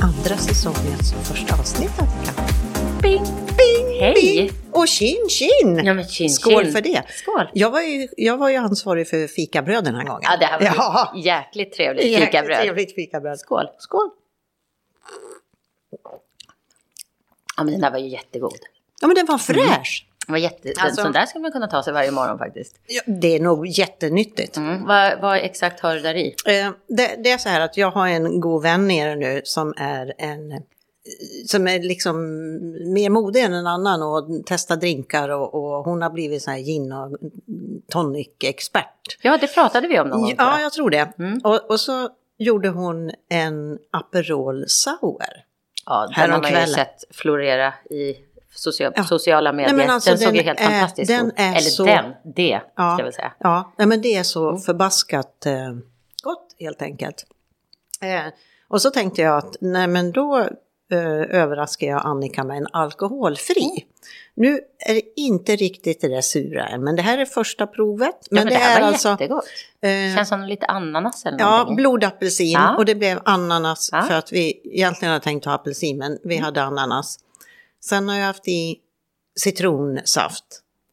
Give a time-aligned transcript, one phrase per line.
[0.00, 2.32] Andra säsongens första avsnitt, Annika.
[3.02, 3.24] Bing!
[3.58, 4.14] Bing, Hej!
[4.14, 4.50] bing.
[4.72, 5.80] Och tjin, tjin!
[5.84, 6.72] Ja, men chin, Skål chin.
[6.72, 7.02] för det.
[7.08, 7.48] Skål!
[7.52, 10.22] Jag var, ju, jag var ju ansvarig för fikabröd den här gången.
[10.22, 11.12] Ja, det här var Ja.
[11.16, 12.58] jäkligt trevligt Jäkligt fikabröd.
[12.62, 13.38] Trevligt fikabröd.
[13.38, 13.66] Skål!
[13.78, 14.10] Skål!
[17.56, 18.58] Ja, men den där var ju jättegod.
[19.00, 20.06] Ja, men den var fräsch.
[20.26, 20.72] Den var jätte...
[20.78, 22.76] Alltså- sån där skulle man kunna ta sig varje morgon faktiskt.
[22.86, 24.56] Ja, det är nog jättenyttigt.
[24.56, 24.86] Mm.
[24.86, 26.34] Vad, vad exakt har du där i?
[26.46, 29.74] Eh, det, det är så här att jag har en god vän nere nu som
[29.76, 30.62] är en
[31.46, 32.16] som är liksom
[32.94, 36.58] mer modig än en annan och testar drinkar och, och hon har blivit så här
[36.58, 37.16] gin och
[37.92, 39.18] tonic-expert.
[39.22, 40.34] Ja, det pratade vi om någon gång.
[40.38, 41.12] Ja, jag tror det.
[41.18, 41.40] Mm.
[41.44, 45.44] Och, och så gjorde hon en Aperol Sour.
[45.86, 48.14] Ja den har man ju sett florera i
[48.54, 49.04] socia Ja.
[49.04, 49.74] sociala medier.
[49.74, 51.34] men alltså, den såg den ju helt är- fantastisk den ut.
[51.36, 52.96] Eller så- den, det ska Ja.
[52.98, 53.32] jag väl säga.
[53.38, 54.60] Ja, nej, men det är så Mm.
[54.60, 55.52] förbaskat eh,
[56.22, 57.26] gott helt enkelt.
[58.00, 58.32] Eh,
[58.68, 60.48] och så tänkte jag att nej men då
[60.94, 63.64] eh, överraskar jag Annika med en alkoholfri.
[63.64, 63.80] Mm.
[64.36, 68.14] Nu är det inte riktigt det där sura än, men det här är första provet.
[68.30, 69.44] Men, ja, men det, här är alltså jättegott.
[69.82, 71.76] eh, Känns som lite ananas eller Ja, någonting.
[71.76, 72.76] blodapelsin Ja.
[72.76, 74.02] och det blev ananas Ja.
[74.02, 77.18] för att vi egentligen hade tänkt ha apelsin men vi hade ananas.
[77.84, 78.76] Sen har jag haft i
[79.40, 80.44] citronsaft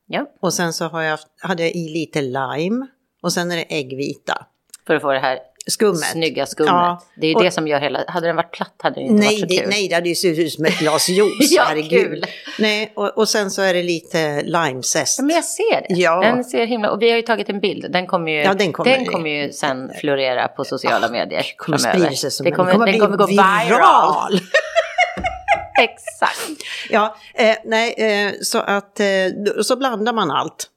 [0.08, 2.88] Ja, och sen så har jag haft, hade jag i lite lime
[3.22, 4.46] och sen är det äggvita.
[4.88, 5.40] för att få det här
[5.72, 6.00] Skummet.
[6.12, 6.70] snygga skummet.
[6.72, 7.02] Ja.
[7.16, 8.04] Det är ju Och- det som gör hela...
[8.08, 9.70] Hade den varit platt hade det inte Nej varit så det, kul.
[9.70, 11.90] nej, det hade ju sett ut som ett glas juice, Ja, herregud.
[12.10, 12.26] kul.
[12.60, 15.20] Nej, och, och sen så är det lite limezest.
[15.20, 15.96] Ja, Men jag ser det.
[15.96, 16.22] Ja.
[16.22, 16.92] Den ser himla...
[16.92, 17.92] Och vi har ju tagit en bild.
[17.92, 22.10] Den kommer ju, Ja, den kommer- kommer ju sen florera på sociala medier kommer framöver.
[22.16, 23.66] sig som det kommer, kommer den bli kommer gå viral.
[23.68, 24.40] viral.
[25.82, 26.62] Exakt.
[26.90, 29.06] Ja, eh, nej, eh, så att eh,
[29.64, 30.68] så blandar man allt.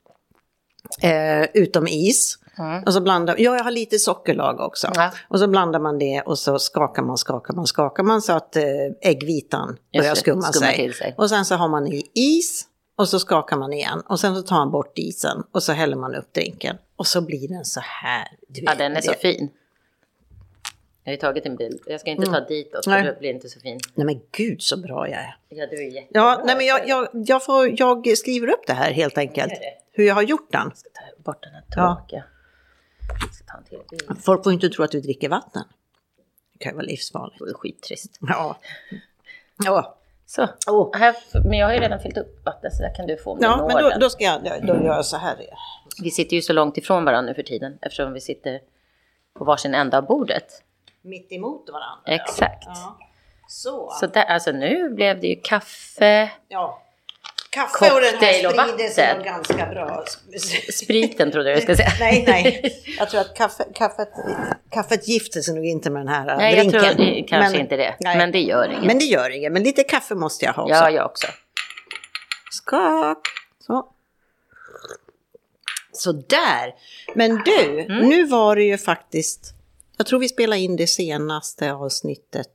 [1.03, 2.39] Eh, utom is.
[2.59, 2.85] Mm.
[2.85, 4.91] Och så blandar, ja, jag har lite sockerlag också.
[4.95, 5.11] Ja.
[5.29, 8.57] Och så blandar man det och så skakar man, skakar man, skakar man så att
[8.57, 8.63] eh,
[9.01, 10.93] äggvitan börjar skumma sig.
[10.93, 11.15] sig.
[11.19, 12.67] Och sen så har man i is
[12.97, 14.03] och så skakar man igen.
[14.09, 16.77] Och sen så tar man bort isen och så häller man upp drinken.
[16.97, 18.29] Och så blir den så här.
[18.49, 19.51] Du Ja, den är så det- fin.
[21.07, 21.81] Jag har ju tagit en bild.
[21.87, 23.05] Jag ska inte ta ditåt för Mm.
[23.05, 23.13] Nej.
[23.15, 23.79] det blir inte så fin.
[23.95, 25.37] Nej men gud så bra jag är.
[25.49, 26.21] Ja, du är jättebra.
[26.23, 29.53] Ja, nej men jag, jag, jag, får, jag skriver upp det här helt enkelt.
[29.93, 30.61] Hur jag har gjort den.
[30.69, 31.97] Jag ska ta bort den här Ja.
[32.01, 32.19] tråkiga.
[32.19, 32.25] Jag
[34.25, 35.65] Folk får inte tro att du dricker vatten.
[36.53, 37.39] Det kan ju vara livsfarligt.
[37.39, 38.19] Det är skittrist.
[38.21, 38.57] Ja.
[39.65, 40.97] Ja, Så, oh.
[40.97, 43.39] här, men jag har ju redan fyllt upp vatten så där kan du få om
[43.41, 45.37] ja men då, då ska jag då gör jag så här.
[46.03, 48.61] Vi sitter ju så långt ifrån varandra nu för tiden eftersom vi sitter
[49.35, 50.63] på varsin ända av bordet.
[51.03, 52.03] Mitt emot varandra.
[52.05, 52.65] Exakt.
[52.67, 52.99] Ja.
[53.49, 53.91] Så.
[54.01, 56.83] Så där, alltså nu blev det ju kaffe, Ja.
[57.55, 59.17] Kaffe och den Cocktail och här sprider sig vatten.
[59.17, 60.05] nog ganska bra.
[60.73, 61.93] spriten trodde jag jag skulle säga.
[62.01, 62.83] nej, nej.
[62.99, 64.09] Jag tror att kaffe, kaffet,
[64.71, 66.81] kaffet gifter sig nog inte med den här Nej, jag drinken.
[66.97, 67.97] tror det, kanske Men- inte det.
[68.01, 68.17] nej.
[68.17, 68.85] Men det gör inget.
[68.85, 69.53] Men det gör inget.
[69.53, 70.75] Men lite kaffe måste jag ha också.
[70.75, 71.27] ja, jag också.
[72.51, 73.19] Skak.
[73.67, 73.87] Så.
[75.93, 76.75] Så där.
[77.15, 78.09] Men du, Mm.
[78.09, 79.55] nu var det ju faktiskt,
[79.97, 82.47] jag tror vi spelade in det senaste avsnittet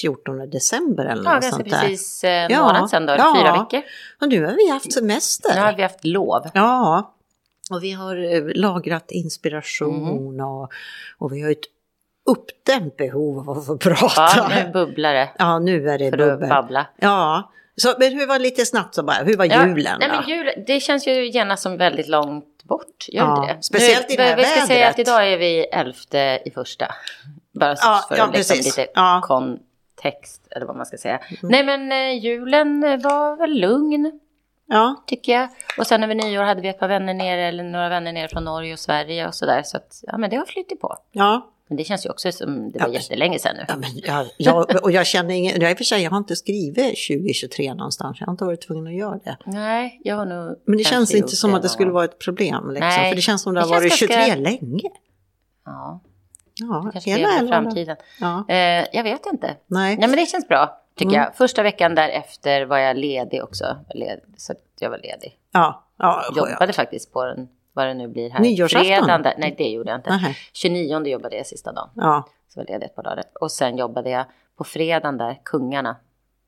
[0.00, 1.80] 14 december eller Ja, något ganska sånt där.
[1.80, 3.34] precis en Ja, månad sedan då, ja.
[3.38, 3.82] fyra veckor.
[4.20, 5.54] Och nu har vi haft semester.
[5.54, 6.50] Nu har vi haft lov.
[6.54, 7.14] Ja,
[7.70, 10.40] och vi har eh, lagrat inspiration Mm.
[10.46, 10.72] och,
[11.18, 11.58] och vi har ett
[12.26, 14.28] uppdämt behov av att få prata.
[14.36, 16.48] Ja, nu bubblar det Ja, nu är det för att bubbel.
[16.48, 16.86] babbla.
[16.96, 20.28] Ja, så, men hur var lite snabbt så bara, hur var Ja, julen nej, men
[20.28, 23.06] jul, det känns ju genast som väldigt långt bort.
[23.08, 25.08] Gör Ja, det speciellt nu, i det här Vi ska säga att vädret.
[25.08, 26.86] idag är vi elfte i första.
[27.54, 29.20] Bara Ja, för ja, liksom lite Ja.
[29.24, 31.18] kontext, eller vad man ska säga.
[31.18, 31.36] Mm.
[31.42, 34.20] Nej, men eh, julen var väl lugn,
[34.66, 35.48] Ja, tycker jag.
[35.78, 38.44] Och sen över nyår hade vi ett par vänner nere, eller några vänner nere från
[38.44, 39.62] Norge och Sverige och sådär.
[39.64, 40.96] Så att, ja, men det har flyttat på.
[41.12, 41.50] ja.
[41.68, 43.64] Men det känns ju också som det var Ja, jättelänge sedan nu.
[43.68, 46.76] ja, men jag, jag, och jag känner ingen, jag, för sig, jag har inte skrivit
[47.08, 49.36] 2023 någonstans, jag har inte varit tvungen att göra det.
[49.46, 52.70] Nej, jag har nog Men det känns inte som att det skulle vara ett problem.
[52.70, 52.88] Liksom.
[52.88, 54.90] Nej, För det känns som det det har varit känns 23 ganska- länge.
[55.64, 56.00] Ja,
[56.60, 57.62] Ja, kanske hela det för elvan.
[57.64, 57.96] framtiden.
[58.20, 59.46] Ja, Eh, jag vet inte.
[59.66, 59.96] nej.
[59.96, 61.22] Nej men det känns bra tycker Mm.
[61.22, 61.34] jag.
[61.36, 63.64] Första veckan därefter var jag ledig också.
[64.36, 65.38] Så jag var ledig.
[65.52, 68.40] Ja, ja, Jobbade faktiskt på den, vad det nu blir här.
[68.40, 69.22] Nyårsafton?
[69.22, 70.10] Där, nej det gjorde jag inte.
[70.22, 70.36] Nej.
[70.52, 71.90] 29 jobbade jag sista dagen.
[71.94, 73.24] Ja, Så var jag ledig ett par dagar.
[73.40, 74.24] Och sen jobbade jag
[74.58, 75.96] på fredagen där, Kungarna.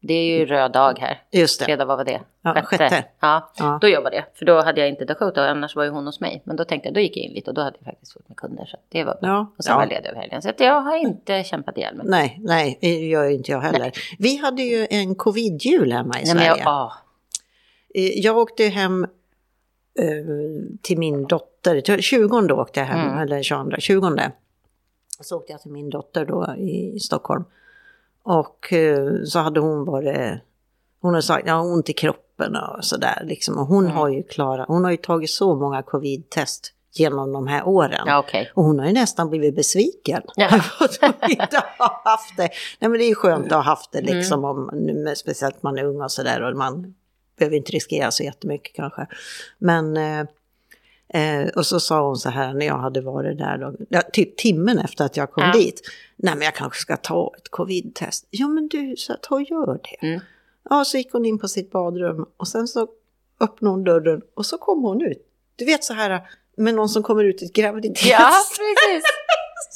[0.07, 1.23] Det är ju röd dag här.
[1.33, 1.65] Just det.
[1.65, 2.21] Fredag, vad var det?
[2.43, 3.05] Ja, sjätte.
[3.21, 3.79] Ja, Ja.
[3.81, 4.25] då jobbade jag.
[4.35, 6.43] För då hade jag inte Dakota och annars var ju hon hos mig.
[6.45, 8.29] Men då tänkte jag, då gick jag in lite och då hade jag faktiskt fått
[8.29, 8.65] med kunder.
[8.67, 9.29] Så det var bra.
[9.31, 9.77] Ja, Och sen ja.
[9.77, 10.43] var jag ledig över helgen.
[10.43, 12.07] Så jag har inte kämpat ihjäl mig.
[12.09, 13.93] Nej, nej, det gör inte jag heller.
[14.19, 16.63] Vi hade ju en covid-jul hemma i Nej, men Sverige.
[16.63, 16.93] jag, ah,
[18.15, 19.05] Jag åkte hem
[19.99, 20.09] eh,
[20.83, 23.19] till min dotter, till 20 åkte jag hem, Mm.
[23.19, 24.31] eller 22, 20.
[25.21, 27.45] Så åkte jag till min dotter då i Stockholm.
[28.29, 30.41] Och eh, så hade hon varit,
[31.01, 33.59] hon har sagt, jag har ont i kroppen och sådär liksom.
[33.59, 33.97] Och hon Mm.
[33.97, 38.05] har ju klarat, hon har ju tagit så många covid-test genom de här åren.
[38.07, 38.53] ja okej.
[38.55, 40.23] Och hon har ju nästan blivit besviken.
[40.37, 40.47] Ja.
[40.81, 42.49] Att hon inte har haft det.
[42.79, 44.17] Nej men det är ju skönt att ha haft det Mm.
[44.17, 44.71] liksom, om,
[45.17, 46.95] speciellt man är ung och sådär och man
[47.39, 49.07] behöver inte riskera så jättemycket kanske.
[49.59, 50.21] Men, eh,
[51.09, 54.37] eh, och så sa hon så här när jag hade varit där, då, ja, typ
[54.37, 55.53] timmen efter att jag kom Ja.
[55.53, 55.81] dit.
[56.17, 58.27] Nej men jag kanske ska ta ett covid-test.
[58.31, 60.07] Ja men du, så ta och gör det.
[60.07, 60.21] Mm.
[60.71, 62.89] Ja, så gick hon in på sitt badrum och sen så
[63.41, 65.27] öppnade hon dörren och så kom hon ut.
[65.57, 68.11] Du vet så här med någon som kommer ut i ett graviditetstest.
[68.21, 69.05] Ja, precis.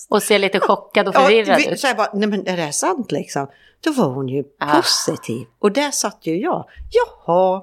[0.08, 1.80] Och ser lite chockad och Ja, förvirrad vi- ut.
[1.80, 3.46] så här bara, nej men är det här sant liksom?
[3.80, 4.76] Då var hon ju Ah.
[4.76, 5.46] positiv.
[5.58, 6.68] Och där satt ju jag.
[6.90, 7.62] Jaha,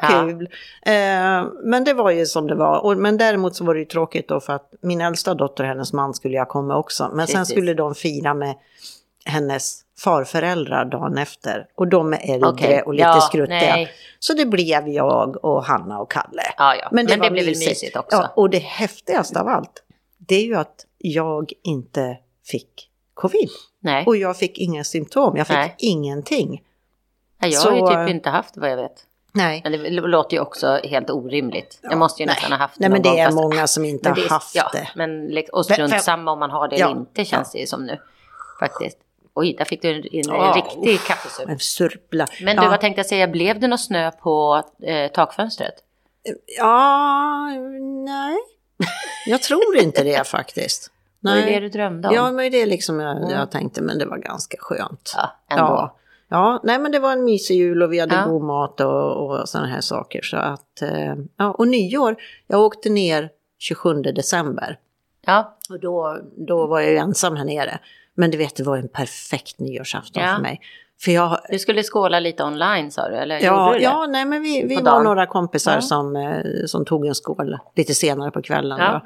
[0.00, 0.22] vad Ja.
[0.26, 0.48] kul.
[0.82, 2.84] Eh, men det var ju som det var.
[2.84, 5.68] Och, men däremot så var det ju tråkigt då för att min äldsta dotter och
[5.68, 7.10] hennes man skulle jag komma också.
[7.14, 7.54] Men sen Precis.
[7.54, 8.54] skulle de fira med
[9.24, 11.66] hennes farföräldrar dagen efter.
[11.74, 12.82] Och de är äldre Okej.
[12.82, 13.58] och lite Ja, skruttiga.
[13.58, 13.90] nej.
[14.18, 16.42] Så det blev jag och Hanna och Kalle.
[16.56, 16.88] Ja, ja.
[16.92, 18.16] Men det, var blir väl mysigt också.
[18.16, 19.82] Ja, och det häftigaste av allt,
[20.18, 23.48] det är ju att jag inte fick covid.
[23.80, 24.04] Nej.
[24.06, 25.74] Och jag fick inga symptom, jag fick Nej.
[25.78, 26.62] ingenting.
[27.40, 29.04] Nej, jag har ju så- typ inte haft det vad jag vet.
[29.32, 29.60] Nej.
[29.64, 31.78] Men det låter ju också helt orimligt.
[31.82, 32.34] Jag måste ju nej.
[32.34, 34.20] nästan ha haft det Nej men någon det gång, är fast- många som inte det
[34.20, 34.88] har haft ja, det.
[34.94, 37.86] Men och strunt samma om man har det Ja, eller inte känns det ju som
[37.86, 37.98] nu.
[38.60, 38.98] Faktiskt.
[39.34, 41.48] Oj, där fick du en, en, Ja, riktig kaffesup.
[41.48, 42.26] En surpla.
[42.42, 42.68] Men du, ja.
[42.70, 45.74] vad tänkte jag säga, blev det något snö på eh, takfönstret?
[46.58, 47.46] Ja,
[48.04, 48.36] nej.
[49.26, 50.90] Jag tror inte det faktiskt.
[51.26, 51.60] Är det Nej.
[51.60, 52.14] du drömde om?
[52.14, 53.30] Ja, men det är liksom jag, Mm.
[53.30, 55.12] jag tänkte, men det var ganska skönt.
[55.16, 55.64] Ja, ändå.
[55.64, 55.94] Ja.
[56.28, 58.24] Ja, nej men det var en mysig jul och vi hade Ja.
[58.26, 60.22] god mat och, och sådana här saker.
[60.22, 62.16] Så att, eh, ja, och nyår,
[62.46, 64.78] jag åkte ner 27 december.
[65.26, 67.78] Ja, Och då, då var jag ju ensam här nere.
[68.14, 70.34] Men du vet, det var en perfekt nyårsafton Ja.
[70.34, 70.60] för mig.
[71.00, 74.42] För jag, du skulle skåla lite online sa du, eller ja, du ja, nej men
[74.42, 75.04] vi, vi var dagen?
[75.04, 75.80] några kompisar Ja.
[75.80, 78.78] som, eh, som tog en skål lite senare på kvällen.
[78.78, 79.00] Ja.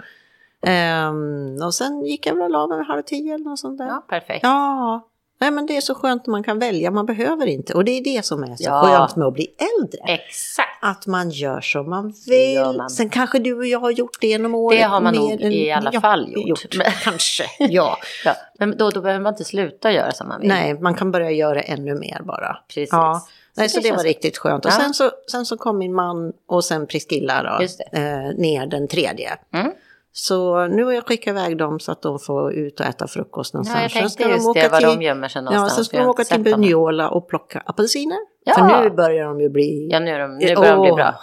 [0.71, 3.87] Ehm, och sen gick jag väl mig vid halv tio eller något sånt där.
[3.87, 4.41] Ja, perfekt.
[4.43, 5.09] Ja,
[5.43, 7.75] nej men det är så skönt att man kan välja, man behöver inte.
[7.75, 8.83] Och det är det som är så Ja.
[8.83, 9.47] skönt med att bli
[9.79, 10.01] äldre.
[10.15, 10.69] Exakt.
[10.81, 12.77] Att man gör som man vill.
[12.77, 12.91] man.
[12.91, 14.79] Sen kanske du och jag har gjort det genom året.
[14.79, 16.77] Det har man nog i alla ja, fall gjort.
[16.77, 17.99] Men- Kanske, ja.
[18.25, 20.49] Ja, men då, då behöver man inte sluta göra som man vill.
[20.49, 22.57] Nej, man kan börja göra ännu mer bara.
[22.69, 22.89] Precis.
[22.93, 23.27] Ja.
[23.55, 24.67] Nej, så, det det, var riktigt skönt.
[24.67, 27.65] Och sen, så, sen så kom min man och sen Priscilla då,
[27.99, 29.31] eh, ner den tredje.
[29.55, 29.73] Mm.
[30.15, 33.55] Så nu har jag skickat iväg dem så att de får ut och äta frukost
[33.55, 33.77] någonstans.
[33.79, 35.73] Ja, jag tänkte ska de just åka det, var till- de gömmer sig någonstans.
[35.73, 36.41] Ja, sen ska de åka till.
[36.43, 38.19] Bunyola och plocka apelsiner.
[38.45, 38.55] Ja.
[38.55, 39.89] För nu börjar de ju bli...
[39.93, 41.15] Ja, nu, de, nu börjar de bli bra.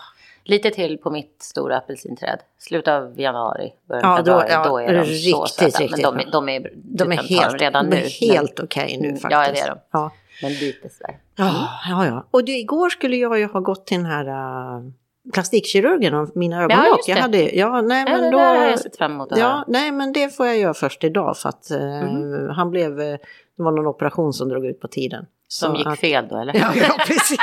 [0.44, 2.40] Lite till på mitt stora apelsinträd.
[2.60, 4.48] Slutet av januari, början Ja, då- februari.
[4.52, 5.12] ja, Då, är de så
[5.44, 5.84] riktigt, söta.
[5.84, 8.02] riktigt Men de, de är, de är helt, redan de nu.
[8.04, 9.32] är helt okej nu Mm, faktiskt.
[9.32, 9.80] ja, det är de.
[9.92, 10.12] Ja.
[10.42, 11.18] Men lite sådär.
[11.36, 12.26] Ja, ja, ja.
[12.32, 14.90] Och du, igår skulle jag ju ha gått till den här uh,
[15.34, 17.06] plastikkirurgen och mina ögonlock.
[17.06, 17.12] det.
[17.12, 19.66] Jag hade, ja, nej, Ja, men det då, har jag sett fram emot att Ja,
[19.68, 22.50] nej, men det får jag göra först idag för att eh, Mhm.
[22.50, 23.18] han blev, eh,
[23.58, 25.26] det var någon operation som drog ut på tiden.
[25.48, 26.54] Som gick att, fel då, eller?
[26.56, 27.38] Ja, ja precis.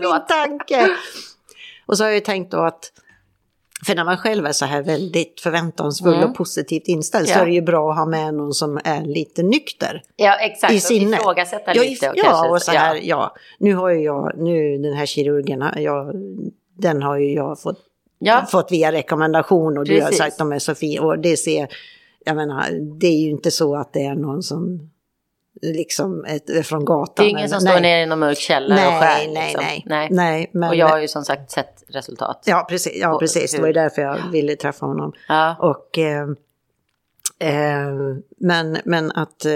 [0.00, 0.96] Min tanke.
[1.86, 2.92] Och så har jag ju tänkt då att
[3.86, 6.30] för när man själv är så här väldigt förväntansfull Mm.
[6.30, 7.42] och positivt inställd så Ja.
[7.42, 10.02] är det ju bra att ha med någon som är lite nykter.
[10.16, 10.72] Ja, exakt.
[10.72, 11.20] I och sinnet.
[11.20, 12.10] ifrågasätta Ja, lite.
[12.10, 13.00] Och ja, kanske, och så här, ja.
[13.04, 13.34] ja.
[13.58, 16.12] Nu har ju jag, nu den här kirurgen, jag,
[16.78, 17.78] den har ju jag fått,
[18.18, 20.18] Ja, fått via rekommendation och du har Precis.
[20.18, 21.02] sagt att de är så fina.
[21.02, 21.68] Och det ser,
[22.24, 22.64] jag menar,
[23.00, 24.90] det är ju inte så att det är någon som
[25.62, 27.12] liksom ett, från gatan.
[27.16, 29.32] det är ingen som står nere i någon mörk källare och Nej, skär.
[29.32, 29.64] nej, liksom.
[29.64, 30.08] nej, nej.
[30.10, 30.50] nej.
[30.52, 32.42] men, Och jag har ju som sagt sett resultat.
[32.46, 32.96] Ja, precis.
[32.96, 33.52] Ja, Och precis.
[33.52, 35.12] Det var ju därför jag ville träffa honom.
[35.28, 35.56] Ja.
[35.58, 36.28] Och, eh,
[37.38, 37.94] eh,
[38.38, 39.52] men, men att, eh,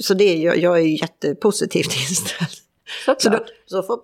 [0.00, 2.50] så det jag, jag är ju jättepositivt inställd.
[3.18, 4.00] Så då, så får,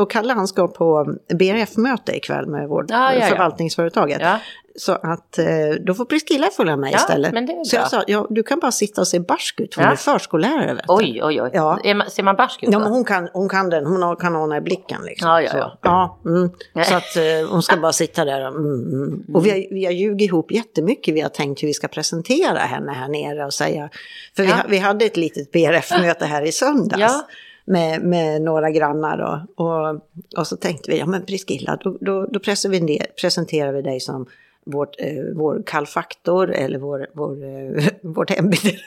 [0.00, 3.26] och Kalle han ska på BRF-möte ikväll med vårt Ja, ja, ja.
[3.26, 4.18] förvaltningsföretaget.
[4.20, 4.38] Ja.
[4.78, 5.44] Så att eh,
[5.80, 7.34] då får Priscilla följa med istället.
[7.66, 10.74] så jag sa, ja, du kan bara sitta och se barsk ut, hon är förskollärare.
[10.74, 10.94] Vet du.
[10.94, 11.50] Oj, oj, oj.
[11.52, 11.94] Ja.
[11.94, 14.32] Man, ser man barsk ut Ja, men hon kan, hon kan den, hon har, kan
[14.32, 15.28] den i blicken liksom.
[15.28, 16.18] Ja, ja, så, ja.
[16.26, 16.50] mm.
[16.84, 19.24] Så att eh, hon ska bara sitta där och, mm, mm.
[19.34, 22.58] Och vi har, vi har ljugit ihop jättemycket, vi har tänkt hur vi ska presentera
[22.58, 23.90] henne här nere och säga.
[24.36, 27.14] För vi, vi hade ett litet BRF-möte här i söndags.
[27.68, 27.72] Ja.
[27.72, 29.18] med, med några grannar.
[29.56, 30.00] Och, och,
[30.36, 34.26] och så tänkte vi, ja men Priscilla, då, då, då presenterar, presenterar vi dig som
[34.64, 38.78] vårt, eh, vår kallfaktor eller vår, vår, eh, vårt hembiträde.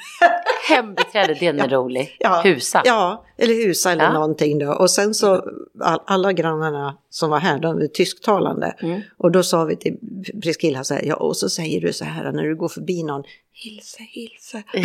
[0.69, 2.15] Hembiträde, den är rolig.
[2.19, 2.81] Ja, Husa.
[2.85, 4.13] Ja, eller husa eller Ja.
[4.13, 4.73] någonting då.
[4.73, 5.43] Och sen så
[5.79, 8.75] all, alla grannarna som var här, de är tysktalande.
[8.81, 9.01] Mm.
[9.17, 9.97] Och då sa vi till
[10.43, 13.23] Priscilla så här, ja och så säger du så här när du går förbi någon,
[13.53, 14.63] hilse, hilse.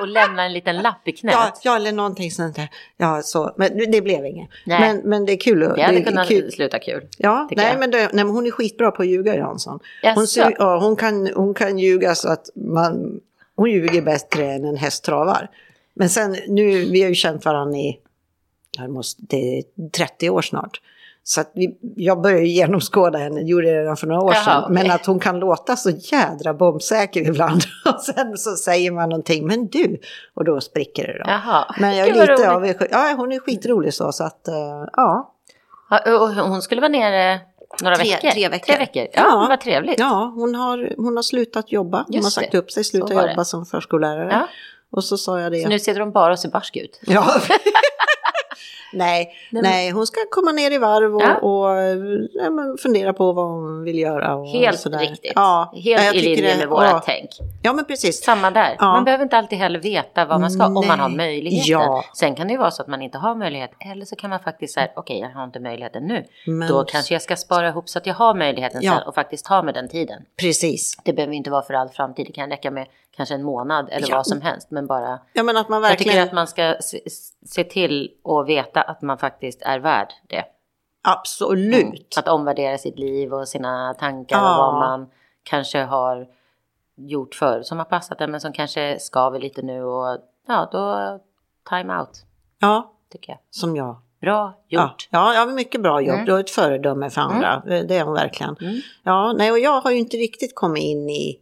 [0.00, 1.34] Och lämna en liten lapp i knät.
[1.34, 2.68] Ja, ja, eller någonting sånt där.
[2.96, 4.50] Ja, så, men det blev inget.
[4.66, 4.80] Nej.
[4.80, 5.60] Men, men det är kul.
[5.60, 6.52] det hade är kunnat kul.
[6.52, 7.08] sluta kul.
[7.18, 7.78] Ja, nej jag.
[7.78, 9.80] men, det, nej men hon är skitbra på att ljuga Jansson.
[10.14, 13.20] Hon, sy- ja, hon, kan, hon kan ljuga så att man,
[13.56, 15.48] hon ljuger bättre än en häst travar.
[15.94, 18.00] Men sen nu, vi har ju känt varandra i,
[18.88, 20.80] måste, det är 30 år snart.
[21.22, 24.72] Så att vi, jag började genomskåda henne, gjorde det redan för några år Jaha, sedan.
[24.74, 27.62] Men att hon kan låta så jädra bombsäker ibland.
[27.94, 30.00] Och sen så säger man någonting, men du,
[30.34, 31.24] och då spricker det då.
[31.30, 31.74] Jaha.
[31.80, 32.46] Men jag är lite roligt.
[32.46, 32.88] avundsjuk.
[32.90, 34.54] Ja, hon är skitrolig så, så att, eh,
[34.92, 35.34] ja.
[35.90, 37.40] Ja, och hon skulle vara nere
[37.82, 38.30] några Tre- veckor?
[38.30, 38.66] tre veckor.
[38.66, 39.02] Tre veckor.
[39.02, 39.46] Ja, Ja.
[39.48, 39.98] vad trevligt.
[39.98, 41.98] Ja, hon har, hon har slutat jobba.
[42.06, 42.58] Hon Just har sagt det.
[42.58, 44.28] upp sig, slutat jobba som förskollärare.
[44.32, 44.46] Ja.
[44.92, 45.62] Och så sa jag det.
[45.62, 47.00] Så nu ser de bara och ser barsk ut.
[47.06, 47.34] Ja.
[48.92, 51.34] nej, nej, hon ska komma ner i varv och, Ja.
[51.36, 51.76] och
[52.44, 54.34] ja, men fundera på vad hon vill göra.
[54.34, 54.98] Och Helt sådär.
[54.98, 55.32] riktigt.
[55.34, 57.02] Ja, Helt jag i linje med vårat ja.
[57.06, 57.30] tänk.
[57.62, 58.24] Ja, men precis.
[58.24, 58.76] Samma där.
[58.78, 58.84] Ja.
[58.92, 61.16] Man behöver inte alltid heller veta vad man ska om man har Nej.
[61.16, 61.70] möjligheten.
[61.72, 62.04] Ja.
[62.16, 63.70] Sen kan det ju vara så att man inte har möjlighet.
[63.92, 66.24] Eller så kan man faktiskt säga, okej jag har inte möjligheten nu.
[66.46, 68.92] Men- Då kanske jag ska spara ihop så att jag har möjligheten Ja.
[68.98, 70.22] sen och faktiskt ta med den tiden.
[70.40, 70.96] Precis.
[71.04, 72.26] Det behöver inte vara för all framtid.
[72.26, 74.16] Det kan räcka med kanske en månad eller Ja.
[74.16, 74.70] vad som helst.
[74.70, 76.12] Men bara, Ja, men att man jag verkligen...
[76.12, 77.00] tycker att man ska se,
[77.46, 80.44] se till och veta att man faktiskt är värd det.
[81.02, 82.14] Absolut.
[82.18, 84.50] Att omvärdera sitt liv och sina tankar Ja.
[84.66, 85.10] och vad man
[85.42, 86.26] kanske har
[86.96, 91.18] gjort förr som har passat en men som kanske skaver lite nu och ja, då
[91.68, 92.24] time out
[92.58, 93.38] Ja, tycker jag.
[93.50, 93.96] som jag.
[94.20, 95.08] Bra gjort.
[95.10, 96.14] ja, ja mycket bra jobb.
[96.14, 96.26] Mm.
[96.26, 97.62] Du har ett föredöme för andra.
[97.66, 98.56] Det är hon verkligen.
[98.60, 98.80] Mm.
[99.02, 101.40] Ja, nej, och jag har ju inte riktigt kommit in i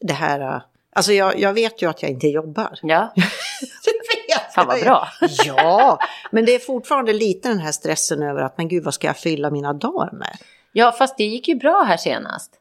[0.00, 0.62] det här.
[0.96, 2.78] Alltså jag, jag vet ju att jag inte jobbar.
[2.82, 3.12] Ja,
[4.54, 4.84] fan vad jag.
[4.84, 5.08] bra.
[5.46, 5.98] Ja,
[6.30, 9.16] men det är fortfarande lite den här stressen över att men gud vad ska jag
[9.16, 10.36] fylla mina dagar med?
[10.72, 12.52] Ja, fast det gick ju bra här senast.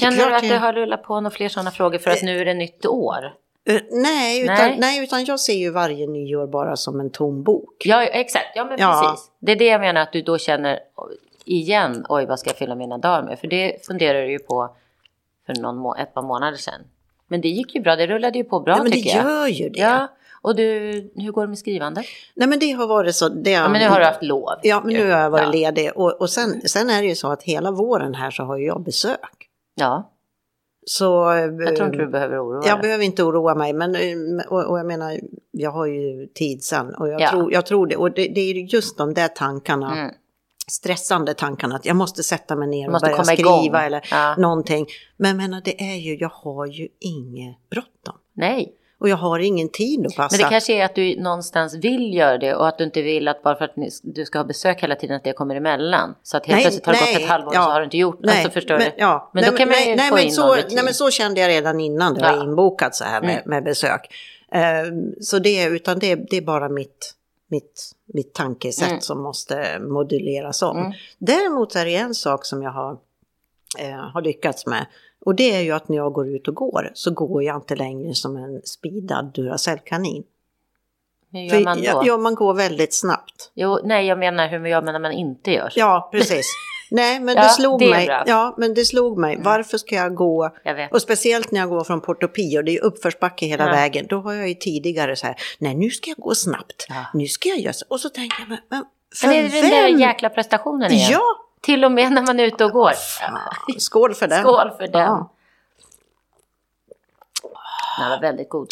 [0.00, 2.40] Känner du att det- det har rullat på några fler sådana frågor för att nu
[2.40, 3.34] är det nytt år?
[3.68, 4.76] Eh, nej, utan, Nej.
[4.78, 5.04] nej.
[5.04, 7.82] utan jag ser ju varje nyår bara som en tom bok.
[7.84, 8.46] Ja, exakt.
[8.54, 9.00] Ja, men Ja.
[9.12, 9.30] precis.
[9.40, 10.78] Det är det jag menar att du då känner
[11.44, 13.38] igen, oj vad ska jag fylla mina dagar med?
[13.38, 14.76] För det funderar du ju på
[15.46, 16.80] för någon må- ett par månader sedan.
[17.28, 19.24] Men det gick ju bra, det rullade ju på bra Ja, men det tycker jag.
[19.26, 19.78] gör ju det.
[19.80, 20.08] Ja,
[20.42, 20.64] och du,
[21.14, 22.04] hur går det med skrivandet?
[22.34, 23.28] Nej, men det har varit så.
[23.28, 24.48] Det, Ja, men nu har du haft lov.
[24.62, 25.50] Ja, men nu har jag varit Ja.
[25.50, 25.90] ledig.
[25.94, 28.82] Och, och sen, sen är det ju så att hela våren här så har jag
[28.82, 29.48] besök.
[29.74, 30.12] Ja,
[30.86, 31.30] Så...
[31.32, 32.82] eh, jag tror inte du behöver oroa Jag dig.
[32.82, 35.20] behöver inte oroa mig, men eh, och, och jag menar,
[35.50, 37.30] jag har ju tid sen och jag, Ja.
[37.30, 37.96] tror, jag tror det.
[37.96, 40.14] Och det, det är ju just de där tankarna, Mm.
[40.70, 43.76] Stressande tankarna, att jag måste sätta mig ner och börja skriva igång.
[43.76, 44.34] eller Ja.
[44.38, 44.86] någonting.
[45.16, 48.16] Men jag menar, det är ju, jag har ju inget bråttom.
[48.36, 50.36] Nej, Och jag har ingen tid att passa.
[50.36, 53.28] men det kanske är att du någonstans vill göra det och att du inte vill
[53.28, 56.14] att bara för att du ska ha besök hela tiden att det kommer emellan.
[56.22, 57.60] Så att helt Nej, plötsligt har det nej, gått ett halvår ja.
[57.60, 58.90] och så har du inte gjort Nej, alltså, förstår men?
[58.96, 59.30] Ja.
[59.34, 60.54] Men nej, då kan man ju nej, nej, få men in så.
[60.54, 62.36] Nej men så kände jag redan innan det Ja.
[62.36, 63.42] var inbokat så här med, Mm.
[63.46, 64.00] med besök.
[64.52, 64.60] Eh,
[65.20, 67.14] så det, utan det, det är bara mitt,
[67.48, 69.00] mitt, mitt tankesätt Mm.
[69.00, 70.76] som måste moduleras om.
[70.78, 70.92] Mm.
[71.18, 72.98] Däremot är det en sak som jag har,
[73.78, 74.86] eh, har lyckats med.
[75.24, 77.76] Och det är ju att när jag går ut och går så går jag inte
[77.76, 80.24] längre som en speedad Duracell-kanin.
[81.32, 82.02] Hur gör För man då?
[82.04, 83.50] ja, man går väldigt snabbt.
[83.54, 85.72] Jo, nej, jag menar hur gör man när man inte gör?
[85.76, 86.46] Ja, precis.
[86.90, 88.06] Nej, men Ja, det slog det mig.
[88.06, 88.14] bra.
[88.14, 88.28] Mm.
[88.28, 89.38] Ja, men det slog mig.
[89.42, 90.50] Varför ska jag gå?
[90.62, 90.92] Jag.
[90.92, 93.70] Och speciellt när jag går från Porto Pio, det är uppförsbacke hela Ja.
[93.72, 94.06] vägen.
[94.08, 96.86] Då har jag ju tidigare så här, nej nu ska jag gå snabbt.
[96.88, 97.04] Ja.
[97.14, 97.84] Nu ska jag göra så.
[97.88, 98.84] Och så tänker jag, men, men
[99.16, 100.00] för Men är det den där vem?
[100.00, 101.10] jäkla prestationen igen?
[101.12, 101.20] Ja,
[101.60, 102.92] Till och med när man är ute och går.
[103.78, 104.42] skål för den.
[104.42, 105.00] Skål för den.
[105.00, 105.32] Ja.
[108.00, 108.68] Den var väldigt god.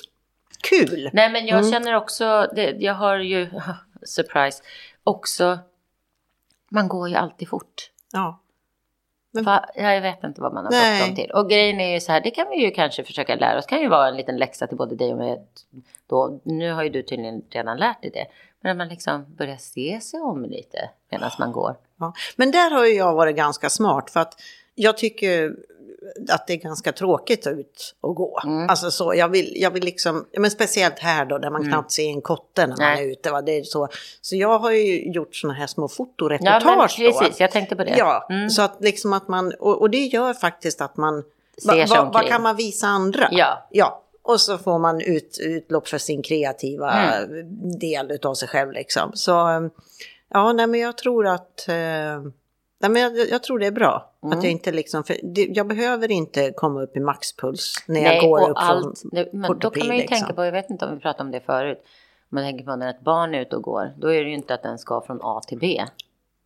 [0.70, 1.10] Kul!
[1.12, 1.72] Nej, men jag Mm.
[1.72, 3.50] känner också, det, jag har ju,
[4.02, 4.62] surprise,
[5.04, 5.58] också,
[6.68, 7.90] man går ju alltid fort.
[8.16, 8.40] Ja.
[9.32, 10.98] Men- Va, ja, jag vet inte vad man har Nej.
[10.98, 11.30] bråttom till.
[11.30, 13.66] Och grejen är ju så här, det kan vi ju kanske försöka lära oss.
[13.66, 15.46] Det kan ju vara en liten läxa till både dig och mig.
[16.06, 18.26] Då, nu har ju du tydligen redan lärt dig det.
[18.60, 21.76] Men att man liksom börjar se sig om lite medan man går.
[21.98, 22.12] Ja.
[22.36, 24.34] Men där har ju jag varit ganska smart för att
[24.74, 25.56] jag tycker
[26.28, 28.40] att det är ganska tråkigt ut och gå.
[28.44, 28.68] Mm.
[28.70, 31.72] Alltså så, jag vill, jag vill liksom, ja, men speciellt här då där man Mm.
[31.72, 33.04] knappt ser en kotte när man Nej.
[33.04, 33.30] är ute.
[33.30, 33.42] Va?
[33.42, 33.88] Det är så.
[34.20, 37.18] så jag har ju gjort sådana här små Ja, fotoreportage men då.
[37.20, 37.94] precis, jag tänkte på det.
[37.98, 38.50] Ja, Mm.
[38.50, 41.22] så att liksom att man, och, och det gör faktiskt att man,
[41.62, 43.28] Ser va, va, vad kan man visa andra?
[43.30, 43.66] Ja.
[43.70, 44.02] ja.
[44.22, 47.78] Och så får man ut, utlopp för sin kreativa Mm.
[47.78, 49.10] del utav sig själv liksom.
[49.14, 49.30] Så
[50.28, 51.68] ja, nej men jag tror att...
[51.68, 51.74] Eh,
[52.80, 54.12] nej men jag, jag tror det är bra.
[54.24, 54.38] Mm.
[54.38, 55.04] Att jag inte liksom...
[55.04, 58.98] För det, jag behöver inte komma upp i maxpuls när Nej, jag går upp allt,
[59.00, 60.18] från det, men då kan man ju liksom.
[60.18, 61.88] tänka på, jag vet inte om vi pratade om det förut, om
[62.28, 64.54] man tänker på när ett barn är ute och går, då är det ju inte
[64.54, 65.82] att den ska från A till B.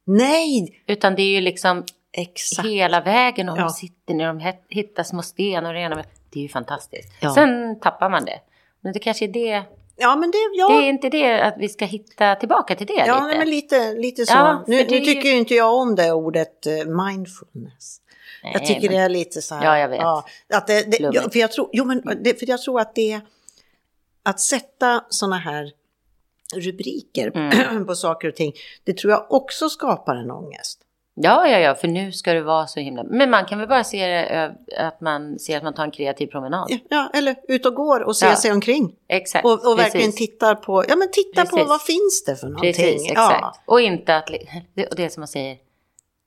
[0.05, 0.83] Nej!
[0.87, 2.69] Utan det är ju liksom Exakt.
[2.69, 3.63] hela vägen och Ja.
[3.63, 7.13] de sitter ner, de hittar små stenar och det ena med- Det är ju fantastiskt.
[7.21, 7.35] Ja.
[7.35, 8.41] Sen tappar man det.
[8.81, 9.63] Men det kanske är det,
[10.01, 10.39] Ja, men det...
[10.53, 13.39] Ja, det är inte det att vi ska hitta tillbaka till det ja lite.
[13.39, 14.33] men lite, lite så.
[14.33, 18.01] Ja, nu, nu ju- tycker ju inte jag om det ordet eh, mindfulness.
[18.43, 19.65] Nej, Jag tycker men- det är lite så här.
[19.65, 20.01] Ja, jag vet.
[20.55, 23.21] att det, det, ja, för, jag tror, jo, men det, för jag tror att det...
[24.23, 25.73] Att sätta såna här
[26.55, 27.85] rubriker Mm.
[27.87, 28.53] på saker och ting,
[28.85, 30.80] det tror jag också skapar en ångest.
[31.23, 33.03] Ja, ja, ja, för nu ska det vara så himla...
[33.05, 36.27] Men man kan väl bara se det, att man ser att man tar en kreativ
[36.27, 36.79] promenad.
[36.89, 38.37] Ja, eller ut och går och ser Ja.
[38.37, 38.93] sig omkring.
[39.09, 39.45] Exakt.
[39.45, 41.69] Och, och verkligen tittar på, ja men titta på Precis.
[41.69, 42.73] vad finns det för någonting.
[42.73, 43.39] Precis, exakt.
[43.41, 43.55] Ja.
[43.65, 44.27] Och inte att...
[44.75, 45.57] det- Och det som man säger,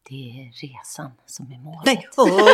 [0.09, 1.85] det är resan som är målet.
[1.85, 2.07] Nej.
[2.17, 2.49] Åh.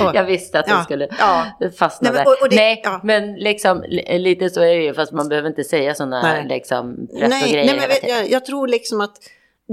[0.14, 1.46] Jag visste att du Ja, skulle ja.
[1.78, 2.48] fastna Nej, men- där.
[2.50, 3.00] det- nej, ja.
[3.02, 6.96] men liksom li- lite så är det ju, fast man behöver inte säga sådana liksom
[7.12, 9.12] nej, och grejer nej, men jag, jag tror liksom att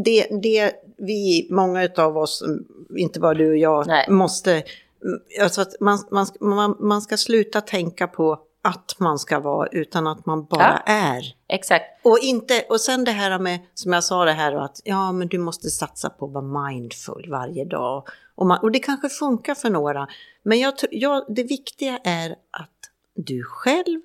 [0.03, 2.65] det, det vi, många av oss, mm,
[2.97, 4.05] inte bara du och jag, Nej.
[4.09, 4.51] måste...
[4.51, 9.67] mm, Alltså att man, man, man, man ska sluta tänka på att man ska vara,
[9.71, 11.23] utan att man bara är.
[11.49, 11.85] Exakt.
[12.03, 15.27] Och, inte, och sen det här med, som jag sa det här, att ja, men
[15.27, 18.07] du måste satsa på att vara mindful varje dag.
[18.35, 20.07] Och, man, och det kanske funkar för några.
[20.43, 24.01] Men jag, jag, det viktiga är att du själv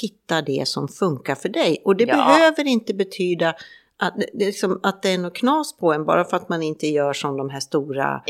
[0.00, 1.82] hittar det som funkar för dig.
[1.84, 2.16] Och det Ja.
[2.16, 3.54] behöver inte betyda
[4.02, 6.62] att det, är liksom, att det är något knas på en bara för att man
[6.62, 8.22] inte gör som de här stora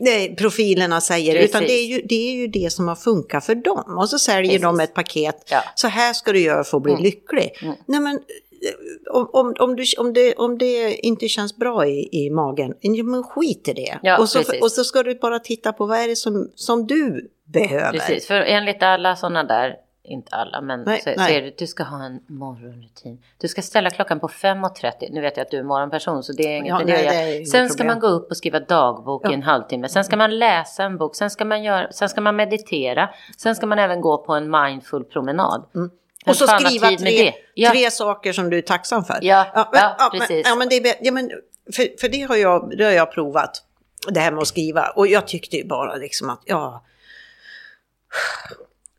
[0.00, 0.36] Nej.
[0.38, 1.32] profilerna säger.
[1.32, 1.50] Precis.
[1.50, 3.98] Utan det är, ju, det är ju det som har funkat för dem.
[3.98, 4.62] Och så säljer Precis.
[4.62, 5.48] de ett paket.
[5.50, 5.60] Ja.
[5.74, 7.04] Så här ska du göra för att bli Mm.
[7.04, 7.50] lycklig.
[7.62, 7.74] Mm.
[7.86, 12.08] Nej men eh, om, om, om, du, om, det, om det inte känns bra i,
[12.12, 13.98] i magen, ja, men skit i det.
[14.02, 14.62] Ja, och, så, precis.
[14.62, 17.92] och så ska du bara titta på vad är det som, som du behöver.
[17.92, 19.74] Precis, för enligt alla sådana där,
[20.08, 21.36] inte alla, men Nej, så, så nej.
[21.36, 23.22] är det, du ska ha en morgonrutin.
[23.38, 24.92] Du ska ställa klockan på 5.30.
[25.10, 27.08] Nu vet jag att du är morgonperson så det är inget Ja, nej, det
[27.40, 27.86] är Sen ska problem.
[27.86, 29.32] man gå upp och skriva dagbok i Ja.
[29.34, 29.88] en halvtimme.
[29.88, 31.16] Sen ska man läsa en bok.
[31.16, 33.10] Sen ska man, göra, sen ska man meditera.
[33.36, 35.64] Sen ska man även gå på en mindful promenad.
[35.72, 35.90] Vem
[36.26, 37.32] Och så skriva tre?
[37.54, 37.70] Ja.
[37.70, 39.18] tre saker som du är tacksam för.
[39.22, 39.68] Ja, ja,
[40.12, 40.46] men, precis.
[40.48, 41.30] ja, men det är, bä- ja, men
[41.76, 43.64] för, för det, har jag, det har jag provat,
[44.08, 44.86] det här med att skriva.
[44.96, 46.84] Och jag tyckte ju bara liksom att, ja...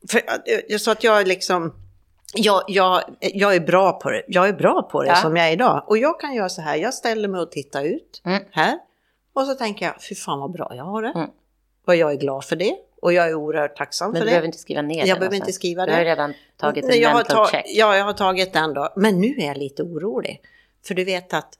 [0.09, 1.73] För, att- så att jag liksom...
[2.33, 5.15] Jag, jag, jag är bra på det, jag är bra på det Ja.
[5.15, 5.83] som jag är idag.
[5.87, 8.43] Och jag kan göra så här, jag ställer mig och tittar ut Mm.
[8.51, 8.79] här.
[9.33, 11.11] Och så tänker jag, fy fan vad bra jag har det.
[11.15, 11.29] Mm.
[11.87, 12.75] Och jag är glad för det.
[13.01, 14.29] Och jag är oerhört tacksam Men för du det.
[14.31, 15.47] behöver inte skriva ner Jag det behöver någonstans.
[15.49, 16.05] inte skriva Du har det.
[16.05, 17.65] redan tagit en jag mental ta- check.
[17.67, 18.89] Ja, jag har tagit den då.
[18.95, 20.41] Men nu är jag lite orolig.
[20.87, 21.53] För du vet att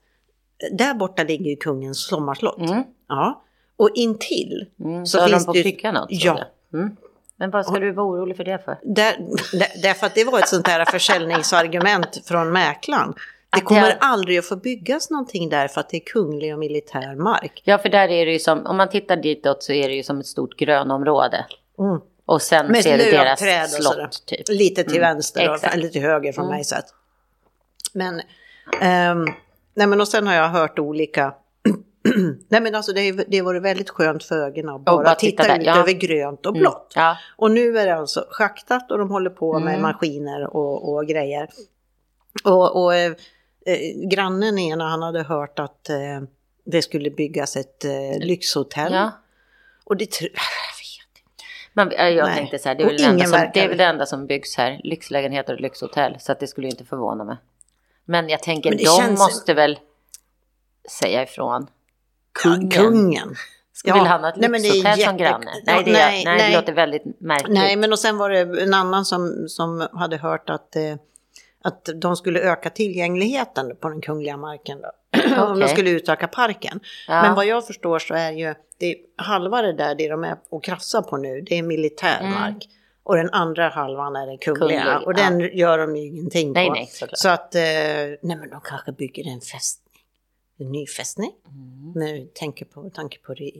[0.72, 2.58] där borta ligger ju kungens sommarslott.
[2.60, 2.84] Mm.
[3.10, 3.44] Ja.
[3.78, 6.08] Och intill, Mm, Så så finns de på det ju- pricka något?
[6.10, 6.46] Ja.
[6.72, 6.80] jag.
[6.80, 6.96] Mm.
[7.40, 8.78] Men vad ska du vara orolig för det för?
[8.82, 9.16] där,
[9.54, 13.14] där, därför att det var ett sånt där försäljningsargument från mäklaren.
[13.56, 16.60] Det kommer är- aldrig att få byggas någonting där för att det är kunglig och
[16.60, 17.62] militär mark.
[17.66, 20.04] Ja, för där är det ju som, om man tittar ditåt så är det ju
[20.04, 21.46] som ett stort grönområde.
[21.80, 22.00] Mm.
[22.26, 23.42] Och sen Med ser du deras
[23.78, 24.50] och slott typ.
[24.50, 26.56] Lite till Mm, vänster och eller till höger från Mm.
[26.56, 26.86] mig sett.
[27.94, 28.22] Men,
[28.82, 29.26] ehm,
[29.74, 31.34] nej men och sen har jag hört olika
[32.48, 35.54] Nej men alltså det, det vore väldigt skönt för ögonen att bara, bara titta, titta
[35.54, 35.80] där, ut ja.
[35.80, 36.94] över grönt och blått.
[36.96, 39.82] Ja, Och nu är det alltså schaktat och de håller på med Mm.
[39.82, 41.50] maskiner och, och grejer.
[42.44, 43.12] Och, och eh,
[43.66, 45.98] eh, grannen ena han hade hört att eh,
[46.66, 48.94] det skulle byggas ett eh, lyxhotell.
[48.94, 49.12] ja.
[49.84, 51.44] Och det tr- jag vet inte.
[51.74, 52.36] Men äh, jag Nej.
[52.38, 54.58] tänkte så här, det är, väl det, som, det är väl det enda som byggs
[54.58, 54.82] här.
[54.84, 56.16] Lyxlägenheter och lyxhotell.
[56.20, 57.38] Så att det skulle inte förvåna mig.
[58.06, 59.80] Men jag tänker, Men de känns- måste väl
[61.02, 61.68] säga ifrån.
[62.44, 62.70] Kungen.
[62.70, 63.36] Kungen.
[63.74, 65.52] Ska vill han ha ett nej, men det är lyxhotell som jätte- granne?
[65.66, 66.52] Ja, Nej, det, nej, nej, nej.
[66.52, 67.54] det låter väldigt märkligt.
[67.58, 70.96] Nej, men och sen var det en annan som, som hade hört att, eh,
[71.64, 74.82] att de skulle öka tillgängligheten på den kungliga marken.
[74.82, 74.92] Då.
[75.44, 76.80] Om de skulle utöka parken.
[77.08, 77.22] Ja.
[77.22, 80.64] Men vad jag förstår så är ju det, halva det där, det de är och
[80.64, 82.68] krassar på nu, det är militärmark.
[83.04, 84.82] Och den andra halvan är den kungliga.
[84.82, 84.94] Mm.
[84.94, 86.74] Kunglig, och den gör de ju ingenting Nej, på.
[86.74, 87.18] nej, såklart.
[87.18, 89.89] så att, eh, nej men de kanske bygger en fästning.
[90.60, 91.32] En ny fästning.
[91.48, 91.92] Mm.
[91.96, 93.52] Med tanke på, tanke på det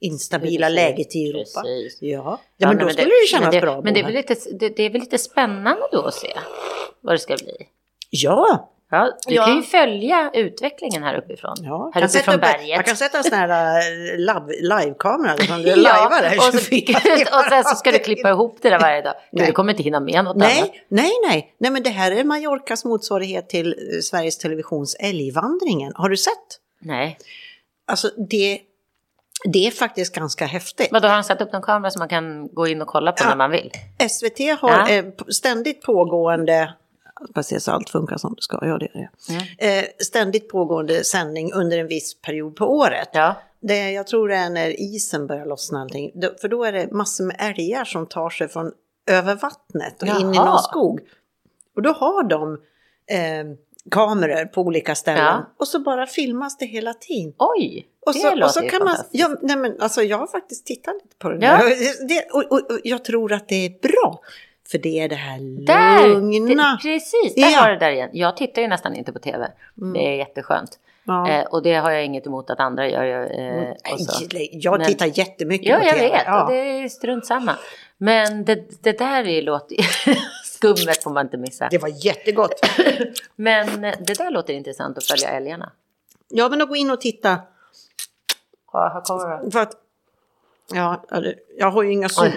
[0.00, 1.62] instabila Precis, läget i Europa.
[1.62, 2.02] precis.
[2.02, 4.36] Ja, ja, men då skulle det ju kännas men det, bra Men det är, lite,
[4.52, 6.32] det, det är väl lite spännande då att se
[7.00, 7.68] vad det ska bli.
[8.10, 9.44] Ja, Ja, du Ja.
[9.44, 11.54] kan ju följa utvecklingen här uppifrån.
[11.62, 12.76] Ja, här uppifrån upp, berget.
[12.76, 16.36] man kan sätta en sån här eh, live- live-kamera som du Ja, lajvar det här
[16.36, 16.98] och, så, 24
[17.38, 19.14] och sen så ska du klippa ihop det där varje dag.
[19.32, 19.46] Nej.
[19.46, 20.48] du kommer inte hinna med något annat.
[20.48, 25.92] Nej, nej, nej, nej, men det här är Mallorcas motsvarighet till eh, Sveriges Televisions Älgvandringen.
[25.94, 26.32] Har du sett?
[26.80, 27.18] Nej.
[27.86, 28.58] Alltså det,
[29.44, 30.88] det är faktiskt ganska häftigt.
[30.92, 33.24] Vadå, har han satt upp någon kamera som man kan gå in och kolla på
[33.24, 33.28] Ja.
[33.28, 33.70] när man vill?
[34.10, 34.88] SVT har Ja.
[34.90, 36.72] eh, ständigt pågående,
[37.34, 39.32] bara se så allt funkar som det ska, ja det är det.
[39.32, 39.84] Mm.
[39.84, 43.08] Eh, ständigt pågående sändning under en viss period på året.
[43.12, 43.34] Ja.
[43.60, 46.12] Det, jag tror det är när isen börjar lossna allting.
[46.40, 48.72] För då är det massor med älgar som tar sig från
[49.10, 50.44] över vattnet och in i Jaha.
[50.44, 51.00] någon skog.
[51.76, 52.52] Och då har de
[53.10, 53.56] eh,
[53.90, 55.24] kameror på olika ställen.
[55.24, 55.50] Ja.
[55.58, 57.32] Och så bara filmas det hela tiden.
[57.38, 60.26] Oj, Och det så, låter och så kan man, ja, nej men alltså jag har
[60.26, 61.56] faktiskt tittat lite på det Ja.
[61.56, 62.06] där.
[62.08, 64.20] Det, och, och, och jag tror att det är bra.
[64.70, 66.08] För det är det här Där!
[66.08, 66.78] lugna.
[66.82, 67.48] Det, precis, där Ja.
[67.48, 67.60] Mm.
[67.60, 68.10] har du det där igen.
[68.12, 69.50] Jag tittar ju nästan inte på tv.
[69.74, 70.78] Det är jätteskönt.
[71.04, 71.28] Ja.
[71.30, 73.04] Eh, och det har jag inget emot att andra gör.
[73.04, 73.74] Jag, eh.
[74.32, 76.08] Nej, jag Men- tittar jättemycket Ja, på jag tv.
[76.08, 76.22] vet.
[76.26, 76.42] Ja.
[76.44, 77.56] Och det är strunt samma.
[77.98, 79.76] Men det, det där är ju låter...
[80.44, 81.68] Skummet får man inte missa.
[81.70, 82.60] Det var jättegott.
[83.36, 85.72] Men det där låter intressant att följa älgarna.
[86.28, 87.38] Ja, men att gå in och titta.
[88.72, 89.50] Ja, här kommer det.
[89.50, 89.72] För att,
[90.72, 91.04] ja,
[91.58, 92.32] jag har ju inga sug.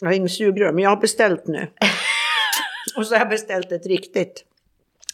[0.00, 1.70] Jag har inget sugrör, men jag har beställt nu.
[2.96, 4.44] och så har jag beställt ett riktigt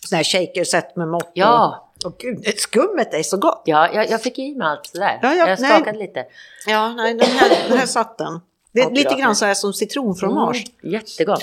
[0.07, 1.31] sån här shaker-set med mått.
[1.35, 1.85] Ja.
[2.05, 3.63] Och, och gud, skummet är så gott.
[3.65, 5.19] Ja, jag, jag fick i mig allt sådär.
[5.23, 5.71] Ja, ja, jag nej.
[5.71, 6.25] skakade lite.
[6.67, 8.41] Ja, nej, den här, den här satt den.
[8.73, 9.19] Det är Ja, lite bra.
[9.19, 10.65] grann så här som citronfromage.
[10.83, 11.43] Mm, jättegott.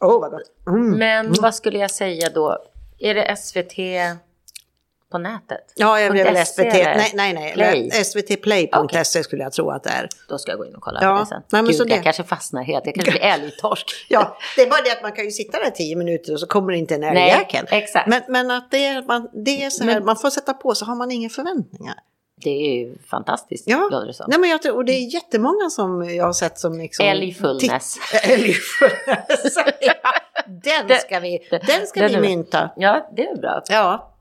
[0.00, 0.42] Åh, vad gott.
[0.66, 0.90] Mm.
[0.90, 2.58] Men vad skulle jag säga då?
[2.98, 3.78] Är det SVT
[5.12, 5.72] på nätet?
[5.74, 6.62] Ja, jag blev väl SVT.
[6.72, 7.52] Nej, nej, nej.
[7.52, 7.90] Play.
[7.90, 10.08] svtplay.se skulle jag tro att det är.
[10.28, 11.42] Då ska jag gå in och kolla Ja, på det sen.
[11.52, 12.86] nej, men Gud, så jag det- kanske fastnar helt.
[12.86, 13.86] Jag kanske blir älgtorsk.
[14.08, 16.46] Ja, det är bara det att man kan ju sitta där tio minuter och så
[16.46, 17.66] kommer det inte en älgjäkel.
[17.70, 18.08] exakt.
[18.08, 20.74] Men, men att det är, man, det är så här, Men- man får sätta på
[20.74, 21.94] så har man inga förväntningar.
[22.44, 24.26] Det är ju fantastiskt, Ja, låter det som.
[24.28, 27.06] Nej, men jag och det är jättemånga som jag har sett som liksom...
[27.06, 27.96] Älgfullness.
[28.24, 29.54] Älgfullness.
[30.88, 32.70] den ska vi, den- ska den vi mynta.
[32.76, 33.62] Ja, det är bra.
[33.68, 34.11] Ja.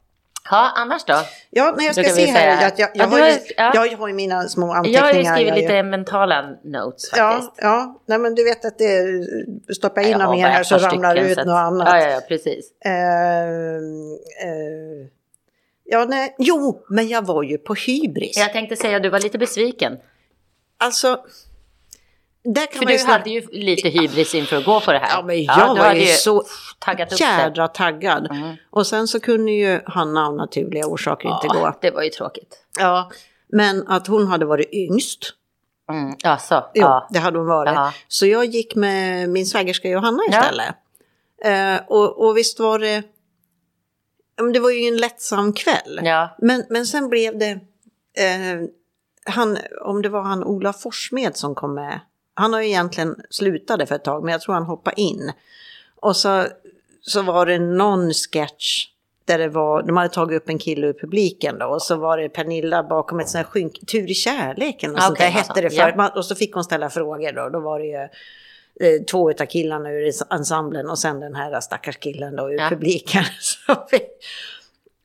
[0.50, 1.14] Ja, annars då?
[1.50, 2.56] Ja, nej, jag ska se här.
[2.58, 5.02] säga- Att jag, Ja, jag, du har ju, jag har ju mina små Jag anteckningar.
[5.04, 7.52] har ju skrivit jag lite mentala notes faktiskt.
[7.58, 8.02] Ja, ja.
[8.06, 9.04] Nej, men du vet att det
[9.76, 11.88] stoppar in Jag har mer här så ramlar det ut något annat.
[11.92, 12.66] Ja, ja, precis.
[12.86, 12.92] Ehm,
[14.44, 15.08] eh,
[15.84, 16.36] ja, nej.
[16.38, 18.38] Jo, men jag var ju på hybris.
[18.38, 19.98] Jag tänkte säga att du var lite besviken.
[20.78, 21.20] Alltså,
[22.44, 25.10] För du snacka- hade ju lite hybris inför att gå på det här.
[25.18, 26.44] Ja, men jag du var ju så
[26.80, 28.28] taggat jädra taggad.
[28.32, 28.56] Mm.
[28.70, 31.60] Och sen så kunde ju Hanna av naturliga orsaker inte gå.
[31.60, 32.66] Ja, det var ju tråkigt.
[32.80, 33.12] Ja,
[33.50, 35.20] men att hon hade varit yngst.
[35.92, 36.16] Mm.
[36.24, 36.56] Ja, så.
[36.74, 37.08] Jo, Ja.
[37.12, 37.74] det hade hon varit.
[37.74, 37.94] Ja.
[38.08, 40.40] Så jag gick med min svägerska Johanna Ja.
[40.40, 40.76] istället.
[41.46, 43.04] Eh, och, och visst var det...
[44.38, 46.00] ja, Det var ju en lättsam kväll.
[46.04, 46.36] ja.
[46.38, 47.52] Men, men sen blev det...
[48.18, 48.62] Eh,
[49.26, 52.00] han, om det var han Ola Forssmed som kom med.
[52.34, 55.32] Han har ju egentligen slutade för ett tag, men jag tror han hoppade in.
[55.96, 56.46] Och så,
[57.02, 58.88] så var det någon sketch
[59.26, 62.18] där det var, de hade tagit upp en kille ur publiken då och så var
[62.18, 65.54] det Pernilla bakom ett sånt här skynk, Tur i kärleken och sånt Okej, där alltså,
[65.54, 65.84] hette det ja.
[65.84, 65.96] förut.
[65.96, 67.96] Man- Och så fick hon ställa frågor då, då var det ju
[68.88, 72.70] eh, två av killarna ur ensemblen och sen den här stackars killen då ur Ja.
[72.70, 73.24] publiken.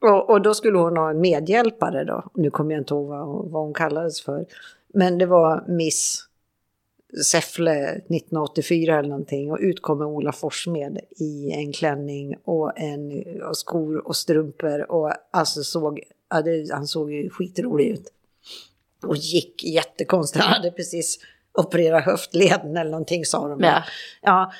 [0.00, 2.24] Och, och då skulle hon ha en medhjälpare då.
[2.34, 4.46] Nu kommer jag inte ihåg vad, hon- vad hon kallades för.
[4.94, 6.24] Men det var Miss
[7.24, 9.50] Säffle 1984 eller någonting.
[9.50, 14.90] Och ut kommer Ola Forssmed i en klänning och, en, och skor och strumpor.
[14.90, 16.00] Och alltså såg,
[16.30, 18.12] ja, det, han såg ju skitrolig ut.
[19.02, 20.44] Och gick jättekonstigt.
[20.44, 21.18] Han hade precis
[21.58, 23.60] opererat höftleden eller någonting sa de.
[23.60, 23.82] Ja.
[24.22, 24.52] Ja,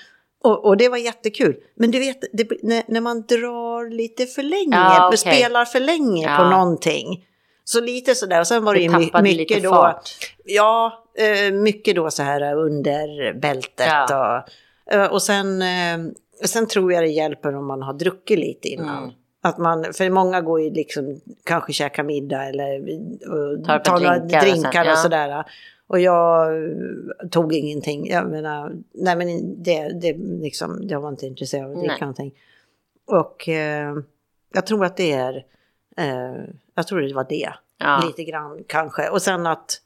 [0.43, 1.57] och, och det var jättekul.
[1.75, 5.19] Men du vet, det, när, när man drar lite för länge, Ja, okej.
[5.19, 6.37] spelar för länge Ja.
[6.37, 7.27] på någonting.
[7.69, 9.71] Så lite sådär, och sen var det, Det ju mycket då.
[9.71, 10.11] fart.
[10.45, 13.87] Ja, eh, mycket då så här under bältet.
[13.87, 14.45] Ja.
[14.87, 15.99] Och, eh, och sen, eh,
[16.45, 18.99] sen tror jag det hjälper om man har druckit lite innan.
[19.03, 19.11] Mm.
[19.43, 22.79] Att man, för många går ju liksom, kanske käka middag eller
[23.31, 25.45] och Tar tar några drinkar och drinkar sen- och sådär.
[25.87, 26.53] Och jag
[27.31, 28.07] tog ingenting.
[28.11, 32.33] Jag menar, nej men det, det liksom, jag var inte intresserad av att dricka någonting.
[33.07, 33.95] Och eh,
[34.55, 35.35] jag tror att det är,
[35.97, 36.43] eh,
[36.77, 37.53] jag tror det var det.
[37.79, 38.03] Ja.
[38.07, 39.09] Lite grann kanske.
[39.09, 39.81] Och sen att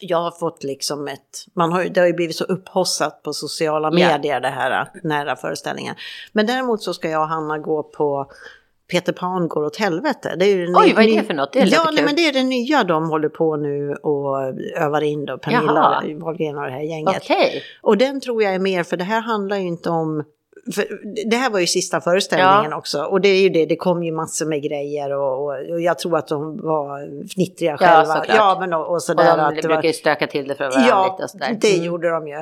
[0.00, 3.90] jag har fått liksom ett, man har, det har ju blivit så upphossat på sociala
[3.90, 5.94] medier det här nära föreställningen.
[6.32, 8.30] Men däremot så ska jag och Hanna gå på
[8.90, 10.34] Peter Pan går åt helvete.
[10.38, 11.52] Det är ju Oj, ny- vad är det för något?
[11.52, 14.36] Det låter ja, nej, men det är det nya de håller på nu och
[14.76, 16.02] övar in då, Pernilla.
[16.18, 17.16] Wahlgren och det här gänget.
[17.16, 17.62] Okej.
[17.82, 20.24] Och den tror jag är mer, för det här handlar ju inte om
[21.30, 23.02] det här var ju sista föreställningen också.
[23.04, 25.98] Och det är ju det, det kom ju massor med grejer och, och, och jag
[25.98, 28.14] tror att de var fnittriga Ja, själva.
[28.14, 28.36] såklart.
[28.36, 29.36] Ja, men och, och Och sådär.
[29.36, 31.58] de att det brukar ju stöka till det för varandra ja, lite och sådär.
[31.60, 31.84] det Mm.
[31.86, 32.34] gjorde de ju.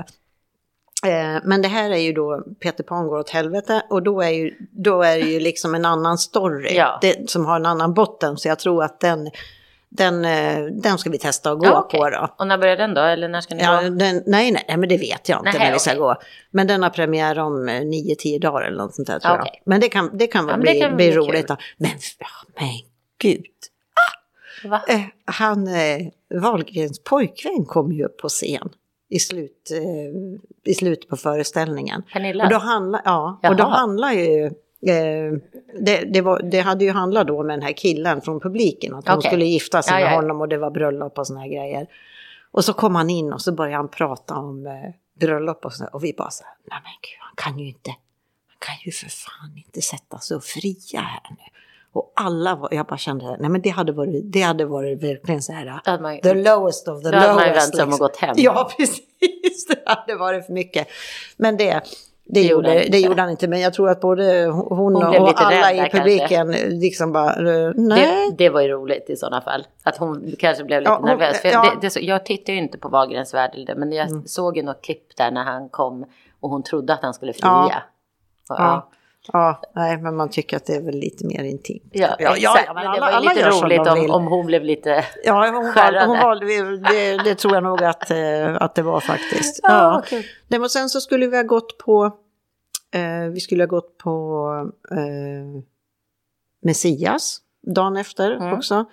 [1.07, 4.29] Eh, Men det här är ju då Peter Pan går åt helvete och då är,
[4.31, 6.99] ju, då är det ju liksom en annan story Ja.
[7.01, 8.37] det, som har en annan botten.
[8.37, 9.31] Så jag tror att den,
[9.97, 12.01] den, eh, den ska vi testa att gå Ja, okej.
[12.01, 12.35] på då.
[12.39, 13.01] Och när börjar den då?
[13.01, 13.89] Eller när ska ni Ja, gå?
[13.89, 16.01] den, nej, nej, men det vet jag inte Nej, när vi ska okej.
[16.01, 16.15] gå.
[16.51, 19.51] Men den har premiär om eh, nio, tio dagar eller något sånt där tror Okej.
[19.55, 19.63] jag.
[19.71, 21.49] Men det kan, det kan, väl Ja, bli, kan bli bli roligt.
[21.49, 21.57] Då.
[21.77, 21.91] Men,
[22.61, 22.69] men
[23.19, 23.45] gud,
[24.65, 24.83] Va?
[24.89, 25.99] eh, han, eh,
[26.41, 28.69] Wahlgrens pojkvän kom ju upp på scen
[29.11, 32.03] i, slut, eh, i slutet på föreställningen.
[32.13, 32.45] Pernilla?
[32.45, 33.71] Och då handlar, ja, och då Jaha.
[33.71, 34.51] handlar ju...
[34.87, 35.33] Eh,
[35.81, 39.09] det, det, var, det hade ju handlat då med den här killen från publiken, att
[39.09, 39.29] hon Okej.
[39.31, 40.17] skulle gifta sig med ja, ja.
[40.17, 41.87] honom och det var bröllop och såna här grejer.
[42.51, 44.73] Och så kom han in och så började han prata om eh,
[45.21, 47.91] bröllop och så och vi bara så här, nej men gud, han kan ju inte,
[48.49, 51.37] han kan ju för fan inte sätta sig och fria här nu.
[51.95, 55.43] Och alla var, jag bara kände, nej men det hade varit, det hade varit verkligen
[55.43, 57.67] så här, ju- the lowest of the Då hade man ju lowest.
[57.67, 58.35] vänt sig om och gått hem.
[58.39, 60.89] Ja, precis, det hade varit för mycket.
[61.37, 61.83] Men det,
[62.35, 62.99] det, gjorde gjorde, han det inte.
[62.99, 67.13] gjorde han inte, men jag tror att både hon, Hon och alla i publiken liksom
[67.13, 67.31] bara,
[67.67, 68.31] eh, nej.
[68.31, 69.67] Det, det var ju roligt i sådana fall.
[69.83, 71.41] Att hon kanske blev lite Ja, hon- nervös.
[71.41, 71.63] För ja.
[71.63, 74.27] det, det, så- jag tittar ju inte på Wahlgrens värld, det, men jag Mm.
[74.27, 76.05] såg ju något klipp där när han kom
[76.41, 77.43] och hon trodde att han skulle fria.
[77.45, 77.73] Ja.
[78.49, 78.89] Ja.
[79.33, 81.83] Ja, nej, men man tycker att det är väl lite mer intimt.
[81.93, 84.47] Ja, ja, ja, men, men det alla- var ju alla lite roligt om, om hon
[84.47, 85.05] blev lite...
[85.25, 89.01] Ja, hon valde, hon valde det, det tror jag nog att, eh, att det var
[89.01, 89.61] faktiskt.
[89.63, 89.99] Ja, Ja.
[89.99, 90.27] okej.
[90.49, 92.11] Nej, men sen så skulle vi ha gått på,
[92.93, 94.49] eh, vi skulle ha gått på
[94.91, 95.63] eh,
[96.61, 98.53] Messias dagen efter Mm.
[98.53, 98.85] också.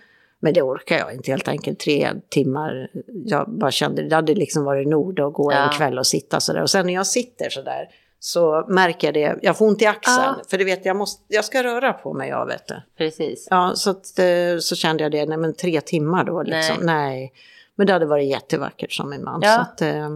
[0.41, 2.89] Men det orkar jag inte helt enkelt, tre timmar.
[3.25, 5.57] Jag bara kände, det hade liksom varit nog att gå Ja.
[5.57, 6.62] en kväll och sitta sådär.
[6.62, 10.17] Och sen när jag sitter sådär så märker jag det, jag får ont i axeln.
[10.23, 10.41] Ja.
[10.49, 12.83] För du vet, jag, måste, jag ska röra på mig, jag vet det.
[12.97, 13.47] Precis.
[13.49, 17.33] Ja, så, att, eh, så kände jag det, nej men tre timmar då liksom, nej.
[17.75, 19.41] Men det hade varit jättevackert som min man.
[19.43, 19.65] Ja.
[19.88, 20.09] Eh,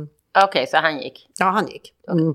[0.46, 1.30] Okej, så han gick.
[1.40, 1.94] ja, han gick.
[2.12, 2.34] Mm.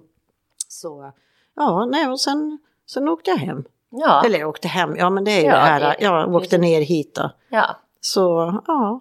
[0.68, 1.12] Så,
[1.58, 3.64] ja, nej och sen, sen åkte jag hem.
[3.90, 4.22] Ja.
[4.26, 6.48] Eller jag åkte hem, ja men det är ju Ja, det här, det- jag åkte
[6.48, 6.60] precis.
[6.60, 7.30] ner hit då.
[7.48, 7.76] ja.
[8.00, 9.00] Så, ja.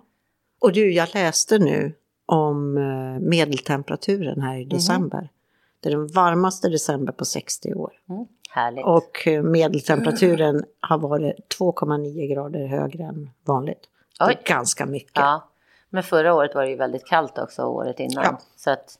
[0.60, 1.93] Och du, jag läste nu
[2.26, 4.70] om eh, medeltemperaturen här i Mhm.
[4.70, 5.30] december.
[5.80, 7.91] Det är den varmaste december på 60 år.
[8.10, 8.26] Mm.
[8.50, 8.86] Härligt.
[8.86, 13.82] Och eh, medeltemperaturen har varit 2,9 grader högre än vanligt.
[14.20, 14.38] Det Oj.
[14.43, 15.12] är ganska mycket.
[15.15, 15.48] Ja.
[15.89, 18.24] Men förra året var det ju väldigt kallt också, året innan.
[18.24, 18.39] Ja.
[18.56, 18.96] Så att,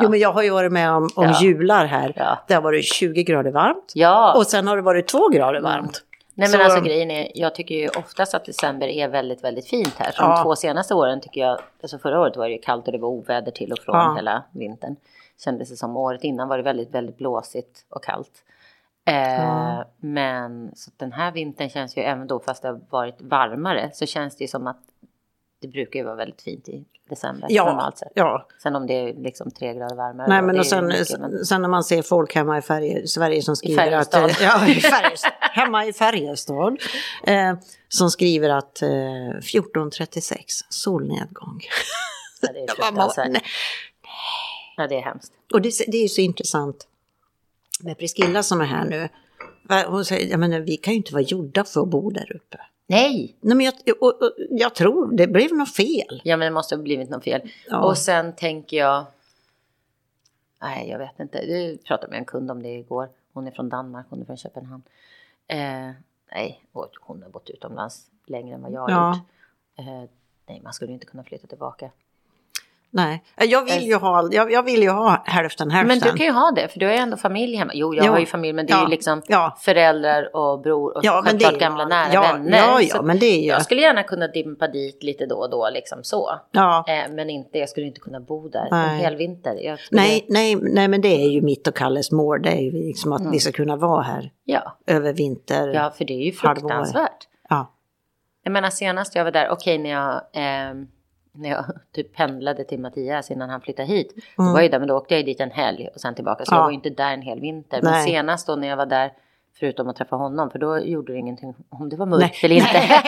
[0.00, 1.40] Jo, men jag har ju varit med om, om Ja.
[1.42, 2.12] jular här.
[2.16, 2.38] ja.
[2.48, 3.92] Det har varit 20 grader varmt.
[3.94, 4.34] Ja.
[4.36, 6.04] Och sen har det varit 2 grader varmt.
[6.34, 9.68] Nej men Så- alltså grejen är, jag tycker ju oftast att december är väldigt, väldigt
[9.68, 10.10] fint här.
[10.12, 10.36] Så Ja.
[10.36, 12.98] de två senaste åren tycker jag, alltså förra året var det ju kallt och det
[12.98, 14.14] var oväder till och från Ja.
[14.16, 14.96] hela vintern.
[15.44, 18.30] Kändes det som året innan var det väldigt, väldigt blåsigt och kallt.
[19.08, 19.84] Eh, Ja.
[20.00, 24.06] Men så den här vintern känns ju även då fast det har varit varmare så
[24.06, 24.80] känns det ju som att
[25.60, 28.12] det brukar ju vara väldigt fint i december Ja, normalt sett.
[28.14, 28.46] ja.
[28.62, 30.28] Sen om det är liksom tre grader varmare.
[30.28, 33.42] Nej, men och sen, mycket, men- sen när man ser folk hemma i Färje, Sverige
[33.42, 34.14] som skriver att...
[34.14, 36.76] Eh, Ja, i Färjestad, hemma i Färjestad.
[37.24, 37.54] Eh,
[37.88, 40.34] som skriver att eh, 14.36,
[40.68, 41.60] solnedgång.
[42.42, 43.28] Ja, det är fruktansvärt.
[43.30, 43.42] nej.
[44.76, 45.32] Ja, det är hemskt.
[45.52, 46.86] Och det, det är ju så intressant
[47.80, 49.08] med Priscilla som är här nu.
[49.86, 52.58] Hon säger, jag menar, vi kan ju inte vara gjorda för att bo där uppe.
[52.90, 53.36] Nej!
[53.40, 56.20] Nej, men jag, och, och, jag tror det blev något fel.
[56.24, 57.50] Ja, men det måste ha blivit något fel.
[57.68, 57.78] Ja.
[57.84, 59.04] Och sen tänker jag...
[60.62, 61.46] Nej, jag vet inte.
[61.46, 63.08] Du pratade med en kund om det igår.
[63.32, 64.82] Hon är från Danmark, hon är från Köpenhamn.
[65.46, 65.90] Eh,
[66.32, 69.14] nej, och hon har bott utomlands längre än vad jag har Ja.
[69.16, 69.86] gjort.
[69.88, 70.10] Eh,
[70.46, 71.90] nej, man skulle inte kunna flytta tillbaka.
[72.90, 75.88] Nej, jag vill ju ha, jag, jag vill ju ha hälften hälften.
[75.88, 77.72] Men du kan ju ha det, för du har ju ändå familj hemma.
[77.74, 78.12] Jo, jag Jo.
[78.12, 79.56] har ju familj, men det är ju liksom ja.
[79.60, 82.58] föräldrar och bror och Ja, självklart gamla nära ja, vänner.
[82.58, 83.46] ja, ja, men det är ju...
[83.48, 86.40] Jag skulle gärna kunna dimpa dit lite då och då, liksom så.
[86.52, 86.84] Ja.
[86.88, 88.90] Eh, men inte, jag skulle inte kunna bo där Nej.
[88.94, 89.76] en hel vinter.
[89.76, 92.42] Skulle, Nej, nej, nej, men det är ju mitt och Kalles mål.
[92.42, 95.68] Det är ju liksom att vi ska kunna vara här Ja, över vinter.
[95.74, 97.28] ja, för det är ju fruktansvärt.
[97.48, 97.74] Ja.
[98.42, 100.86] Jag menar senast jag var där, okej när jag, ehm,
[101.38, 104.14] när jag typ pendlade till Mattias innan han flyttade hit.
[104.36, 106.44] Då var jag där, men då åkte jag dit en helg och sen tillbaka.
[106.44, 106.56] Så Mm.
[106.58, 106.62] Ja.
[106.62, 107.80] jag var inte där en hel vinter.
[107.82, 108.06] Men Nej.
[108.06, 109.12] senast då när jag var där,
[109.58, 112.38] förutom att träffa honom, för då gjorde det ingenting om det var mörkt Nej.
[112.42, 113.02] eller inte.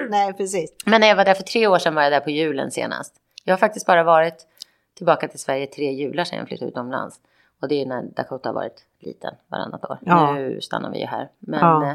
[0.10, 0.74] nej, precis.
[0.86, 3.14] men när jag var där för tre år sedan var jag där på julen senast.
[3.44, 4.46] Jag har faktiskt bara varit
[4.96, 7.20] tillbaka till Sverige tre jular sedan jag flyttade utomlands.
[7.62, 9.98] Och det är när Dakota har varit liten varannat år.
[10.00, 10.32] Ja.
[10.32, 11.28] Nu stannar vi ju här.
[11.38, 11.86] Men Ja.
[11.86, 11.92] eh,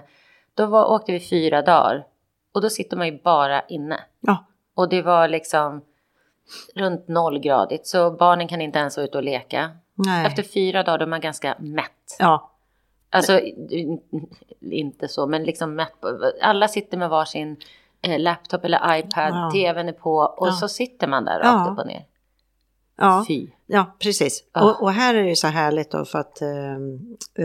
[0.54, 2.04] då var, åkte vi fyra dagar.
[2.52, 4.00] Och då sitter man ju bara inne.
[4.20, 5.82] Ja, Och det var liksom
[6.76, 7.88] runt nollgradigt.
[7.88, 9.72] Så barnen kan inte ens vara ute och leka.
[9.94, 10.26] Nej.
[10.28, 12.16] Efter fyra dagar då är man ganska mätt.
[12.20, 12.52] Ja,
[13.10, 13.40] Alltså
[14.62, 15.94] inte så, men liksom mätt.
[16.42, 17.58] Alla sitter med varsin
[18.02, 19.50] eh, laptop eller iPad, Ja.
[19.54, 20.52] tvn är på och Ja.
[20.52, 21.46] så sitter man där Ja.
[21.52, 22.06] rakt upp och ner.
[22.98, 23.26] Ja.
[23.28, 23.48] Fy.
[23.68, 24.44] Ja, precis.
[24.52, 24.64] Ah.
[24.64, 26.74] Och, och här är det så härligt då för att eh,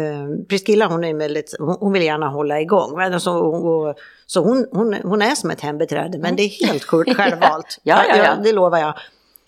[0.00, 2.96] eh, Priscilla hon är väldigt, hon, hon vill gärna hålla igång.
[2.96, 6.84] Men Alltså, och, så hon, hon, hon är som ett hembiträde men det är helt
[6.86, 7.78] kort självvalt.
[7.82, 8.36] Ja, ja, ja.
[8.44, 8.94] Det lovar jag.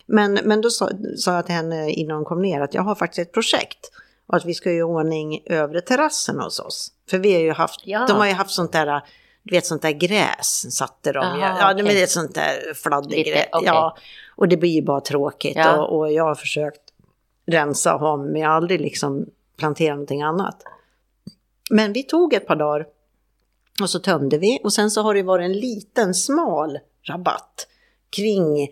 [0.07, 2.95] Men, men då sa, sa jag till henne innan hon kom ner att jag har
[2.95, 3.91] faktiskt ett projekt.
[4.27, 6.93] Och att vi ska göra ordning övre terrassen hos oss.
[7.11, 8.07] För vi har ju haft, Ja.
[8.09, 9.03] de har ju haft sånt där,
[9.43, 11.41] du vet sånt där gräs satte de ju.
[11.41, 11.99] Jaha, Ja, det okej.
[12.01, 13.47] är ett sånt där fladdergräs.
[13.53, 13.67] Okej.
[13.67, 13.97] Ja,
[14.37, 15.57] och det blir ju bara tråkigt.
[15.57, 15.83] Ja.
[15.83, 16.81] Och, och jag har försökt
[17.47, 19.27] rensa och ha, men jag har aldrig liksom
[19.59, 20.63] planterat någonting annat.
[21.71, 22.87] Men vi tog ett par dagar
[23.83, 26.79] och så tömde vi och sen så har det varit en liten smal
[27.09, 27.67] rabatt
[28.17, 28.69] kring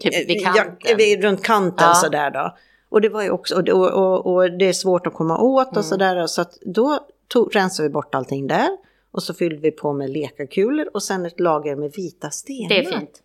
[0.00, 0.96] Typ vid eh, kanten.
[0.98, 1.94] Ja, runt kanten Ja.
[1.94, 2.56] sådär då.
[2.88, 5.66] Och det var ju också, och, och, och, och det är svårt att komma åt
[5.66, 5.78] Mm.
[5.78, 6.26] och sådär.
[6.26, 8.68] Så att då tog, rensade vi bort allting där.
[9.14, 12.68] Och så fyllde vi på med lekakulor och sen ett lager med vita stenar.
[12.68, 13.22] Det är fint.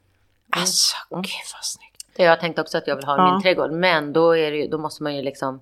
[0.50, 1.24] Alltså, gud
[1.54, 2.06] vad snyggt.
[2.18, 3.32] Jag tänkt också att jag vill ha i Ja.
[3.34, 3.72] min trädgård.
[3.72, 5.62] Men då, det, då måste man ju liksom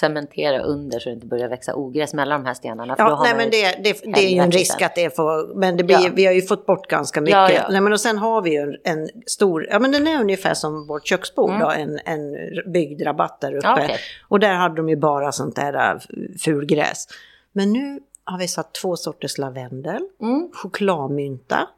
[0.00, 2.94] cementera under så det inte börjar växa ogräs mellan de här stenarna.
[2.98, 5.84] Ja, nej men det, det, det är ju en risk att det får, men det
[5.84, 6.10] blir, Ja.
[6.14, 7.32] vi har ju fått bort ganska mycket.
[7.36, 7.66] Ja, ja.
[7.70, 10.54] Nej, men och sen har vi ju en, en stor, ja men den är ungefär
[10.54, 11.60] som vårt köksbord Mm.
[11.60, 12.36] då, en, en
[12.72, 13.72] byggd rabatt där uppe.
[13.72, 13.96] Okej.
[14.28, 16.00] Och där hade de ju bara sånt där äh,
[16.44, 17.08] fulgräs.
[17.52, 20.50] Men nu har vi satt två sorters lavendel, Mm.
[20.52, 21.68] chokladmynta,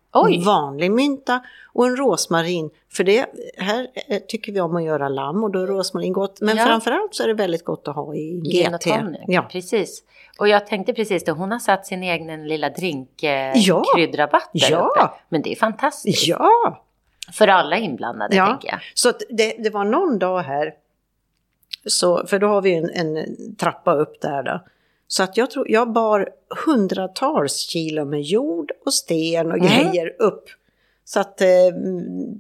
[0.44, 1.40] vanlig mynta
[1.72, 2.70] och en rosmarin.
[2.92, 3.26] För det
[3.59, 6.40] här eh, tycker vi om att göra lamm och då är rosmarin gott.
[6.40, 6.64] Men Ja.
[6.66, 8.87] framförallt så är det väldigt gott att ha i GT.
[9.26, 9.42] Ja.
[9.42, 10.02] Precis.
[10.38, 13.83] Och jag tänkte precis det, hon har satt sin egen lilla drink eh, Ja.
[13.96, 14.78] där Ja.
[14.78, 15.11] uppe.
[15.28, 16.26] Men det är fantastiskt.
[16.28, 16.80] ja,
[17.33, 18.46] För alla inblandade Ja.
[18.46, 18.80] tänker jag.
[18.94, 20.74] Så det, det var någon dag här,
[21.87, 23.26] så, för då har vi en, en
[23.57, 24.61] trappa upp där då.
[25.08, 26.28] Så att jag tror, jag bar
[26.66, 29.68] hundratals kilo med jord och sten och Mm.
[29.68, 30.44] grejer upp.
[31.04, 31.46] Så att eh,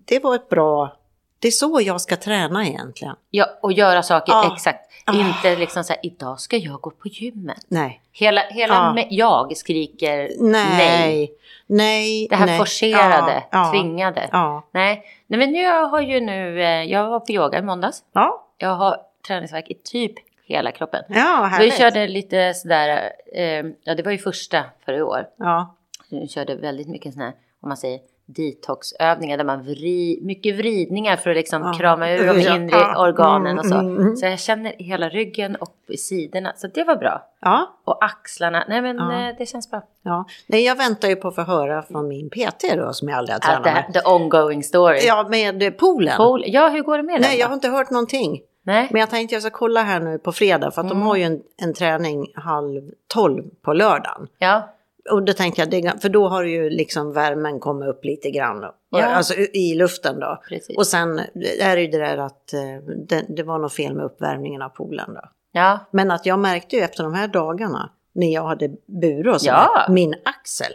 [0.04, 0.96] det var ett bra,
[1.38, 3.16] det är så jag ska träna egentligen.
[3.30, 4.52] Ja, och göra saker Ah.
[4.54, 4.90] exakt.
[5.06, 5.14] Ah.
[5.20, 7.64] Inte liksom så här, idag ska jag gå på gymmet.
[7.68, 8.00] Nej.
[8.12, 8.98] Hela, hela Ah.
[9.10, 10.66] jag skriker Nej.
[10.78, 11.32] nej.
[11.66, 12.26] Nej.
[12.30, 12.58] Det här nej.
[12.58, 14.28] forcerade, tvingade.
[14.72, 15.02] Nej.
[15.26, 18.02] nej, men jag har ju nu, eh, jag var på yoga i måndags.
[18.12, 18.46] Ja.
[18.58, 18.96] Jag har
[19.26, 20.12] träningsvärk i typ
[20.46, 21.02] hela kroppen.
[21.08, 21.78] Ja, Vi härligt.
[21.78, 25.26] körde lite sådär, eh, ja det var ju första för i år.
[25.36, 25.74] Ja.
[26.10, 31.16] Vi körde väldigt mycket sådana här, om man säger detoxövningar där man vri, mycket vridningar
[31.16, 31.72] för att liksom Ja.
[31.78, 33.02] krama ur de inre Ja.
[33.08, 33.74] organen och så.
[33.74, 34.16] Mm, mm.
[34.16, 37.26] Så jag känner hela ryggen och i sidorna, så det var bra.
[37.40, 37.74] Ja.
[37.84, 39.28] Och axlarna, nej men Ja.
[39.28, 39.82] eh, det känns bra.
[40.02, 40.24] ja.
[40.46, 43.34] Nej, jag väntar ju på att få höra från min PT då, som jag aldrig
[43.34, 43.92] har tränat med.
[43.94, 44.98] the ongoing story.
[45.06, 46.16] Ja, med poolen.
[46.16, 46.44] Cool.
[46.46, 48.40] Ja, hur går det med den Nej, jag har inte hört någonting.
[48.66, 48.88] Nej.
[48.92, 50.98] Men jag tänkte jag ska kolla här nu på fredag för att Mm.
[50.98, 54.26] de har ju en, en träning halv tolv på lördagen.
[54.38, 54.74] Ja,
[55.10, 58.64] Och då tänkte jag, det, för då har ju liksom värmen kommit upp lite grann.
[58.90, 59.04] Ja.
[59.04, 60.40] Alltså i luften då.
[60.48, 60.76] precis.
[60.76, 61.18] Och sen
[61.60, 62.60] är det ju det där att eh,
[63.08, 65.20] det, det var något fel med uppvärmningen av poolen då.
[65.52, 69.40] ja, Men att jag märkte ju efter de här dagarna när jag hade burit och
[69.40, 69.86] så Ja.
[69.88, 70.72] min axel.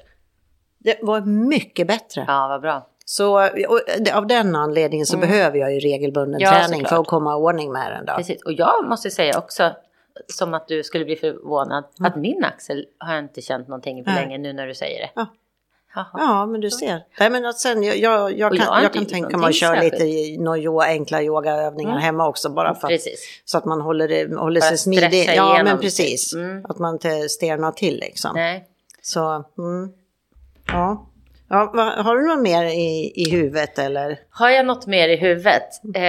[0.80, 2.26] Det var mycket bättre.
[2.28, 2.88] ja, vad bra.
[3.12, 3.50] Så
[4.00, 5.30] det- av den anledningen så Mm.
[5.30, 6.90] behöver jag ju regelbunden Ja, träning såklart.
[6.90, 8.14] för att komma i ordning med den då.
[8.14, 8.44] Precis.
[8.44, 9.72] Och jag måste säga också,
[10.28, 12.12] som att du skulle bli förvånad, Mm.
[12.12, 14.22] att min axel har jag inte känt någonting på Nej.
[14.24, 15.10] länge nu när du säger det.
[15.16, 15.28] Ja.
[15.96, 16.06] Jaha.
[16.14, 17.04] Ja, men du ser.
[17.20, 20.06] Nej, men att sen, jag, jag, jag kan, jag kan tänka mig att köra lite
[20.44, 22.02] några enkla yogaövningar Mm.
[22.04, 23.02] hemma också bara för att,
[23.46, 25.26] så att man håller, det, håller sig smidig.
[25.28, 26.34] Ja, igenom men precis.
[26.34, 26.66] Mm.
[26.70, 28.32] Att man inte stelnar till liksom.
[28.36, 28.66] Nej.
[29.02, 29.92] Så, mm.
[30.68, 31.06] ja.
[31.50, 31.72] Ja
[32.04, 34.20] har du något mer i, i huvudet eller?
[34.30, 35.64] Har jag något mer i huvudet?
[35.96, 36.04] Eh,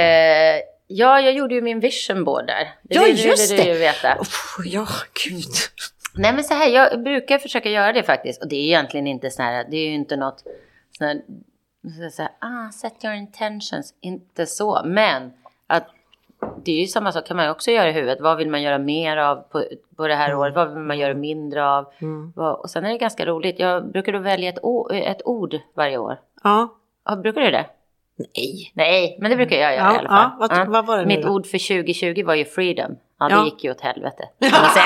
[0.87, 2.69] ja, jag gjorde ju min vision board där.
[2.83, 3.65] Ja, vill- just vill det.
[3.65, 4.17] du ju veta.
[4.21, 4.87] Uff, ja,
[5.25, 5.45] gud.
[6.15, 8.43] Nej men så här, jag brukar försöka göra det faktiskt.
[8.43, 10.43] Och det är egentligen inte så här, det är ju inte något
[10.99, 11.21] sån här,
[12.11, 13.95] så här, ah, set your intentions.
[14.01, 15.33] Inte så, men
[16.65, 18.21] det är ju samma sak kan man ju också göra i huvudet.
[18.21, 19.65] Vad vill man göra mer av på,
[19.97, 20.55] på det här året?
[20.55, 21.87] Vad vill man göra mindre av?
[21.99, 22.33] Mm.
[22.37, 23.59] Och sen är det ganska roligt.
[23.59, 24.59] Jag brukar då välja ett,
[24.93, 26.19] ett ord varje år.
[26.45, 26.69] Ja.
[27.05, 27.67] Ja, brukar du det?
[28.17, 28.73] Nej.
[28.75, 30.31] Nej, men det brukar jag göra Ja, i alla fall.
[30.51, 32.97] ja, vad- vad var det Mitt ord för 2020 var ju freedom.
[33.19, 34.29] Ja, det gick ju åt helvete.
[34.41, 34.85] Kan man säga.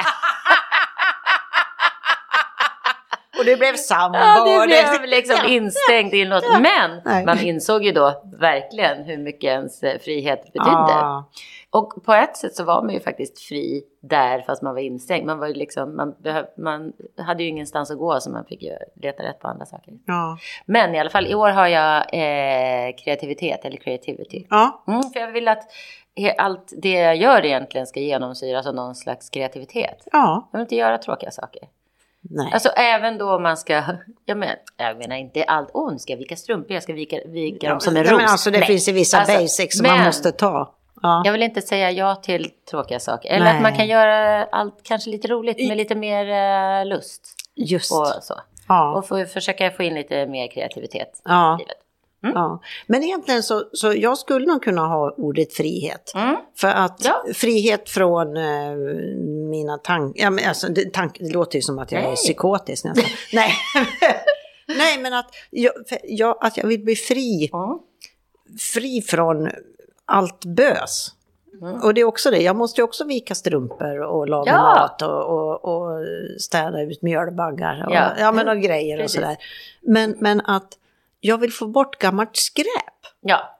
[3.38, 4.18] Och det blev sambo.
[4.18, 6.44] Ja, och blev liksom instängt i något.
[6.60, 7.24] Men Nej.
[7.24, 10.70] man insåg ju då verkligen hur mycket ens eh, frihet betydde.
[10.70, 11.30] Ja.
[11.70, 15.26] Och på ett sätt så var man ju faktiskt fri där fast man var instängd.
[15.26, 18.62] Man, var ju liksom, man, behöv, man hade ju ingenstans att gå så man fick
[18.62, 18.72] ju
[19.02, 19.94] leta rätt på andra saker.
[20.06, 20.38] Ja.
[20.66, 24.46] Men i alla fall i år har jag eh, kreativitet eller creativity.
[24.50, 24.84] Ja.
[24.88, 25.62] Mm, för jag vill att
[26.38, 30.08] allt det jag gör egentligen ska genomsyras av någon slags kreativitet.
[30.12, 31.62] Ja, Jag vill inte göra tråkiga saker.
[32.30, 32.50] Nej.
[32.52, 33.82] Alltså även då man ska,
[34.24, 37.16] jag menar, jag menar inte allt, åh nu ska jag vika strumpor, jag ska vika,
[37.26, 38.16] vika dem som en ros.
[38.20, 38.66] men alltså det Nej.
[38.66, 40.74] finns ju vissa Alltså, basics som men man måste ta.
[41.02, 41.22] Ja.
[41.24, 43.28] Jag vill inte säga ja till tråkiga saker.
[43.28, 43.56] Eller Nej.
[43.56, 46.28] att man kan göra allt kanske lite roligt med lite mer
[46.80, 47.22] eh, lust.
[47.56, 47.92] Just.
[47.92, 48.34] Och så.
[48.68, 48.92] ja.
[48.98, 51.54] Och få, försöka få in lite mer kreativitet Ja.
[51.54, 51.76] i livet.
[52.34, 52.60] Ja.
[52.86, 56.12] Men egentligen så, så jag skulle nog kunna ha ordet frihet.
[56.14, 56.36] Mm.
[56.56, 57.24] För att Ja.
[57.34, 58.74] frihet från eh,
[59.50, 62.16] mina tankar, ja, alltså, det, tank, det låter ju som att jag är Nej.
[62.16, 63.04] psykotisk nästan.
[63.32, 63.50] Nej.
[64.66, 65.72] Nej, men att jag,
[66.04, 67.78] jag, att jag vill bli fri, Mm.
[68.58, 69.50] fri från
[70.04, 71.08] allt bös.
[71.62, 71.80] Mm.
[71.82, 74.58] Och det är också det, jag måste ju också vika strumpor och laga Ja.
[74.62, 76.04] mat och, och, och
[76.38, 78.12] städa ut mjölbaggar och, Ja.
[78.18, 78.32] ja.
[78.32, 79.16] men och grejer Precis.
[79.18, 79.36] och sådär.
[79.82, 80.78] Men, men att
[81.26, 82.66] jag vill få bort gammalt skräp.
[83.20, 83.56] Ja,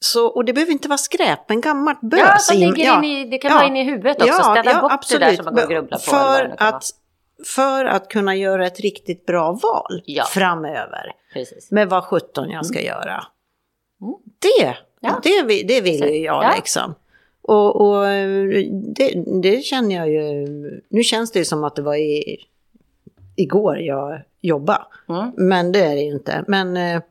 [0.00, 2.20] Så, och det behöver inte vara skräp, men gammalt bös.
[2.20, 3.04] ja som ligger ja.
[3.04, 4.42] i, det kan vara inne i huvudet också.
[4.42, 6.04] Städa bort det där som man går och grubblar på.
[6.04, 6.84] För att,
[7.46, 10.24] för att kunna göra ett riktigt bra val Ja.
[10.24, 11.70] framöver Precis.
[11.70, 13.24] med vad 17 jag ska göra.
[14.02, 14.14] Mm.
[14.38, 15.20] Det, Ja.
[15.22, 16.52] det, vill, det vill ju jag Ja.
[16.56, 16.94] liksom.
[17.42, 18.04] Och, och
[18.96, 20.46] det, det känner jag ju,
[20.90, 22.36] nu känns det ju som att det var i,
[23.38, 24.84] igår jag jobbade.
[25.08, 25.32] Mm.
[25.36, 26.44] Men det är det ju inte.
[26.48, 27.02] Men eh,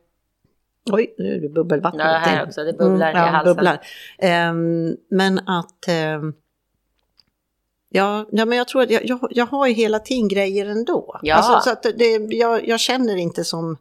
[0.91, 1.99] oj, nu är det bubbelvatten.
[1.99, 2.63] Ja, här också.
[2.63, 3.55] Det bubblar i ja, halsen.
[3.55, 3.79] Bubblar.
[4.17, 5.87] Ehm, men att...
[5.87, 6.33] ehm,
[7.89, 11.19] ja, ja, men jag tror att jag, jag, jag har ju hela tiden grejer ändå.
[11.21, 11.35] Ja.
[11.35, 13.77] Alltså, så att det, jag, jag känner inte som...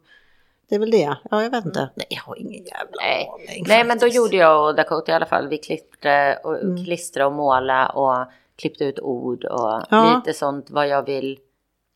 [0.69, 1.15] Det är väl det.
[1.31, 1.89] Ja, jag vet inte.
[1.95, 2.89] Nej, jag har ingen jävla Mm.
[3.01, 3.29] Nej.
[3.49, 3.65] aning.
[3.67, 5.47] Nej, men då gjorde jag och Dakota i alla fall.
[5.47, 6.85] Vi klistrade och, Mm.
[6.85, 8.25] klistra och måla och
[8.55, 10.15] klippte ut ord och Ja.
[10.25, 11.39] lite sånt vad jag vill.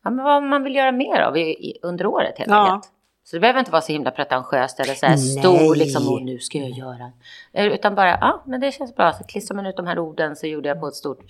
[0.04, 2.72] Ja, men vad man vill göra mer av i, i, under året helt Ja.
[2.72, 2.92] enkelt.
[3.24, 5.38] Så det behöver inte vara så himla pretentiöst eller så här Nej.
[5.40, 7.12] stor liksom, och nu ska jag göra.
[7.52, 9.12] Eh, Utan bara, ja, men det känns bra.
[9.12, 11.24] Så klistrar man ut de här orden så gjorde jag på ett stort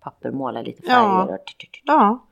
[0.00, 1.00] papper, måla lite färger.
[1.00, 1.22] Ja.
[1.24, 1.38] Och,
[1.84, 2.24] Ja.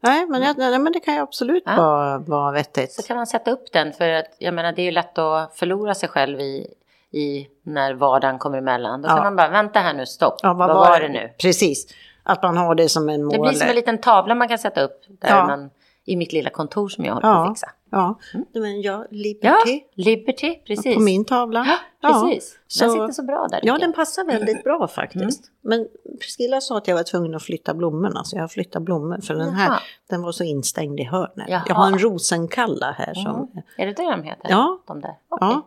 [0.00, 1.76] Nej, men, jag, nej, men det kan ju absolut Ja.
[1.76, 2.92] vara, vara vettigt.
[2.92, 5.54] så kan man sätta upp den för att jag menar det är ju lätt att
[5.58, 6.66] förlora sig själv i,
[7.10, 9.02] i när vardagen kommer emellan.
[9.02, 9.14] Då Ja.
[9.14, 10.34] kan man bara, vänta här nu, stopp.
[10.42, 11.30] Ja, vad, var det nu?
[11.38, 11.86] Precis.
[12.24, 13.32] Att man har det som en mål.
[13.32, 15.46] Det blir som en liten tavla man kan sätta upp där Ja.
[15.46, 15.70] man,
[16.06, 17.34] i mitt lilla kontor som jag håller Ja.
[17.34, 17.70] på att fixa.
[17.90, 18.46] Ja, Mm.
[18.54, 19.80] men ja, Ja, Liberty.
[19.94, 20.94] Liberty, precis.
[20.94, 21.66] På min tavla.
[22.00, 22.58] Ja, precis.
[22.80, 23.60] Den så- sitter så bra där.
[23.62, 25.50] Ja, den passar väldigt bra faktiskt.
[25.64, 25.78] Mm.
[25.80, 25.88] Men
[26.20, 29.18] Priscilla sa att jag var tvungen att flytta blommorna, så jag har flyttat blommor.
[29.22, 29.78] För den här, Jaha.
[30.10, 31.48] den var så instängd i hörnet.
[31.48, 31.62] Jaha.
[31.68, 33.34] Jag har en rosenkalla här som...
[33.36, 33.48] Mm.
[33.78, 34.50] Är det det de heter?
[34.50, 34.78] Ja.
[34.86, 35.14] De där?
[35.28, 35.48] Okej.
[35.48, 35.62] Ja.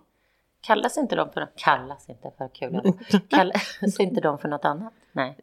[0.68, 1.53] Kallas inte de för något?
[1.55, 2.93] Kallas inte för kul.
[3.30, 4.93] Kallas inte de för något annat?
[5.11, 5.38] Nej.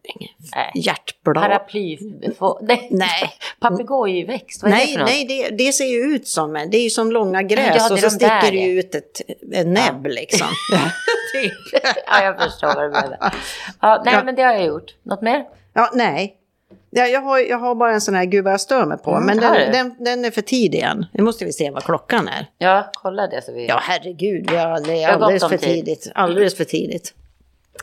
[0.57, 0.71] Nej.
[0.75, 1.45] Hjärtblad.
[1.45, 1.99] Paraply...
[2.61, 2.89] Nej.
[2.91, 3.33] Nej.
[3.61, 5.09] Papegojväxt, vad är det Nej, för något?
[5.09, 7.95] nej det, det ser ju ut som, det är ju som långa gräs Ja, det
[7.95, 9.21] och så de sticker det ut ett,
[9.53, 10.47] en näbb liksom.
[12.07, 13.35] ja, jag förstår vad du menar.
[13.81, 14.25] Ja, nej, Ja.
[14.25, 14.95] men det har jag gjort.
[15.03, 15.45] Något mer?
[15.73, 16.37] Ja, nej.
[16.97, 19.11] Ja, jag, har, jag har bara en sån här gud vad jag stör mig på,
[19.11, 21.07] Mm, men den, den, den är för tidig än.
[21.13, 22.47] Nu måste vi se vad klockan är.
[22.59, 23.67] Ja, kolla det så vi...
[23.69, 25.61] Ja, herregud, vi har, det är alldeles för tid.
[25.61, 26.13] tidigt.
[26.15, 27.15] Alldeles för tidigt.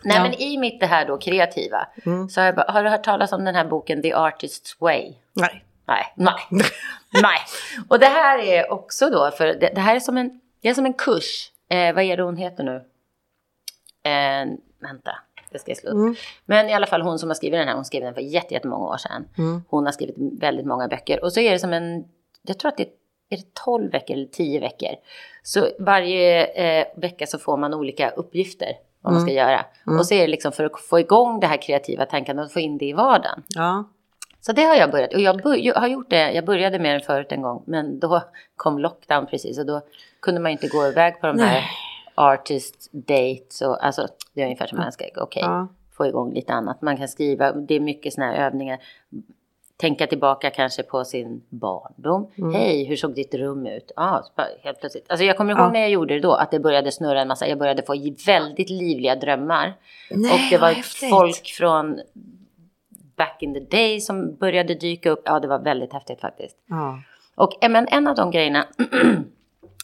[0.04, 0.24] Nej, Ja.
[0.24, 2.30] men i mitt det här då kreativa Mm.
[2.30, 5.14] så har, jag, bara- har du hört talas om den här boken The Artist's Way?
[5.34, 5.64] Nej.
[5.88, 6.34] Nej, nej,
[7.22, 7.40] nej.
[7.90, 10.74] Och det här är också då, för det, det här är som en, det är
[10.74, 11.52] som en kurs.
[11.70, 12.76] Eh, vad är det hon heter nu?
[14.04, 14.46] Eh,
[14.82, 15.12] vänta,
[15.52, 15.94] det ska upp.
[15.94, 16.16] Mm.
[16.46, 18.54] Men i alla fall hon som har skrivit den här, hon skrev den för jätte-
[18.54, 19.26] jättemånga år sedan.
[19.38, 19.64] Mm.
[19.70, 21.24] Hon har skrivit väldigt många böcker.
[21.24, 22.06] Och så är det som en,
[22.42, 22.90] jag tror att det är,
[23.30, 24.90] är det 12 veckor eller 10 veckor.
[25.44, 28.70] Så varje eh, vecka så får man olika uppgifter
[29.02, 29.66] vad man ska göra.
[30.00, 32.60] Och så är det liksom för att få igång det här kreativa tänkandet och få
[32.60, 33.44] in det i vardagen.
[33.48, 33.90] Ja.
[34.42, 35.14] Så det har jag börjat.
[35.14, 36.32] Och jag, bör, har gjort det.
[36.32, 37.64] Jag började med den förut en gång.
[37.68, 38.22] Men då
[38.56, 39.60] kom lockdown precis.
[39.60, 39.82] Och då
[40.20, 41.64] kunde man inte gå iväg på de här Nej.
[42.16, 43.62] Artist dates.
[43.62, 45.68] Och, alltså, det är ungefär som man ska, okej, Ja.
[45.98, 46.82] få igång lite annat.
[46.82, 48.80] Man kan skriva, det är mycket sådana här övningar.
[49.78, 52.32] Tänka tillbaka kanske på sin barndom.
[52.38, 52.54] Mm.
[52.54, 53.92] Hej, hur såg ditt rum ut?
[53.96, 55.06] Ja, ah, helt plötsligt.
[55.12, 55.72] Alltså jag kommer ihåg Ja.
[55.72, 57.48] när jag gjorde det då, att det började snurra en massa.
[57.48, 57.94] Jag började få
[58.26, 59.74] väldigt livliga drömmar.
[60.12, 61.10] Nej, och det var häftigt.
[61.10, 62.00] folk från
[63.16, 65.22] back in the day som började dyka upp.
[65.26, 66.58] Ja, det var väldigt häftigt faktiskt.
[66.70, 67.00] Ja.
[67.36, 68.68] Och eh, men en av de grejerna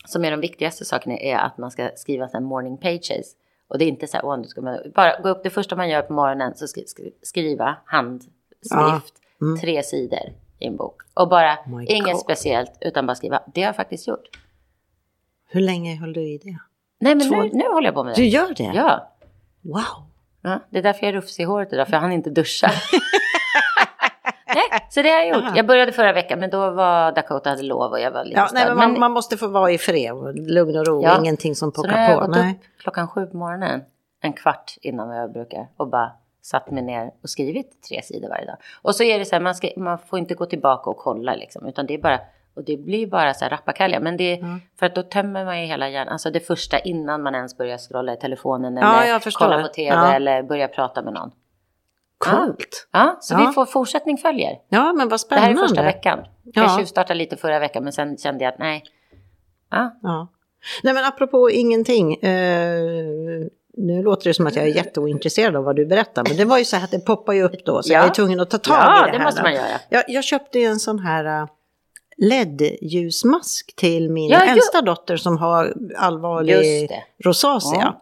[0.07, 3.35] som är de viktigaste sakerna är att man ska skriva här morning pages.
[3.67, 5.75] Och det är inte så här, åh, nu ska man bara gå upp det första
[5.75, 8.33] man gör på morgonen så skri, skri, skriva handskrift,
[8.69, 9.01] Ja.
[9.41, 9.59] Mm.
[9.59, 10.19] tre sidor
[10.59, 11.01] i en bok.
[11.13, 13.43] Och bara Oh inget speciellt utan bara skriva.
[13.53, 14.29] Det har jag faktiskt gjort.
[15.49, 16.57] Hur länge höll du i det?
[16.99, 18.27] Nej, men Två- nu, nu håller jag på med Du det.
[18.27, 18.71] gör det?
[18.75, 19.13] Ja.
[19.61, 19.83] Wow.
[20.41, 22.71] Ja, det är därför jag är rufsig i håret idag, för jag hann inte duscha.
[24.71, 25.43] nej, så det har jag gjort.
[25.43, 25.53] Aha.
[25.55, 28.47] Jag började förra veckan, men då var Dakota hade lov och jag var lite Ja,
[28.53, 30.15] nej, men man, man måste få vara i fred
[30.49, 31.03] lugn och ro.
[31.03, 31.17] Ja.
[31.19, 32.27] Ingenting som så nu har jag pockar på.
[32.31, 32.51] gått Nej.
[32.51, 33.81] upp klockan sju på morgonen.
[34.21, 38.29] en kvart innan vad jag brukar och bara satt mig ner och skrivit tre sidor
[38.29, 38.55] varje dag.
[38.81, 41.35] Och så är det så här, man, ska, man får inte gå tillbaka och kolla
[41.35, 42.19] liksom, utan det är bara,
[42.55, 43.99] och det blir bara så här rappakalja.
[43.99, 44.61] Men det, Mm.
[44.79, 47.77] för att då tömmer man ju hela hjärnan, alltså det första innan man ens börjar
[47.77, 49.45] scrolla i telefonen Ja, eller förstår.
[49.45, 50.13] kolla på tv Ja.
[50.13, 51.31] eller börja prata med någon.
[52.17, 52.87] Coolt.
[52.91, 53.45] Ja, så Ja.
[53.47, 54.51] vi får fortsättning följer.
[54.69, 55.47] Ja, men vad Det spännande.
[55.47, 56.19] här är första veckan.
[56.43, 56.61] Ja.
[56.61, 58.83] Jag tjuvstartade lite förra veckan men sen kände jag att nej.
[59.71, 60.27] Ja, Ja.
[60.83, 62.13] Nej men apropå ingenting.
[62.15, 62.81] Eh,
[63.79, 66.23] nu låter det som att jag är jätteointresserad av vad du berättar.
[66.27, 67.83] Men det var ju så här att det poppar ju upp då.
[67.83, 67.99] Så Ja.
[67.99, 69.25] jag är tvungen att ta tag ja i det, det här.
[69.25, 69.43] måste då.
[69.45, 69.65] man göra.
[69.89, 71.47] Jag, jag köpte en sån här eh,
[72.17, 77.03] LED-ljusmask till min Ja, äldsta dotter som har allvarlig det.
[77.23, 77.79] rosacea.
[77.81, 78.01] Ja.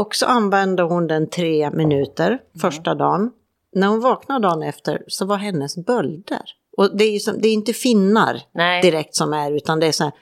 [0.00, 3.30] Och så använde hon den tre minuter första dagen.
[3.72, 6.42] När hon vaknade dagen efter så var hennes bölder.
[6.76, 8.82] Och det är som, det är inte finnar Nej.
[8.82, 10.12] direkt som är utan det är så här.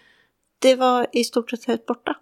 [0.58, 2.16] Det var i stort sett helt borta.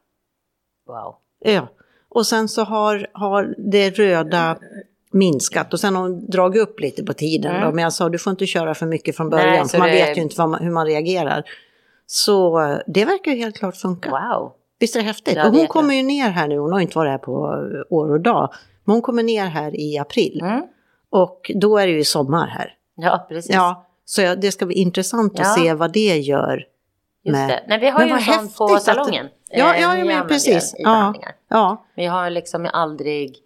[0.87, 1.17] Wow.
[1.45, 1.69] Ja.
[2.09, 4.59] Och sen så har, har det röda
[5.11, 7.51] minskat och sen har hon dragit upp lite på tiden.
[7.57, 7.69] Mm.
[7.69, 7.75] Då.
[7.75, 9.95] Men jag sa du får inte köra för mycket från början Nej, för man det-
[9.95, 11.45] vet ju inte man, hur man reagerar.
[12.07, 14.11] Så eh, det verkar ju helt klart funka.
[14.11, 14.53] Wow.
[14.83, 15.35] Visst är det häftigt?
[15.37, 17.33] Ja, och det hon kommer ju ner här nu, hon har inte varit här på
[17.91, 18.53] år och dag.
[18.85, 20.63] Men hon kommer ner här i april Mm.
[21.11, 22.75] och då är det ju sommar här.
[22.97, 23.55] Ja, precis.
[23.55, 25.63] Ja, så jag, det ska bli intressant att Ja.
[25.63, 26.67] se vad det gör.
[27.25, 27.63] Just med- det.
[27.69, 29.27] Nej, vi har Men ju en sån på att det- salongen.
[29.51, 30.75] Ja, Eh, ja, vi ja men precis.
[30.79, 31.15] Ja,
[31.49, 31.85] ja.
[31.95, 33.37] Jag har liksom aldrig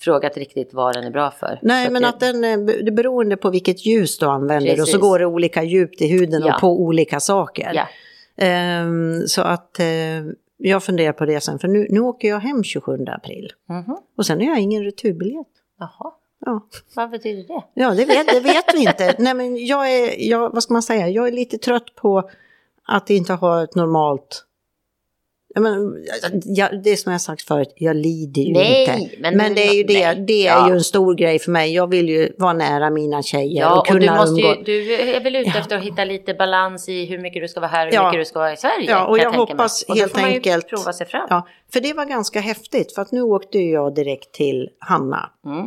[0.00, 1.58] frågat riktigt vad den är bra för.
[1.62, 4.78] Nej, Så men det, att den, eh, det beroende på vilket ljus du använder och
[4.78, 5.00] så Precis.
[5.00, 6.54] går det olika djupt i huden Ja.
[6.54, 7.72] och på olika saker.
[7.74, 7.86] Ja.
[8.36, 9.86] Ehm, så att eh,
[10.56, 13.52] jag funderar på det sen, för nu, nu åker jag hem 27 april.
[13.68, 13.96] Mhm.
[14.16, 15.46] Och sen har jag ingen returbiljett.
[15.78, 16.12] Jaha,
[16.46, 16.60] Ja,
[16.96, 17.62] vad betyder det?
[17.74, 19.14] ja det, vet, det vet vi inte.
[19.22, 22.30] Nej, men jag är, jag, vad ska man säga, jag är lite trött på
[22.86, 24.44] att inte ha ett normalt...
[25.56, 26.04] Jag men,
[26.44, 29.16] jag, det är som jag sagt förut, jag lider ju Nej, inte.
[29.20, 30.24] men- Men, det är ju det, nej.
[30.26, 30.68] det är Ja.
[30.68, 31.74] ju en stor grej för mig.
[31.74, 34.94] Jag vill ju vara nära mina tjejer Ja, och och kunna du, måste ju, du
[34.94, 35.60] är väl ute Ja.
[35.60, 38.20] efter att hitta lite balans i hur mycket du ska vara här och hur mycket
[38.20, 38.90] du ska vara i Sverige.
[38.90, 39.38] Ja, och jag mig.
[39.38, 41.26] hoppas och helt enkelt- prova sig fram.
[41.30, 45.30] Ja, för det var ganska häftigt för att nu åkte jag direkt till Hanna.
[45.46, 45.66] Mm.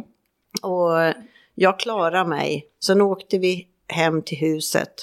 [0.61, 1.13] Och
[1.55, 2.65] jag klarade mig.
[2.83, 4.93] Sen åkte vi hem till huset.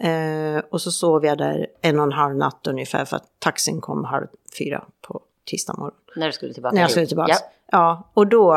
[0.00, 3.80] Eh, och så sov jag där en och en halv natt ungefär för att taxin
[3.80, 4.26] kom halv
[4.58, 5.94] fyra på tisdag morgon.
[6.16, 7.32] När du skulle tillbaka När jag skulle tillbaka.
[7.32, 7.38] Ja.
[7.70, 8.10] Ja.
[8.14, 8.56] och då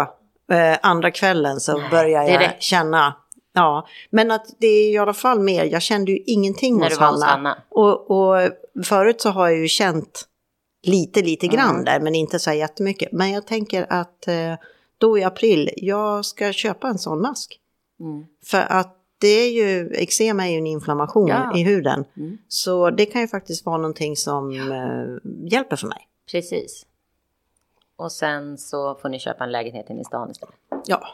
[0.52, 2.62] eh, andra kvällen så Nej, började jag direkt.
[2.64, 3.14] känna.
[3.54, 5.66] Ja, men att det är i alla fall mer.
[5.66, 7.50] Jag kände ju ingenting När hos var hos Hanna.
[7.50, 7.58] Hanna.
[7.70, 8.50] Och, och
[8.86, 10.28] förut så har jag ju känt
[10.84, 11.86] lite, lite grann Mm.
[11.86, 13.12] där, men inte så här jättemycket.
[13.12, 14.54] Men jag tänker att eh,
[14.98, 17.60] då i april, jag ska köpa en sån mask.
[18.00, 18.26] Mm.
[18.46, 21.58] För att det är ju, eksem är ju en inflammation Ja.
[21.58, 22.06] i huden.
[22.18, 22.38] Mm.
[22.48, 26.08] Så det kan ju faktiskt vara någonting som eh, hjälper för mig.
[26.32, 26.86] Precis.
[27.96, 30.56] Och sen så får ni köpa en lägenhet inne i stan istället.
[30.86, 31.08] Ja,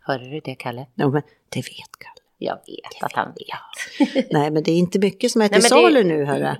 [0.00, 0.86] Hörde du det, Kalle?
[0.94, 2.20] ja men det vet Kalle.
[2.38, 4.26] Jag vet att han vet.
[4.30, 6.54] Nej, men det är inte mycket som är till Nej, men det- salu nu, hörru.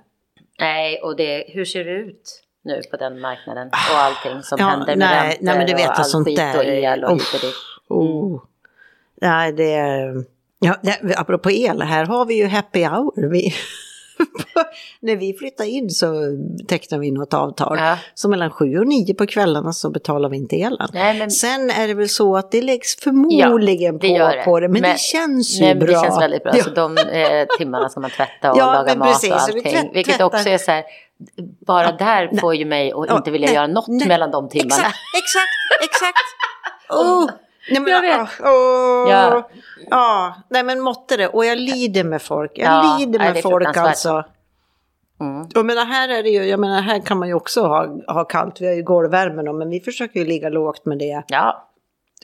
[0.61, 3.69] Nej, och det, hur ser det ut nu på den marknaden?
[3.69, 6.27] Och allting som Ja, händer med nej, räntor nej, men du vet och all sånt
[6.27, 7.35] skit där och el och Uff.
[7.35, 7.55] hit och dit.
[7.89, 8.43] Oh.
[9.23, 10.25] Nej, det är...
[10.59, 13.31] Ja, det, apropå el, här har vi ju happy hour.
[13.31, 13.55] Vi,
[15.01, 16.15] när vi flyttar in så
[16.69, 17.79] tecknar vi något avtal.
[17.79, 17.99] Ja.
[18.15, 20.89] Så mellan sju och nio på kvällarna så betalar vi inte elen.
[20.93, 24.43] Nej, men, Sen är det väl så att det läggs förmodligen det på, det.
[24.45, 25.87] på det, men, Men- det känns ju nej, bra.
[25.87, 26.53] det känns väldigt bra.
[26.57, 26.65] Ja.
[26.65, 29.63] Så de eh, timmarna ska man tvätta och Ja, laga mat precis, och allting.
[29.63, 30.25] tvätt- vilket tvättar.
[30.25, 30.85] också är så här,
[31.67, 34.09] bara där får ju mig att Ja, inte vilja nej, göra något nej.
[34.09, 34.73] mellan de timmarna.
[34.75, 36.19] Exakt, exakt, exakt.
[36.89, 37.31] Oh.
[37.71, 38.29] Nej, men, Jag vet.
[38.41, 39.11] åh, åh.
[39.11, 39.49] Ja.
[39.91, 41.29] ja, nej men måtte det.
[41.29, 42.53] Och jag lider med folk.
[42.55, 44.25] Jag Ja, lider med folk alltså.
[45.21, 45.49] Mm.
[45.55, 48.25] Jag menar här är det ju, jag menar här kan man ju också ha, ha
[48.25, 48.61] kallt.
[48.61, 51.69] Vi har ju golvvärme då, men vi försöker ju ligga lågt med det Ja,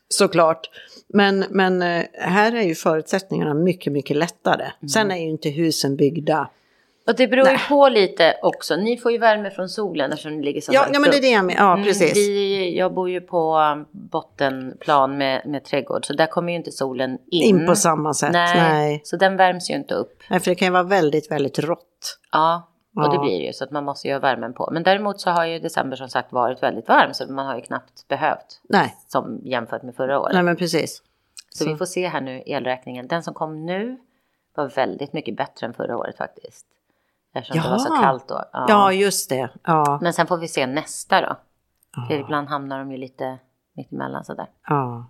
[0.08, 0.70] såklart.
[1.08, 4.62] Men, men eh, här är ju förutsättningarna mycket, mycket lättare.
[4.62, 4.88] Mm.
[4.88, 6.48] Sen är ju inte husen byggda.
[7.08, 8.76] Och det beror ju på lite också.
[8.76, 11.16] Ni får ju värme från solen eftersom ni ligger så Ja, högt ja men det
[11.16, 11.64] är det jag menar.
[11.64, 12.16] Ja, Mm, precis.
[12.16, 13.86] Vi, jag bor ju på um,
[14.38, 17.42] bottenplan med, med trädgård så där kommer ju inte solen in.
[17.60, 18.32] In på samma sätt.
[18.32, 19.00] Nej, Nej.
[19.04, 20.22] så den värms ju inte upp.
[20.30, 22.18] Nej, för det kan ju vara väldigt, väldigt rått.
[22.32, 23.22] Ja, och det Ja.
[23.22, 24.68] blir det ju så att man måste ju ha värmen på.
[24.72, 27.60] Men däremot så har ju december som sagt varit väldigt varm så man har ju
[27.62, 30.34] knappt behövt Nej, som jämfört med förra året.
[30.34, 31.02] nej men precis.
[31.50, 33.06] så, vi får se här nu elräkningen.
[33.08, 33.96] Den som kom nu
[34.54, 36.66] var väldigt mycket bättre än förra året faktiskt.
[37.34, 38.02] Eftersom det var så Ja.
[38.02, 38.44] kallt då.
[38.52, 39.48] Ja, just det.
[39.64, 41.36] Ja, Men sen får vi se nästa då.
[42.08, 43.38] För ibland hamnar de ju lite
[43.76, 44.46] mitt emellan sådär.
[44.68, 45.06] ja.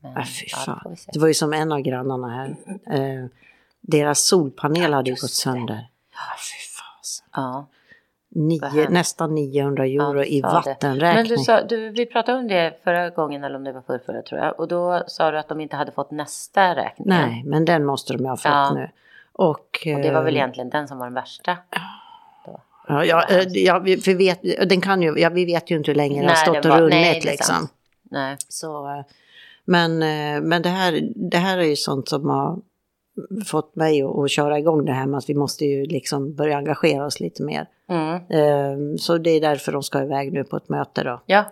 [0.00, 0.90] Men, Äh, fy ja, det fan.
[0.90, 1.10] vi se.
[1.14, 2.56] Det var ju som en av grannarna här.
[2.86, 3.26] Eh,
[3.80, 5.88] deras solpanel hade ju gått sönder.
[6.12, 7.26] Ja, fy fasen.
[7.32, 7.66] Ja.
[8.34, 10.48] nio, nästan 900 euro Ja, i det.
[10.48, 11.14] vattenräkning.
[11.14, 13.98] Men du sa, du, vi pratade om det förra gången eller om det var förra,
[13.98, 14.60] förra tror jag.
[14.60, 17.08] Och då sa du att de inte hade fått nästa räkning.
[17.08, 18.72] Nej, men den måste de ha fått Ja.
[18.74, 18.90] nu.
[19.32, 21.58] Och, Och det var väl eh, egentligen den som var den värsta.
[22.88, 25.96] Ja, ja, eh, ja vi, vet, den kan ju, ja, vi vet ju inte hur
[25.96, 27.68] länge det har stått och runnit liksom.
[28.02, 28.36] Nej.
[28.48, 29.04] Så, eh,
[29.64, 29.98] men
[30.48, 32.58] men det, här, det här är ju sånt som har
[33.46, 36.56] fått mig att, att köra igång det här med att vi måste ju liksom börja
[36.56, 37.66] engagera oss lite mer.
[37.88, 38.98] Mm.
[38.98, 41.22] Så det är därför de ska iväg nu på ett möte då.
[41.26, 41.44] Ja,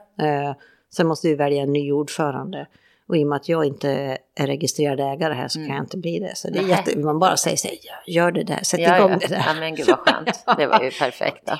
[0.92, 2.66] Sen måste vi välja en ny ordförande.
[3.10, 5.96] Och i och med att jag inte är registrerad ägare här så kan jag inte
[5.96, 6.36] bli det.
[6.36, 8.96] Så det är jätte, man bara säger så här, "Ja, gör det där, sätt ja,
[8.96, 9.18] igång ja.
[9.20, 9.44] det där.
[9.46, 10.44] ja, men gud vad skönt.
[10.58, 11.46] Det var ju perfekt.
[11.46, 11.52] Då.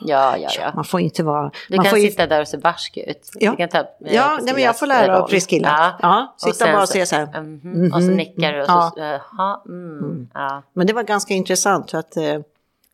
[0.00, 0.72] Ja, ja, ja.
[0.74, 1.50] Man får inte vara...
[1.68, 3.30] Du man kan får ju, sitta där och se barsk ut.
[3.40, 3.50] Ja.
[3.50, 5.28] Du kan ta, eh, Ja, nej, men jag får lära av.
[5.28, 5.68] Priscilla.
[5.68, 5.98] Ja.
[6.02, 7.40] Ja, Och sitta sen bara och så- se så här.
[7.42, 7.92] Mhm.
[7.94, 8.16] Och så Mhm.
[8.16, 9.20] nickar du och så, Ja.
[9.36, 10.62] jaha, mm, ja.
[10.72, 12.38] Men det var ganska intressant för att eh,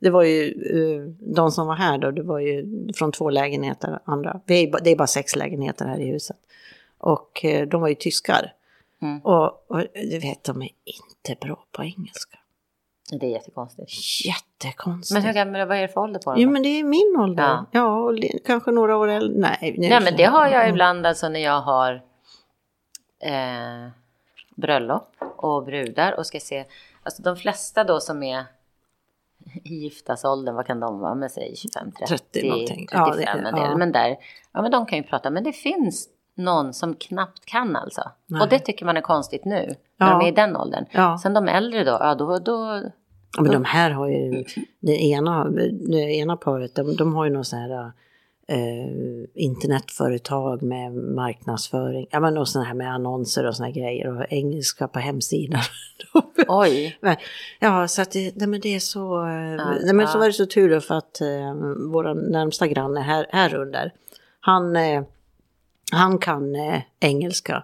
[0.00, 3.98] det var ju eh, de som var här då, det var ju från två lägenheter
[4.04, 4.40] andra.
[4.46, 6.36] Det är bara sex lägenheter här i huset.
[7.04, 8.52] Och eh, de var ju tyskar.
[9.02, 9.20] Mm.
[9.20, 12.38] Och, och du vet, de är inte bra på engelska.
[13.10, 13.92] Det är jättekonstigt.
[14.26, 15.14] Jättekonstigt.
[15.14, 16.40] Men hur gamla, vad är det för ålder på dem?
[16.40, 17.42] Jo men det är min ålder.
[17.44, 17.66] Ja.
[17.70, 19.40] Ja, och kanske några år äldre.
[19.40, 21.94] Nej, Nej men det har jag ibland alltså när jag har
[23.20, 23.88] eh,
[24.56, 26.64] bröllop och brudar och ska se,
[27.02, 28.44] alltså de flesta då som är
[29.64, 32.86] i giftasåldern, vad kan de vara, med sig 25, 30, 30 någonting.
[32.86, 33.76] 35 Ja, det- ja.
[33.76, 34.16] Men där,
[34.52, 38.02] ja men de kan ju prata, men det finns någon som knappt kan alltså.
[38.26, 38.42] Nej.
[38.42, 40.18] Och det tycker man är konstigt nu, när Ja.
[40.18, 40.84] de är i den åldern.
[40.90, 41.18] Ja.
[41.22, 42.82] Sen de äldre då, ja då, då
[43.36, 44.44] Ja, men de här har ju,
[44.80, 45.44] det ena,
[45.88, 47.92] det ena paret, de, de har ju något så här
[48.48, 48.88] eh,
[49.34, 54.24] internetföretag med marknadsföring, ja men och sådana här med annonser och såna här grejer och
[54.28, 55.60] engelska på hemsidan.
[56.48, 57.16] oj, Men,
[57.60, 60.26] ja, så att det, nej, men det är så, eh, Ja, nej, men så var
[60.26, 61.54] det så tur då för att eh,
[61.92, 63.92] vår närmsta granne här, här under,
[64.40, 65.02] han, eh,
[65.94, 67.62] han kan eh, engelska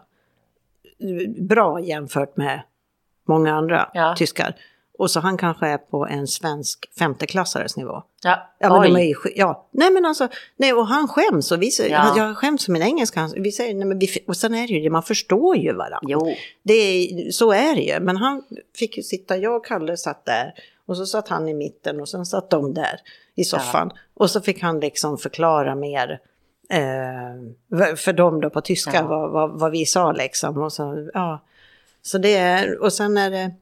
[1.39, 2.62] bra jämfört med
[3.28, 4.14] många andra Ja.
[4.18, 4.57] tyskar.
[4.99, 8.03] Och så han kanske är på en svensk femteklassares nivå.
[8.22, 8.89] ja, Ja, men oj.
[8.89, 12.14] de är ju, ja, nej men alltså, nej och han skäms och vi säger, Ja.
[12.16, 14.81] jag skäms för min engelska, vi säger, nej men vi, och sen är det ju
[14.81, 15.99] det, man förstår ju varandra.
[16.03, 18.43] Jo, Det är, så är det ju, men han
[18.76, 20.55] fick ju sitta, jag och Kalle satt där
[20.87, 23.01] och så satt han i mitten och sen satt de där
[23.35, 23.91] i soffan.
[24.14, 26.20] Och så fick han liksom förklara mer
[26.71, 29.07] eh, för dem då på tyska Ja.
[29.07, 30.59] vad, vad, vad vi sa liksom.
[30.59, 31.41] Och så, ja.
[32.03, 33.55] så det är, och sen är det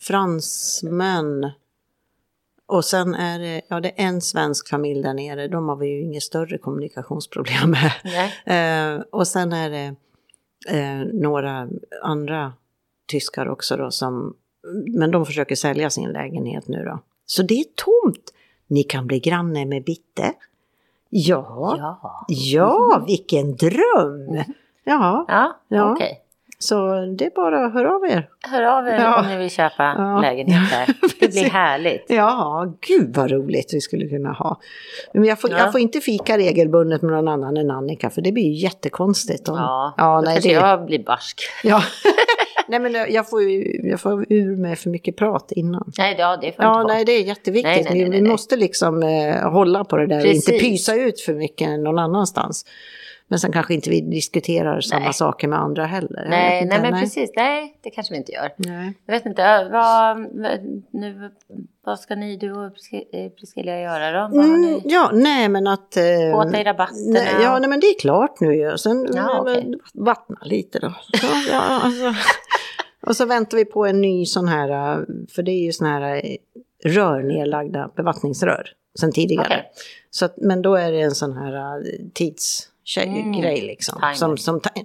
[0.00, 1.50] fransmän.
[2.66, 5.86] Och sen är det, ja det är en svensk familj där nere, de har vi
[5.86, 7.92] ju inget större kommunikationsproblem med.
[8.44, 9.94] Eh, och sen är det
[10.78, 11.68] eh, några
[12.02, 12.52] andra
[13.06, 14.34] tyskar också då som,
[14.86, 16.98] men de försöker sälja sin lägenhet nu då.
[17.26, 18.32] Så det är tomt.
[18.66, 20.34] Ni kan bli granne med Bitte.
[21.10, 24.44] Ja, ja, Ja, vilken dröm!
[24.84, 25.92] Ja, ja, Ja.
[25.92, 26.20] okej.
[26.58, 26.76] så
[27.18, 28.28] det är bara att höra av er.
[28.48, 29.20] Hör av er Ja.
[29.20, 30.20] om ni vill köpa Ja.
[30.20, 30.94] lägenhet där.
[31.20, 32.04] Det blir härligt.
[32.08, 34.60] Ja, gud vad roligt vi skulle kunna ha.
[35.14, 35.58] Men jag får, Ja.
[35.58, 39.48] jag får inte fika regelbundet med någon annan än Annika för det blir ju jättekonstigt.
[39.48, 41.40] Om, Ja, ja då nej, kanske det, jag blir barsk.
[41.64, 41.82] Ja.
[42.70, 43.42] nej men jag får
[43.82, 45.92] jag får ur med för mycket prat innan.
[45.98, 47.64] Nej, ja, det får Ja, inte nej det är jätteviktigt.
[47.74, 48.30] Nej, nej, nej, Vi- nej, nej.
[48.30, 50.62] måste liksom eh, hålla på det där och inte Precis.
[50.86, 52.64] pysa ut för mycket någon annanstans.
[53.28, 55.12] Men sen kanske inte vi diskuterar samma Nej.
[55.14, 56.20] saker med andra heller.
[56.22, 57.30] Jag Nej, inte, nej, men precis.
[57.36, 58.52] Nej, det kanske vi inte gör.
[58.56, 58.92] Nej.
[59.06, 60.18] Jag vet inte, vad,
[60.90, 61.30] nu,
[61.84, 64.36] vad ska ni, du och Prisk- eh, Priscilla göra då?
[64.40, 65.96] Mm, ja, nej men att...
[65.96, 66.02] Eh,
[66.32, 67.00] Båta i rabatterna?
[67.12, 68.78] nej, ja, nej men det är klart nu ju.
[68.78, 69.74] Sen Ja, okej.
[69.94, 70.94] vattna lite då.
[71.18, 72.04] Så, ja, alltså.
[73.06, 75.86] Och så väntar vi på en ny sån här, eh, för det är ju sån
[75.86, 76.36] här eh,
[76.84, 78.68] rör nedlagda bevattningsrör
[79.00, 79.46] sen tidigare.
[79.46, 79.70] Okej.
[80.10, 81.84] Så att, men då är det en sån här uh,
[82.14, 83.66] tidsgrej Mm.
[83.66, 84.00] liksom.
[84.00, 84.14] Timer.
[84.14, 84.84] Som, som time.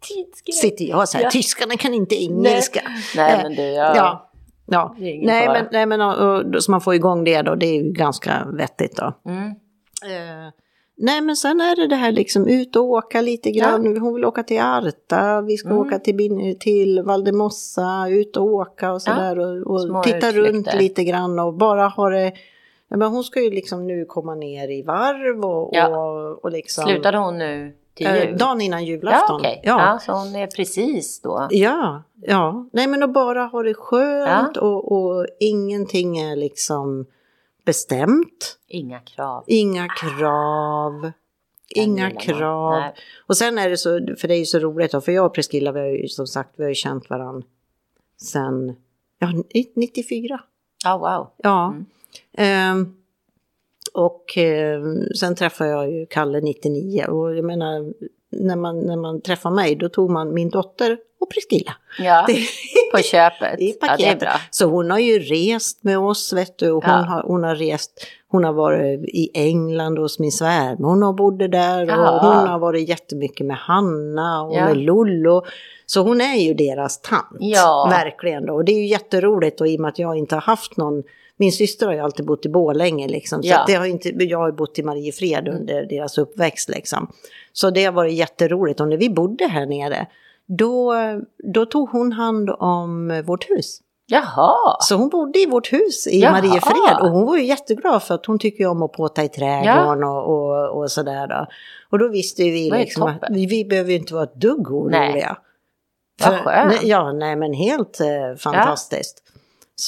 [0.00, 0.52] Tidsgrej.
[0.54, 1.30] Sitter jag så här, Ja.
[1.30, 2.80] tyskarna kan inte engelska.
[3.16, 3.92] Nej, Eh, men du, ja.
[3.96, 4.28] Ja.
[4.66, 5.52] Ja, Det nej fara.
[5.62, 8.46] men, nej men och, och, så man får igång det då, det är ju ganska
[8.52, 9.14] vettigt då.
[9.26, 9.46] Mm.
[9.48, 10.52] Eh,
[10.96, 13.96] nej men sen är det det här liksom ut och åka lite grann.
[13.96, 15.80] Hon vill åka till Arta, vi ska Mm.
[15.80, 19.38] åka till, till Valdemossa, ut och åka och sådär.
[19.68, 20.52] Och, Små och titta utflykter.
[20.52, 22.32] runt lite grann och bara ha det.
[22.88, 25.88] Ja, men hon ska ju liksom nu komma ner i varv och, Ja.
[25.98, 26.84] och, och liksom.
[26.84, 28.38] Slutade hon nu till Eh, jul?
[28.38, 29.40] dagen innan ja, julafton.
[29.42, 29.52] ja.
[29.62, 31.46] Ja, så hon är precis då?
[31.50, 32.68] Ja, ja.
[32.72, 37.06] Nej men att bara ha det skönt och, och ingenting är liksom
[37.64, 38.58] bestämt.
[38.66, 39.44] Inga krav.
[39.46, 41.00] Inga krav.
[41.02, 41.12] Den
[41.84, 42.80] Inga krav.
[42.80, 42.94] Nej.
[43.26, 43.88] Och sen är det så,
[44.18, 46.26] för det är ju så roligt då, för jag och Priscilla vi har ju som
[46.26, 47.46] sagt, vi har ju känt varandra
[48.22, 48.76] sen,
[49.18, 49.32] ja,
[49.74, 50.40] 94.
[50.84, 51.30] Ja, wow.
[51.36, 51.68] Ja.
[51.68, 51.86] Mm.
[52.32, 52.96] Ehm,
[53.94, 54.82] Och eh,
[55.18, 57.92] sen träffade jag ju Kalle 99 och jag menar
[58.30, 61.72] när man, när man träffar mig då tog man min dotter och Priscilla.
[61.98, 62.46] Ja, Det-
[62.92, 63.60] på köpet.
[63.60, 64.32] i Ja, det är bra.
[64.50, 66.70] Så hon har ju rest med oss, vet du.
[66.70, 67.00] Och hon, Ja.
[67.04, 71.48] har, hon har rest, hon har varit i England hos min svärmor, hon har bodde
[71.48, 71.86] där.
[71.86, 72.10] Ja.
[72.10, 75.42] Och hon har varit jättemycket med Hanna och med Lollo.
[75.86, 77.40] Så hon är ju deras tant,
[77.90, 78.46] verkligen.
[78.46, 78.54] Då.
[78.54, 81.02] Och det är ju jätteroligt och i och med att jag inte har haft någon
[81.36, 83.42] min syster har ju alltid bott i Borlänge liksom.
[83.42, 83.64] Så Ja.
[83.66, 87.12] det har inte, jag har bott i Mariefred under deras uppväxt liksom.
[87.52, 88.80] Så det har varit jätteroligt.
[88.80, 90.06] Och när vi bodde här nere,
[90.58, 90.94] då,
[91.52, 93.80] då tog hon hand om vårt hus.
[94.06, 94.76] Jaha.
[94.80, 96.32] Så hon bodde i vårt hus i Jaha.
[96.32, 100.04] Mariefred och hon var ju jätteglad för att hon tycker om att påta i trädgården
[100.04, 101.46] och, och, och sådär då.
[101.90, 105.36] Och då visste vi liksom att vi, vi behöver inte vara ett dugg oroliga.
[106.20, 106.28] Nej,
[106.82, 109.21] Ja, nej men helt eh, fantastiskt.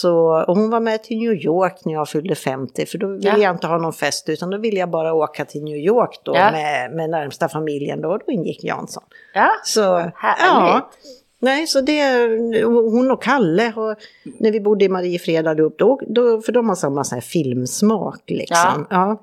[0.00, 3.28] Så, och hon var med till New York när jag fyllde 50 för då ville
[3.28, 3.38] Ja.
[3.38, 6.32] jag inte ha någon fest utan då ville jag bara åka till New York då
[6.36, 6.50] Ja.
[6.52, 9.02] med, med närmsta familjen då, då ingick Jansson.
[9.34, 10.14] Ja, Så, Härligt.
[10.40, 10.90] ja.
[11.38, 12.26] Nej, så det,
[12.64, 13.96] hon och Kalle, och
[14.38, 18.22] när vi bodde i Mariefred allihop, då, då, för de har samma så här filmsmak
[18.26, 18.86] liksom.
[18.90, 19.22] Ja.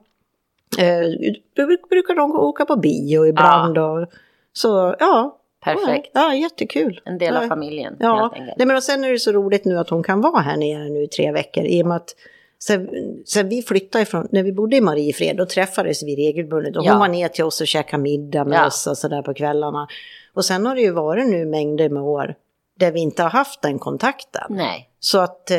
[0.80, 4.08] Eh, då brukar de åka på bio ibland och
[4.54, 5.38] så, ja.
[5.64, 6.12] Perfekt.
[6.14, 7.02] Ja, jättekul.
[7.06, 7.50] En del av ja.
[7.50, 8.58] familjen Ja, helt enkelt.
[8.58, 10.90] Nej, men och sen är det så roligt nu att hon kan vara här nere
[10.90, 12.16] nu i tre veckor i och med att
[12.60, 12.90] sen,
[13.26, 16.92] sen vi flyttade ifrån, när vi bodde i Mariefred, då träffades vi regelbundet och Ja.
[16.92, 18.68] hon var ner till oss och käkade middag med Ja.
[18.68, 19.88] oss och sådär på kvällarna.
[20.34, 22.36] Och sen har det ju varit nu mängder med år
[22.80, 24.44] där vi inte har haft den kontakten.
[24.50, 24.88] Nej.
[25.04, 25.58] Så att, eh,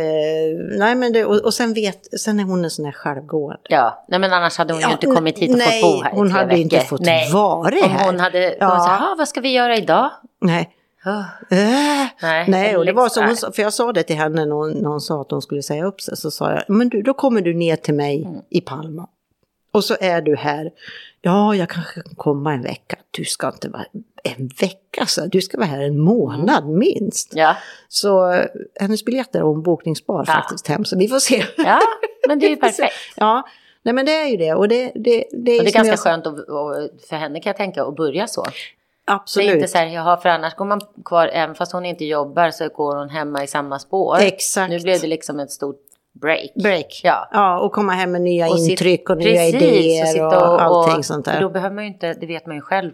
[0.78, 3.58] nej men det, och, och sen vet, sen är hon en sån här självgående.
[3.68, 6.02] Ja, nej men annars hade hon ju Ja, inte kommit hit och nej, fått bo
[6.02, 6.60] här hon hade veckor.
[6.60, 7.32] inte fått nej.
[7.32, 8.06] vara Om här.
[8.06, 8.66] hon hade Ja.
[8.68, 10.10] här, "Ah, vad ska vi göra idag?
[10.40, 10.70] Nej.
[11.06, 11.18] Oh,
[11.50, 12.06] Äh.
[12.22, 14.54] nej, Nej, och det var så, hon, sa- för jag sa det till henne när
[14.54, 17.02] hon, när hon sa att hon skulle säga upp sig, så sa jag, men du,
[17.02, 18.40] då kommer du ner till mig Mm.
[18.50, 19.06] i Palma.
[19.72, 20.70] Och så är du här.
[21.24, 22.96] Ja, jag kanske kan komma en vecka.
[23.10, 23.84] Du ska inte vara
[24.24, 26.78] en vecka, så du ska vara här en månad Mm.
[26.78, 27.32] minst.
[27.34, 27.56] Ja,
[27.88, 28.46] Så eh,
[28.80, 30.32] hennes biljetter är ombokningsbar Ja.
[30.32, 31.44] faktiskt hem, så vi får se.
[31.56, 31.80] ja,
[32.28, 32.94] men det är ju perfekt.
[33.16, 33.42] ja,
[33.82, 34.54] nej men det är ju det.
[34.54, 36.34] Och det, det, det är, Och det är ganska jag- skönt att,
[37.08, 38.44] för henne kan jag tänka att börja så.
[39.04, 39.46] Absolut.
[39.48, 42.04] Det är inte så här, jaha, för annars går man kvar, även fast hon inte
[42.04, 44.18] jobbar så går hon hemma i samma spår.
[44.20, 44.70] Exakt.
[44.70, 45.80] Nu blev det liksom ett stort
[46.12, 46.54] break.
[46.62, 47.00] Break.
[47.04, 47.28] Ja.
[47.32, 50.60] Ja, och komma hem med nya Och sitt- intryck och nya Precis, idéer och, sitta
[50.60, 51.40] allting sånt där.
[51.40, 52.92] Då behöver man ju inte, det vet man ju själv.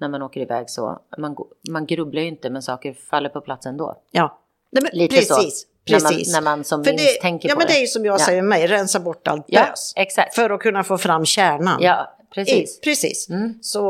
[0.00, 0.98] När man åker iväg så.
[1.18, 1.36] Man,
[1.70, 3.96] man grubblar ju inte men saker faller på plats ändå.
[4.10, 4.38] Ja,
[4.72, 5.60] Nej, men Lite precis.
[5.60, 5.66] så.
[5.92, 6.32] precis.
[6.32, 7.72] När man, när man som För minst det, tänker ja, på men det.
[7.72, 8.24] det är ju som jag Ja.
[8.24, 9.92] säger med mig, rensa bort allt Ja, bös.
[9.96, 10.34] exakt.
[10.34, 11.78] För att kunna få fram kärnan.
[11.82, 12.78] Ja, precis.
[12.78, 13.28] I, precis.
[13.30, 13.58] Mm.
[13.62, 13.80] Så,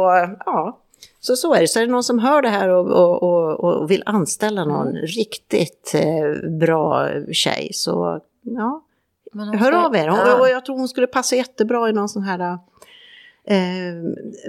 [0.47, 0.79] ja.
[1.27, 1.68] Så så är det.
[1.68, 4.89] Så är det någon som hör det här och, och, och, och vill anställa någon
[4.89, 5.03] Mm.
[5.07, 8.83] riktigt eh, bra tjej så ja,
[9.59, 10.09] hör ska- av er.
[10.09, 10.41] Hon, Ja.
[10.41, 12.41] Och jag tror hon skulle passa jättebra i någon sån här
[13.47, 13.57] eh,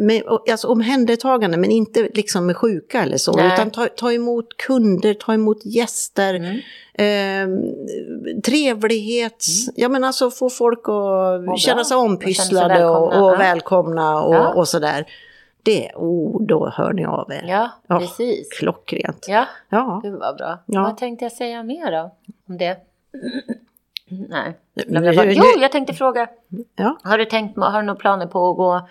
[0.01, 3.32] med, alltså omhändertagande men inte liksom med sjuka eller så.
[3.36, 3.53] Nej.
[3.53, 6.34] Utan ta, ta emot kunder, ta emot gäster.
[6.34, 6.59] Mm.
[6.97, 7.47] Eh,
[8.41, 9.45] trevlighet,
[9.76, 14.21] ja men alltså få folk att känna sig Och ompysslade känna sig och, och välkomna
[14.23, 14.53] och, Ja.
[14.53, 15.05] och sådär.
[15.66, 17.43] Det, oh, då hör ni av er.
[17.47, 17.99] Ja, Ja.
[17.99, 18.49] precis.
[18.59, 19.26] Klockrent.
[19.30, 19.99] Ja, Ja.
[20.03, 20.57] gud vad bra.
[20.66, 20.82] Ja.
[20.82, 22.11] Vad tänkte jag säga mer då?
[22.47, 22.78] Om det?
[24.30, 24.53] Nej.
[24.74, 26.28] Jag bara- Jo, jag tänkte fråga.
[26.76, 26.97] Ja.
[27.03, 28.88] Har du tänkt, har du några planer på att gå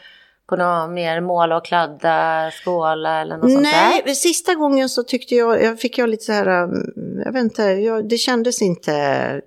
[0.49, 4.12] på något mer måla och kladda, skåla eller något sånt Nej, där?
[4.12, 6.72] sista gången så tyckte jag, jag fick jag lite så här, um,
[7.24, 8.92] jag vet inte, jag, det kändes inte,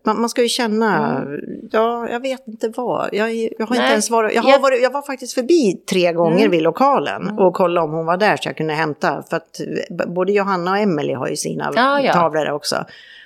[0.05, 1.23] man, man ska ju känna,
[1.71, 4.59] ja, jag vet inte vad, jag, jag har inte Nej, ens varit, jag, har jag-
[4.59, 6.51] varit, jag var faktiskt förbi tre gånger Mm.
[6.51, 9.59] vid lokalen och kollade om hon var där så jag kunde hämta, för att
[10.07, 12.13] både Johanna och Emelie har ju sina Ja, ja.
[12.13, 12.85] tavlor också.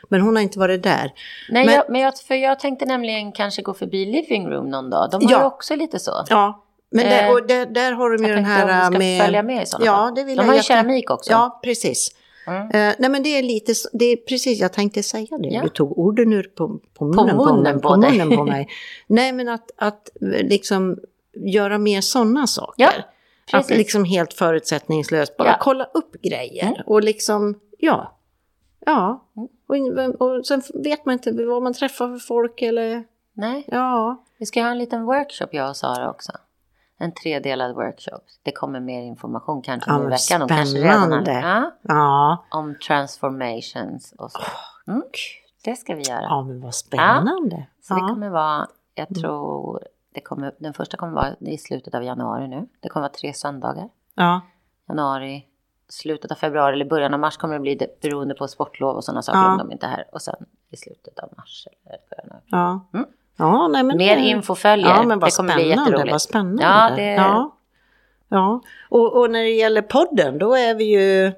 [0.10, 1.12] Men hon har inte varit där.
[1.52, 4.90] Nej, men- jag, men jag, för jag tänkte nämligen kanske gå förbi living room någon
[4.90, 5.10] dag.
[5.12, 5.40] De har Ja.
[5.40, 6.12] ju också lite så.
[6.30, 8.96] Ja, men där, Eh, och där, där har de ju den tänkte om här du
[8.96, 9.22] ska med...
[9.22, 10.16] följa med i sådana Ja, fall.
[10.16, 11.32] det vill De jag har ju jätte- keramik också.
[11.32, 12.16] Ja, precis.
[12.48, 12.62] Mm.
[12.64, 15.48] Eh, nej men det är lite, det är precis, jag tänkte säga det.
[15.48, 15.62] Ja.
[15.62, 18.68] Du tog orden ur på, på munnen på, munnen mig, på på, munnen på mig.
[19.08, 20.98] Nej men att, att eh, liksom
[21.36, 23.06] göra mer sådana saker.
[23.52, 25.58] Ja, att liksom helt förutsättningslöst bara Ja.
[25.60, 26.66] kolla upp grejer.
[26.68, 26.82] Mm.
[26.86, 28.18] Och liksom, ja.
[28.86, 29.26] Ja.
[29.70, 30.12] Mm.
[30.20, 34.24] Och, och sen vet man inte vad man träffar för folk eller, Nej, ja.
[34.38, 36.32] vi ska ha en liten workshop jag och Sara också.
[37.02, 38.20] En tredelad workshop.
[38.44, 40.42] Det kommer mer information kanske Ja, i veckan.
[40.42, 41.26] Och kanske redan.
[41.26, 42.46] Ja, Ja.
[42.52, 44.40] om transformations och så.
[44.88, 45.04] Mm,
[45.64, 46.22] det ska vi göra.
[46.24, 47.68] Ja men vad spännande.
[47.82, 48.08] Så det Ja.
[48.08, 49.84] kommer vara, jag tror,
[50.14, 52.68] det kommer, den första kommer vara i slutet av januari nu.
[52.80, 53.90] Det kommer vara tre söndagar.
[54.16, 54.42] Ja.
[54.90, 55.46] Januari,
[55.90, 59.04] slutet av februari eller början av mars kommer det bli det, beroende på sportlov och
[59.04, 59.52] sådana saker Ja.
[59.52, 60.06] om de inte är här.
[60.12, 62.42] Och sen i slutet av mars eller början av
[62.92, 62.98] Ja.
[63.00, 63.10] Mm.
[63.42, 64.88] Ja, nej, men Mer det- info följer.
[64.88, 65.90] Ja, men vad det kommer bli spännande.
[65.92, 66.12] jätteroligt.
[66.12, 66.64] Vad spännande.
[66.64, 67.56] Ja, det- ja.
[68.30, 68.62] ja.
[68.90, 71.32] Och, och när det gäller podden, då är vi ju...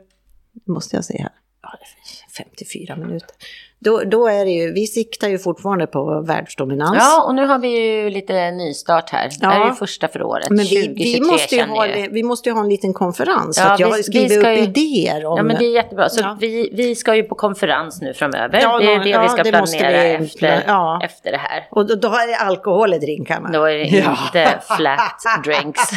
[0.66, 1.32] Måste jag se här.
[1.62, 3.36] Ja, det är 54 minuter.
[3.84, 6.98] Då, då är det ju, vi siktar ju fortfarande på världsdominans.
[7.00, 9.30] Ja, och nu har vi ju lite nystart här.
[9.40, 9.68] Det här är Ja.
[9.70, 10.50] ju första för året.
[10.50, 13.58] Men vi, 2023 vi, måste ju ha, vi måste ju ha en liten konferens.
[13.58, 15.38] Ja, att jag vi- skriver ska upp ju- idéer om...
[15.38, 16.10] Ja, men det är jättebra.
[16.10, 16.38] Så Ja.
[16.40, 18.60] vi, vi ska ju på konferens nu framöver.
[18.62, 21.00] Ja, det är det ja, vi ska det planera efter, ja.
[21.04, 21.68] efter det här.
[21.72, 23.50] Och då, då är det alkohol i drinkarna.
[23.54, 24.18] Då är det Ja.
[24.26, 25.82] inte flat drinks.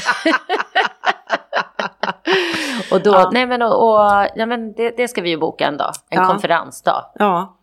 [2.93, 3.31] och då, Ja.
[3.33, 5.93] nej men, och, och, ja, men det, det ska vi ju boka en dag.
[6.11, 6.29] En Ja.
[6.29, 7.05] konferensdag.
[7.19, 7.57] Ja,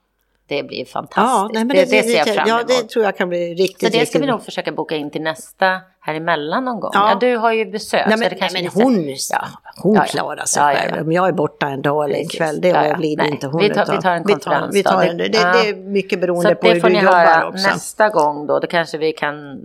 [0.47, 1.53] Det blir ja fantastiskt.
[1.53, 2.67] nej, men det, det, ser jag fram Ja, emot.
[2.67, 5.11] det tror jag kan bli riktigt, så det ska riktigt vi nog försöka boka in
[5.11, 6.91] till nästa här emellan någon gång.
[6.93, 7.09] Ja.
[7.09, 8.05] Ja, du har ju besök.
[8.07, 9.45] Nej så men, det nej, men så- hon, Ja.
[9.77, 10.05] hon Ja, ja.
[10.11, 10.95] klarar sig Ja, ja, själv.
[10.95, 11.01] ja.
[11.01, 12.95] Om jag är borta en dag eller en kväll, det Ja, ja.
[13.23, 13.61] Nej, inte hon.
[13.61, 13.95] vi tar- utav.
[13.95, 15.51] vi tar en vi tar, konferens vi tar en, det, Det- det, ja.
[15.63, 17.67] det är mycket Så beroende att på det hur du jobbar höra också.
[17.67, 18.59] nästa gång då.
[18.59, 19.59] Då kanske vi kan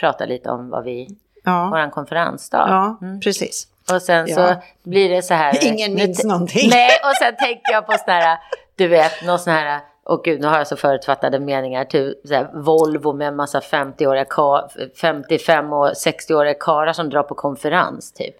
[0.00, 1.08] prata lite om vad vi,
[1.44, 2.66] Ja, våran konferensdag.
[2.68, 3.20] ja Mm.
[3.20, 3.66] precis.
[3.92, 4.34] Och sen Ja.
[4.36, 4.54] så
[4.90, 5.64] blir det så här.
[5.66, 6.68] Ingen minns någonting.
[6.70, 8.38] Nej, och sen tänker jag på sån här,
[8.80, 12.50] du vet, någon sån här, och gud nu har jag så förutfattade meningar, typ här,
[12.54, 14.68] Volvo med en massa 50-åriga, ka-
[15.00, 18.34] 55 och 60-åriga karlar som drar på konferens typ.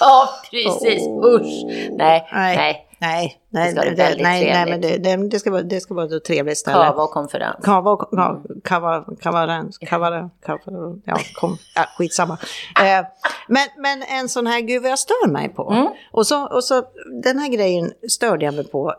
[0.00, 1.34] Ja, precis, Oh.
[1.34, 1.64] usch.
[1.90, 2.56] Nej, Nej.
[2.56, 5.62] nej, Nej, nej, ska vara det, väldigt nej, nej, men det, det, det, ska vara,
[5.62, 6.76] det ska vara ett trevligt ställe.
[6.76, 7.64] kava och konferens.
[7.64, 10.60] Kava och kava, kava, kava, kava, kava,
[11.04, 12.38] ja, kom, ja, skitsamma.
[12.80, 13.06] Eh,
[13.48, 15.70] men, men en sån här, gud vad jag stör mig på.
[15.70, 15.86] Mm.
[16.12, 16.82] Och, så, och så,
[17.22, 18.94] den här grejen störde jag mig på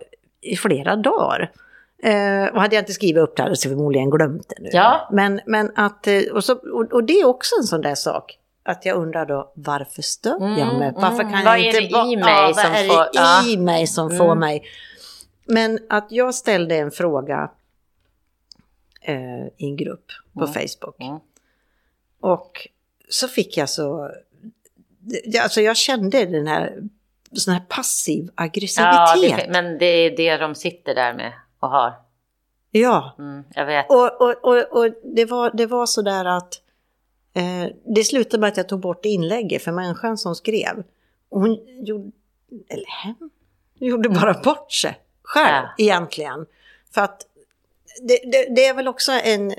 [0.47, 1.51] i flera dagar.
[2.03, 4.69] Eh, och hade jag inte skrivit upp det hade jag förmodligen glömt det nu.
[4.71, 5.09] Ja.
[5.11, 8.39] Men, men att, eh, och, så, och, och det är också en sån där sak.
[8.63, 10.91] Att jag undrar då, varför stör jag Mm, mig?
[10.95, 11.33] Varför mm.
[11.33, 11.97] kan Vad jag är inte...
[11.99, 13.47] det i mig ja, vad som är det får- ja.
[13.47, 14.39] i mig som får Mm.
[14.39, 14.63] mig?
[15.45, 17.51] Men att jag ställde en fråga
[19.01, 20.53] eh, i en grupp på Mm.
[20.53, 20.95] Facebook.
[21.01, 21.17] Mm.
[22.19, 22.67] Och
[23.09, 24.11] så fick jag så...
[25.43, 26.77] Alltså jag kände den här,
[27.33, 29.37] sån här passiv Ja, aggressivitet.
[29.37, 31.93] det, men det är det de sitter där med och har.
[32.71, 33.85] Ja, Mm, jag vet.
[33.89, 36.61] och, och, och, och det, var, det var så där att
[37.33, 37.65] eh,
[37.95, 40.83] det slutade med att jag tog bort inlägget för människan som skrev.
[41.29, 42.11] Hon gjorde,
[42.69, 43.29] eller hen,
[43.75, 45.47] gjorde bara bort sig själv
[45.77, 45.83] Ja.
[45.85, 46.45] egentligen.
[46.93, 47.21] För att
[48.01, 49.53] det, det, det är väl också en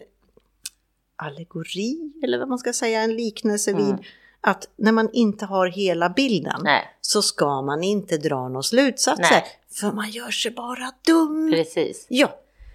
[1.16, 4.02] allegori, eller vad man ska säga, en liknelse vid Mm.
[4.40, 9.22] Att när man inte har hela bilden Nej, så ska man inte dra några slutsatser.
[9.30, 9.44] Nej.
[9.80, 11.50] För man gör sig bara dum.
[11.52, 12.06] precis.
[12.08, 12.28] Ja,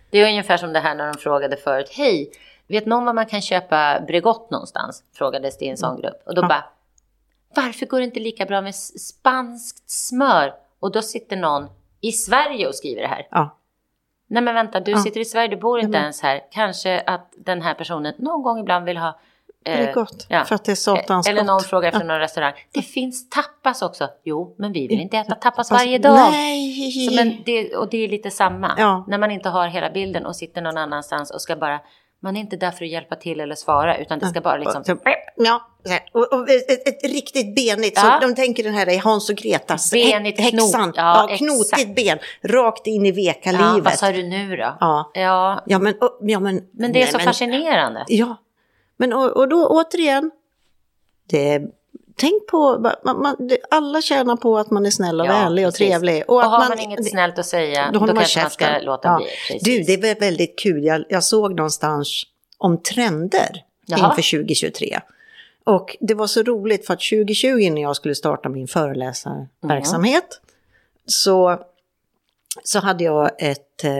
[0.09, 1.89] Det är ungefär som det här när de frågade förut.
[1.91, 2.31] Hej,
[2.67, 5.03] vet någon var man kan köpa Bregott någonstans?
[5.13, 6.21] Frågades det i en sån grupp.
[6.25, 6.47] Och då Ja.
[6.47, 6.65] bara,
[7.55, 10.53] varför går det inte lika bra med spanskt smör?
[10.79, 11.67] Och då sitter någon
[12.01, 13.27] i Sverige och skriver det här.
[13.31, 13.57] ja.
[14.27, 14.97] Nej men vänta, du Ja.
[14.97, 16.41] sitter i Sverige, du bor inte men- ens här.
[16.51, 19.19] Kanske att den här personen någon gång ibland vill ha...
[19.65, 20.25] Det är eh, gott.
[20.29, 20.43] ja.
[20.45, 21.65] För att det är satans Eller någon gott.
[21.65, 22.07] frågar efter Ja.
[22.07, 22.53] någon restaurang.
[22.73, 24.07] Det finns tapas också.
[24.23, 26.31] Jo, men vi vill inte äta tapas varje dag.
[26.31, 26.91] Nej!
[27.09, 28.71] Så, men det, och det är lite samma.
[28.77, 29.05] Ja.
[29.07, 31.79] När man inte har hela bilden och sitter någon annanstans och ska bara...
[32.21, 34.83] Man är inte där för att hjälpa till eller svara utan det ska bara liksom...
[35.35, 35.61] Ja,
[36.13, 38.01] och, och ett, ett, riktigt benigt, Ja.
[38.21, 40.83] så de tänker den här är Hans och Gretas Benigt hä- häxan.
[40.83, 40.93] knot.
[40.97, 43.97] Ja, Ja, knotigt ben, rakt in i veka Ja, vad livet.
[43.99, 44.77] sa du nu då?
[44.79, 45.11] Ja,
[45.65, 48.03] Ja, men, och, ja, men, men det är nej, så men- fascinerande.
[48.07, 48.37] Ja,
[48.97, 50.31] men och, och då återigen,
[51.29, 51.61] det,
[52.15, 55.73] tänk på, man, man, alla tjänar på att man är snäll och Ja, vänlig och
[55.73, 55.87] precis.
[55.87, 56.23] trevlig.
[56.27, 58.65] Och att har man inget det- snällt att säga, Då då, man kanske man ska
[58.65, 58.85] käften.
[58.85, 59.17] låta Ja.
[59.17, 59.25] bli.
[59.47, 59.63] Precis.
[59.87, 60.83] Du, det var väldigt kul.
[60.83, 62.23] Jag, jag såg någonstans
[62.57, 64.09] om trender Jaha.
[64.09, 64.99] inför 2023.
[65.63, 70.41] Och det var så roligt för att 2020 när jag skulle starta min föreläsarverksamhet
[71.05, 71.59] så,
[72.63, 73.91] så hade jag ett, eh,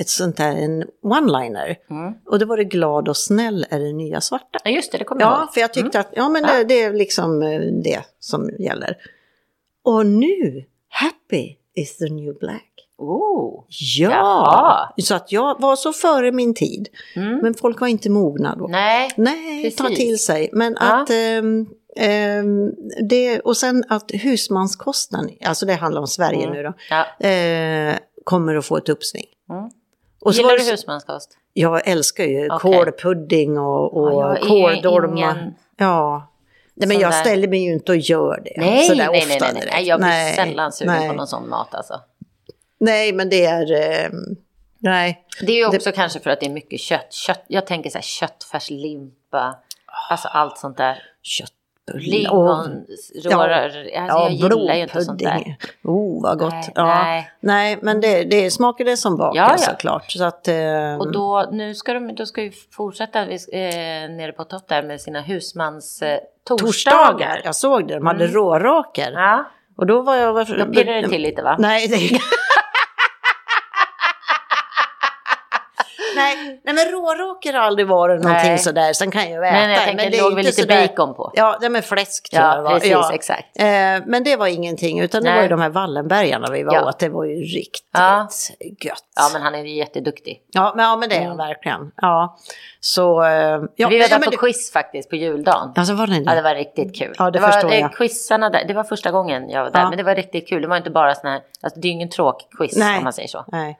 [0.00, 1.76] ett sånt där, en one-liner.
[1.90, 2.14] Mm.
[2.26, 4.58] Och det var det glad och snäll är det nya svarta.
[4.64, 6.52] Ja, just det, det kommer jag Ja, för jag tyckte att ja, men Ja.
[6.58, 8.96] Det, det är liksom eh, det som gäller.
[9.84, 12.72] Och nu, happy is the new black.
[12.98, 13.64] Oh.
[13.68, 14.92] Ja, Jaha.
[15.02, 16.88] så att jag var så före min tid.
[17.16, 17.38] Mm.
[17.42, 18.66] Men folk var inte mogna då.
[18.66, 19.98] Nej, Nej, ta precis.
[19.98, 20.50] till sig.
[20.52, 21.02] Men Ja.
[21.02, 21.66] att ehm,
[21.96, 22.70] ehm,
[23.08, 26.54] det, och sen att husmanskostnaden, alltså det handlar om Sverige Mm.
[26.56, 27.26] nu då, ja.
[27.28, 29.26] eh, kommer att få ett uppsving.
[29.50, 29.70] Mm.
[30.20, 31.38] Och Gillar du det, husmanskost?
[31.52, 32.72] jag älskar ju Okej.
[32.72, 35.16] kålpudding och, och Ja, kåldolmar.
[35.16, 36.32] ingen Ja.
[36.74, 38.52] Nej, men jag där- ställer mig ju inte och gör det.
[38.56, 39.84] Nej, sådär nej, ofta nej, nej, nej.
[39.84, 41.08] Jag blir Nej, sällan sugen nej.
[41.08, 42.00] på någon sån mat alltså.
[42.80, 43.72] Nej, men det är...
[43.72, 44.36] ehm,
[44.78, 45.24] nej.
[45.46, 47.12] Det är ju också kanske för att det är mycket kött.
[47.12, 47.44] kött.
[47.48, 49.54] Jag tänker så här köttfärslimpa,
[50.10, 51.02] alltså allt sånt där.
[51.22, 51.52] Kött,
[51.94, 53.64] Lingonrårar.
[53.96, 55.56] Alltså, jag gillar ju inte sånt där.
[55.84, 56.52] Oh, vad gott.
[56.52, 56.84] Nej, ja.
[56.84, 57.30] nej.
[57.40, 59.58] nej men det, det smakade som bakat Ja, ja.
[59.58, 60.10] såklart.
[60.12, 63.28] Så att, eh, Och då, nu ska de då ska vi fortsätta eh,
[64.10, 66.66] nere på Tott där med sina husmans eh, torsdagar.
[66.66, 69.12] torsdagar, jag såg det, de hade råraker.
[69.12, 69.44] Ja,
[69.76, 70.32] Och då var jag...
[70.32, 71.56] Varför, då pirrar det till lite va?
[71.58, 71.96] Nej, det...
[76.16, 78.58] nej, nej, men råråker har aldrig varit någonting Nej.
[78.58, 78.92] sådär.
[78.92, 81.30] Sen kan jag ju äta Men jag tänker, det låg väl lite sådär- bacon på.
[81.34, 82.70] Ja, det med fläsk tror jag Ja, det var.
[82.74, 83.10] precis, ja.
[83.14, 83.58] exakt.
[83.58, 83.64] Eh,
[84.06, 85.36] men det var ingenting, utan det Nej.
[85.36, 86.88] var ju de här Wallenbergarna vi var Ja.
[86.88, 86.98] åt.
[86.98, 88.28] Det var ju riktigt Ja.
[88.80, 89.04] gött.
[89.16, 90.42] Ja, men han är ju jätteduktig.
[90.52, 91.92] Ja, men, ja, men det är han verkligen.
[91.96, 92.36] Ja,
[92.80, 93.22] så...
[93.24, 93.30] Eh,
[93.76, 95.72] ja, vi var där men på det- quiz faktiskt på juldagen.
[95.76, 96.42] Alltså var det Ja, det det?
[96.42, 97.14] var riktigt kul.
[97.18, 97.92] Ja, det var, förstår eh, jag.
[97.92, 100.62] Quizarna där, det var första gången jag var där, men det var riktigt kul.
[100.62, 102.98] Det var inte bara såna här, alltså, det är ju ingen tråkquiz Nej.
[102.98, 103.44] om man säger så.
[103.48, 103.78] Nej.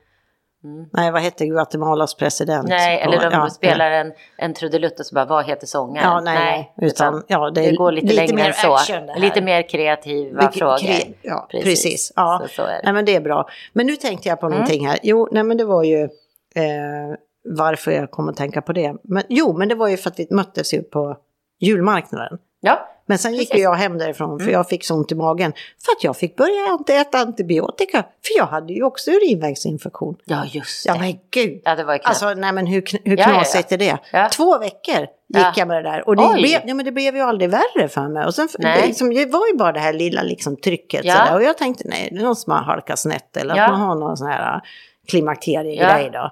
[0.92, 2.64] Nej, vad hette Guatemalas president?
[2.66, 2.76] Mm.
[2.78, 6.08] Nej, eller de Ja, spelar en, en trudelutt och så bara, vad heter sångaren?
[6.10, 8.78] Ja, nej, nej, utan, ja, det det, går lite, lite längre mer än så.
[8.92, 9.18] det.
[9.20, 10.76] Lite mer kreativa Vilket- frågor.
[10.76, 12.12] kre- Ja, precis.
[12.16, 12.40] Ja.
[12.42, 12.80] Så, så det.
[12.84, 13.48] Nej, men det är bra.
[13.72, 14.58] Men nu tänkte jag på Mm.
[14.58, 14.98] någonting här.
[15.02, 17.16] Jo, nej, men det var ju eh,
[17.48, 18.94] varför jag kom att tänka på det.
[19.04, 21.16] Men, jo, men det var ju för att vi möttes ju på
[21.60, 22.38] julmarknaden.
[22.60, 23.64] Ja, Men sen gick Precis.
[23.64, 23.72] Mm.
[23.72, 25.52] jag hem därifrån för jag fick så ont i magen.
[25.84, 28.02] För att jag fick börja äta antibiotika.
[28.02, 30.16] För jag hade ju också urinvägsinfektion.
[30.24, 30.92] ja just det.
[30.92, 31.60] Ja men gud.
[31.64, 32.00] Ja, det var.
[32.02, 33.34] Alltså nej men hur, hur Ja, ja, ja.
[33.34, 33.98] knasigt är det?
[34.12, 34.28] Ja.
[34.32, 35.52] Två veckor gick Ja.
[35.56, 36.08] jag med det där.
[36.08, 36.34] Och det Oj.
[36.34, 38.24] blev, ja, men det blev ju aldrig värre för mig.
[38.26, 41.04] Och sen, det, liksom, det var ju bara det här lilla liksom, trycket.
[41.04, 41.14] Ja.
[41.14, 41.34] Sådär.
[41.34, 43.36] Och jag tänkte nej, det är någon som har halkat snett.
[43.36, 43.64] Eller Ja.
[43.64, 44.60] att man har någon sån här äh,
[45.08, 46.30] klimakteriegrej då.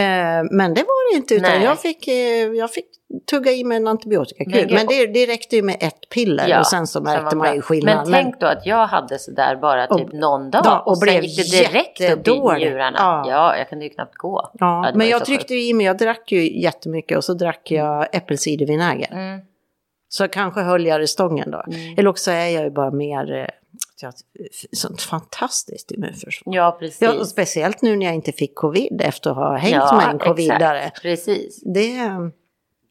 [0.00, 1.34] Eh, men det var det inte.
[1.34, 1.62] Utan Nej.
[1.64, 2.14] jag fick, eh,
[2.58, 2.86] jag fick
[3.30, 4.74] tugga i mig en antibiotikakur.
[4.74, 6.48] Men det, det räckte ju med ett piller.
[6.48, 8.08] Ja, och sen så märkte man ju skillnad.
[8.08, 10.98] Men tänk då att jag hade sådär bara typ Och- någon dag Ja, och och,
[10.98, 12.96] sen gick det direkt upp i njurarna.
[12.98, 13.24] Ja.
[13.26, 13.56] Ja.
[13.56, 14.50] jag kunde ju knappt gå.
[14.58, 18.06] Ja, men jag tryckte ju i mig, jag drack ju jättemycket och så drack jag
[18.12, 19.12] äppelcidervinäger.
[19.12, 19.40] Mm.
[20.08, 21.64] Så kanske höll jag det stången då.
[21.66, 21.94] Mm.
[21.98, 23.32] Eller också är jag ju bara mer,
[24.02, 24.10] eh,
[24.72, 26.54] sånt fantastiskt immunförsvar.
[26.56, 27.02] Ja, precis.
[27.02, 30.10] Ja, och speciellt nu när jag inte fick covid efter att ha hängt Ja, med
[30.10, 30.78] en covidare.
[30.80, 31.02] exakt.
[31.02, 31.62] Precis.
[31.74, 31.98] Det,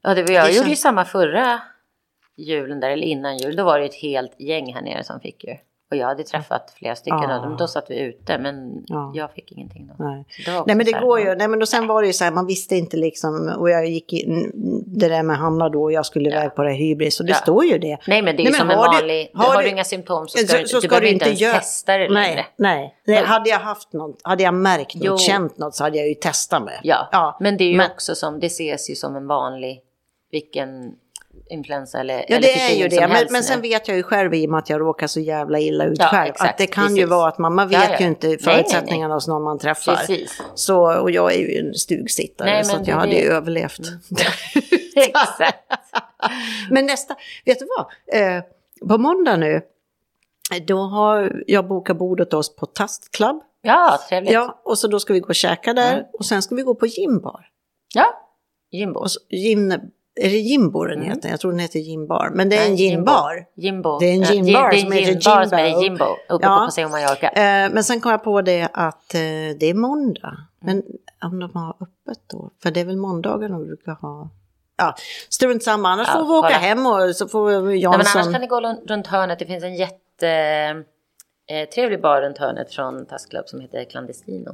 [0.05, 1.61] Ja, det jag Det gjorde ju samma förra
[2.37, 3.55] julen där, eller innan jul.
[3.55, 5.55] Då var det ett helt gäng här nere som fick ju.
[5.91, 7.35] Och jag hade träffat flera stycken Ja.
[7.37, 7.57] av dem.
[7.57, 9.11] Då satt vi ute, men Ja.
[9.15, 10.03] jag fick ingenting då.
[10.03, 10.25] nej.
[10.45, 12.13] Så nej men det så här, går ju, nej men och sen var det ju
[12.13, 14.51] så här, man visste inte liksom, och jag gick in,
[14.85, 16.35] det där med Hanna då, och jag skulle Ja.
[16.35, 17.35] iväg på det här hybris, och det Ja.
[17.37, 17.97] står ju det.
[18.07, 19.31] Nej, men det är ju Nej, som en har du- vanlig...
[19.33, 21.41] har har, du- du inga symptom så Så- ska du, så du behöver inte ens
[21.41, 22.35] göra- testa det längre.
[22.35, 22.95] Nej, nej.
[23.07, 23.17] nej.
[23.21, 25.17] Men- Hade jag haft något, hade jag märkt något, Jo.
[25.17, 26.79] känt något så hade jag ju testat med.
[26.83, 27.09] Ja.
[27.11, 27.37] ja.
[27.39, 29.81] men det är ju Men- också som, det ses ju som en vanlig,
[30.35, 30.95] vilken
[31.49, 34.03] influensa eller, Ja eller det är förkylning ju det, men, men sen vet jag ju
[34.03, 36.29] själv i och med att jag råkar så jävla illa ut Ja, själv.
[36.29, 37.09] exakt, att det kan ju precis.
[37.09, 37.99] vara att man, man Ja, vet ja.
[37.99, 39.15] ju inte Nej, nej, förutsättningarna nej.
[39.15, 39.95] hos någon man träffar.
[39.95, 40.41] Precis.
[40.55, 43.79] Så, och jag är ju en stugsittare Nej, så att jag är hade ju överlevt.
[44.95, 45.57] Exakt.
[46.71, 47.15] men nästa,
[47.45, 48.21] vet du vad?
[48.21, 48.43] Eh,
[48.89, 49.61] på måndag nu,
[50.67, 53.41] då har jag bokat bordet oss på Tast Club.
[53.61, 54.33] Ja, trevligt.
[54.33, 56.05] Ja, Ja, och så då ska vi gå och käka där Mm.
[56.13, 57.45] och sen ska vi gå på gymbar.
[58.95, 59.73] Och så, gym,
[60.15, 61.09] är det Jimbo den Mm.
[61.09, 61.29] heter?
[61.29, 62.29] Jag tror den heter gymbar.
[62.33, 63.11] Men det är en Nej, Jimbo.
[63.55, 63.99] Jimbo.
[63.99, 65.77] Det är en Ja, det är som heter gymbar som Jimbo.
[65.79, 66.57] är Jimbo uppe Ja.
[66.59, 67.29] på Paseo Mallorca.
[67.29, 69.19] Eh, men sen kom jag på det att eh,
[69.59, 70.37] det är måndag.
[70.59, 70.83] Men
[71.23, 72.49] om de har öppet då?
[72.63, 74.29] För det är väl måndagar de brukar ha.
[74.77, 74.95] Ja,
[75.29, 75.89] strunt samma.
[75.89, 76.57] Annars Ja, får vi åka kolla.
[76.59, 78.21] hem och så får Nej, men Jansson...
[78.21, 79.39] annars kan ni gå runt- runt hörnet.
[79.39, 80.27] Det finns en jätte
[81.49, 84.51] eh, trevlig bar runt hörnet från Task Club som heter Clandestino.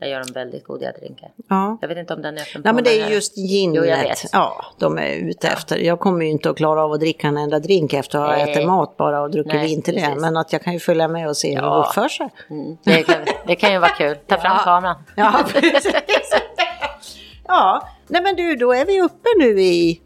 [0.00, 1.28] Där gör de väldigt goda drinkar.
[1.48, 1.78] Ja.
[1.80, 4.24] Jag vet inte om den är öppen Nej men det är just Jo, jag ginet.
[4.24, 4.30] vet.
[4.32, 5.78] Ja, de är ute efter.
[5.78, 8.36] Jag kommer ju inte att klara av att dricka en enda drink efter att ha
[8.44, 8.52] Nej.
[8.52, 10.14] ätit mat bara och druckit Nej, vin till det.
[10.18, 11.84] Men att jag kan ju följa med och se hur det Ja.
[11.88, 12.28] uppför sig.
[12.50, 13.16] Mm, det, kan,
[13.46, 14.16] det kan ju vara kul.
[14.26, 14.62] Ta fram Ja.
[14.64, 14.96] kameran.
[15.16, 15.92] Ja, precis.
[17.46, 20.00] ja, nej men du, då är vi uppe nu i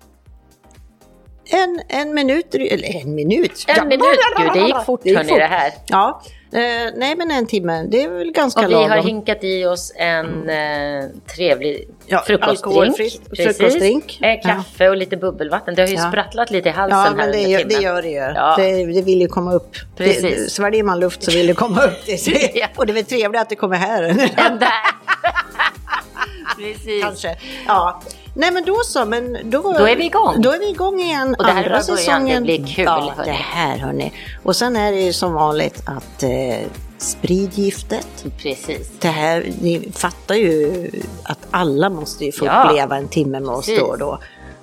[1.52, 3.64] en, en minut, eller en minut.
[3.68, 4.06] En Ja, minut.
[4.38, 5.72] Gud, det gick fort gick hörni det här.
[5.88, 6.22] Ja,
[6.52, 9.06] eh, nej men en timme, det är väl ganska Och vi har lagom.
[9.06, 11.04] hinkat i oss en eh,
[11.36, 12.96] trevlig Ja, frukostdrink.
[13.36, 14.18] frukostdrink.
[14.22, 15.74] Eh, kaffe och lite bubbelvatten.
[15.74, 16.08] Det har ju Ja.
[16.10, 18.14] sprattlat lite i halsen Ja, här men det under gör, det gör det ju.
[18.14, 18.54] Ja.
[18.58, 19.76] Det, det vill ju komma upp.
[19.96, 20.22] Precis.
[20.22, 21.92] Det, sväljer man luft så vill det komma upp.
[22.06, 22.66] Det, Ja.
[22.76, 24.02] Och det är väl trevligt att det kommer här.
[26.58, 27.02] Precis.
[27.02, 27.36] Kanske.
[27.66, 28.02] Ja.
[28.34, 30.42] Nej men då så, men då, Då är vi igång.
[30.42, 31.34] Då är vi igång igen.
[31.38, 32.46] Och det här är andra säsongen.
[32.46, 33.30] det blir kul, Ja, hörni.
[33.30, 34.12] det här hörni.
[34.42, 36.30] Och sen är det ju som vanligt att eh,
[36.98, 38.24] spridgiftet.
[38.38, 38.90] Precis.
[39.00, 40.90] Det här, ni fattar ju
[41.22, 42.64] att alla måste ju få Ja.
[42.64, 43.80] uppleva en timme med oss Precis.
[43.80, 44.18] då och då.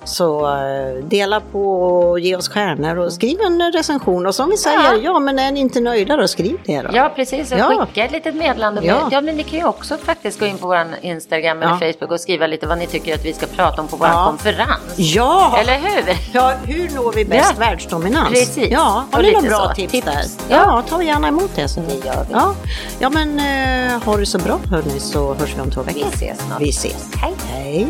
[0.08, 4.26] Så eh, dela på och ge oss stjärnor och skriv en recension.
[4.26, 5.18] Och som vi säger, ja, Ja.
[5.18, 6.88] men är ni inte nöjda då skriv det då.
[6.92, 7.52] Ja, precis.
[7.52, 7.86] Och Ja.
[7.86, 8.80] skicka ett litet meddelande.
[8.84, 9.08] Ja.
[9.10, 9.20] Ja.
[9.20, 11.92] men ni kan ju också faktiskt gå in på vår Instagram eller Ja.
[11.92, 14.94] Facebook och skriva lite vad ni tycker att vi ska prata om på vår konferens.
[14.96, 15.56] Ja!
[15.60, 16.16] Eller hur?
[16.32, 17.66] Ja, hur når vi bäst Ja.
[17.66, 18.28] världsdominans?
[18.28, 18.68] Precis.
[18.70, 19.74] Ja, har Och ni några bra så.
[19.74, 20.24] tips, där?
[20.48, 20.82] Ja.
[20.88, 21.68] Ta gärna emot det.
[21.68, 21.80] Så.
[21.80, 22.32] Det gör vi.
[22.32, 22.54] Ja,
[22.98, 26.00] ja men eh, ha det så bra hörni så hörs vi om två veckor.
[26.00, 26.60] Vi ses snart.
[26.60, 27.10] Vi ses.
[27.22, 27.34] Hej.
[27.52, 27.86] Hej.